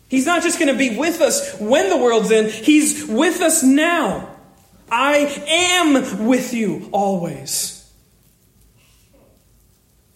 He's 0.08 0.26
not 0.26 0.42
just 0.44 0.60
going 0.60 0.72
to 0.72 0.78
be 0.78 0.98
with 0.98 1.22
us 1.22 1.60
when 1.60 1.90
the 1.90 1.98
world's 1.98 2.32
in, 2.32 2.50
He's 2.50 3.06
with 3.06 3.42
us 3.42 3.64
now. 3.64 4.30
I 4.90 5.18
am 5.48 6.26
with 6.28 6.54
you 6.54 6.90
always. 6.92 7.78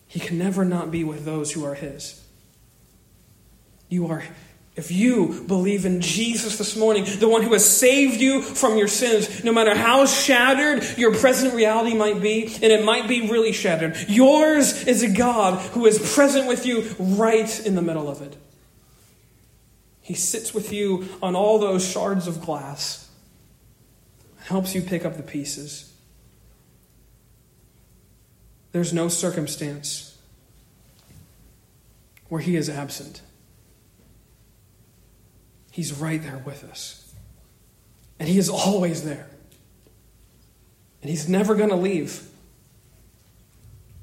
He 0.07 0.19
can 0.19 0.37
never 0.37 0.65
not 0.65 0.89
be 0.89 1.03
with 1.03 1.25
those 1.25 1.51
who 1.51 1.65
are 1.65 1.75
His. 1.75 2.21
You 3.89 4.07
are, 4.07 4.23
if 4.76 4.91
you 4.91 5.45
believe 5.47 5.86
in 5.86 6.01
Jesus 6.01 6.57
this 6.57 6.76
morning, 6.76 7.05
the 7.19 7.30
one 7.30 7.43
who 7.43 7.53
has 7.53 7.65
saved 7.65 8.19
you 8.19 8.41
from 8.41 8.78
your 8.78 8.89
sins, 8.89 9.43
no 9.43 9.53
matter 9.53 9.73
how 9.73 10.05
shattered 10.05 10.84
your 10.97 11.15
present 11.15 11.53
reality 11.53 11.95
might 11.95 12.21
be, 12.21 12.45
and 12.45 12.65
it 12.65 12.84
might 12.84 13.07
be 13.07 13.30
really 13.30 13.53
shattered, 13.53 13.95
yours 14.09 14.86
is 14.86 15.01
a 15.01 15.09
God 15.09 15.61
who 15.71 15.86
is 15.86 16.13
present 16.13 16.47
with 16.47 16.65
you 16.65 16.82
right 16.99 17.65
in 17.65 17.76
the 17.76 17.82
middle 17.82 18.09
of 18.09 18.21
it. 18.21 18.36
He 20.01 20.13
sits 20.13 20.53
with 20.53 20.73
you 20.73 21.07
on 21.23 21.36
all 21.36 21.57
those 21.57 21.89
shards 21.89 22.28
of 22.28 22.41
glass, 22.41 23.09
helps 24.39 24.76
you 24.76 24.82
pick 24.82 25.05
up 25.05 25.15
the 25.15 25.23
pieces. 25.23 25.93
There's 28.73 28.91
no 28.91 29.07
circumstance 29.07 30.17
where 32.28 32.41
He 32.41 32.57
is 32.57 32.69
absent. 32.69 33.21
He's 35.76 35.91
right 35.91 36.23
there 36.23 36.41
with 36.45 36.63
us. 36.63 37.13
And 38.17 38.30
He 38.30 38.38
is 38.38 38.47
always 38.47 39.03
there. 39.03 39.28
And 41.01 41.09
He's 41.09 41.28
never 41.28 41.53
going 41.53 41.67
to 41.69 41.76
leave. 41.76 42.26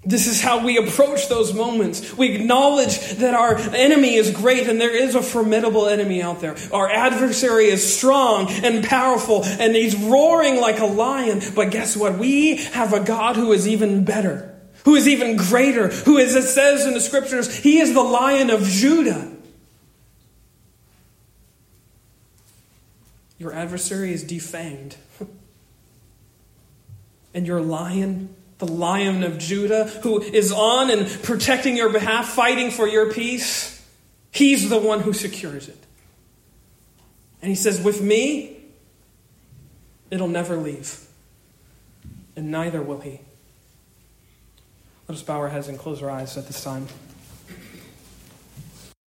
This 0.05 0.27
is 0.27 0.43
how 0.43 0.63
we 0.67 0.77
approach 0.77 1.31
those 1.31 1.55
moments. 1.55 2.15
We 2.15 2.35
acknowledge 2.35 2.99
that 3.15 3.33
our 3.33 3.57
enemy 3.57 4.17
is 4.17 4.33
great 4.33 4.69
and 4.69 4.79
there 4.79 4.95
is 4.95 5.15
a 5.15 5.23
formidable 5.23 5.89
enemy 5.89 6.21
out 6.21 6.43
there. 6.43 6.57
Our 6.75 6.91
adversary 6.91 7.69
is 7.69 7.97
strong 7.97 8.51
and 8.51 8.85
powerful 8.85 9.43
and 9.43 9.75
he's 9.75 9.97
roaring 9.97 10.61
like 10.61 10.79
a 10.79 10.85
lion. 10.85 11.41
But 11.55 11.71
guess 11.71 11.97
what? 11.97 12.19
We 12.19 12.57
have 12.57 12.93
a 12.93 13.01
God 13.01 13.37
who 13.37 13.53
is 13.53 13.67
even 13.67 14.05
better 14.05 14.51
who 14.85 14.97
is 14.97 15.07
even 15.07 15.37
greater, 15.37 15.87
who, 15.87 16.19
as 16.19 16.35
it 16.35 16.43
says 16.43 16.85
in 16.85 16.95
the 16.95 17.01
scriptures, 17.01 17.55
he 17.55 17.79
is 17.79 17.95
the 17.95 18.03
lion 18.03 18.51
of 18.51 18.65
Judah. 18.65 19.32
Your 23.43 23.53
adversary 23.53 24.13
is 24.13 24.23
defanged. 24.25 24.95
and 27.35 27.45
your 27.45 27.61
lion, 27.61 28.33
the 28.59 28.69
lion 28.69 29.25
of 29.25 29.37
Judah, 29.39 29.87
who 30.05 30.23
is 30.23 30.53
on 30.53 30.91
and 30.91 31.09
protecting 31.25 31.77
your 31.77 31.89
behalf, 31.89 32.29
fighting 32.29 32.71
for 32.71 32.87
your 32.87 33.13
peace, 33.13 33.85
he's 34.31 34.71
the 34.71 34.79
one 34.79 35.01
who 35.01 35.13
secures 35.13 35.69
it. 35.69 35.79
And 37.41 37.49
he 37.49 37.57
says, 37.57 37.83
With 37.83 38.01
me, 38.01 38.59
it'll 40.09 40.29
never 40.29 40.57
leave. 40.57 41.05
And 42.37 42.53
neither 42.53 42.81
will 42.81 43.01
he. 43.01 43.23
Let 45.09 45.17
us 45.17 45.23
bow 45.23 45.39
our 45.39 45.49
heads 45.49 45.67
and 45.67 45.77
close 45.77 46.01
our 46.01 46.11
eyes 46.11 46.39
at 46.39 46.47
this 46.47 46.63
time. 46.63 46.87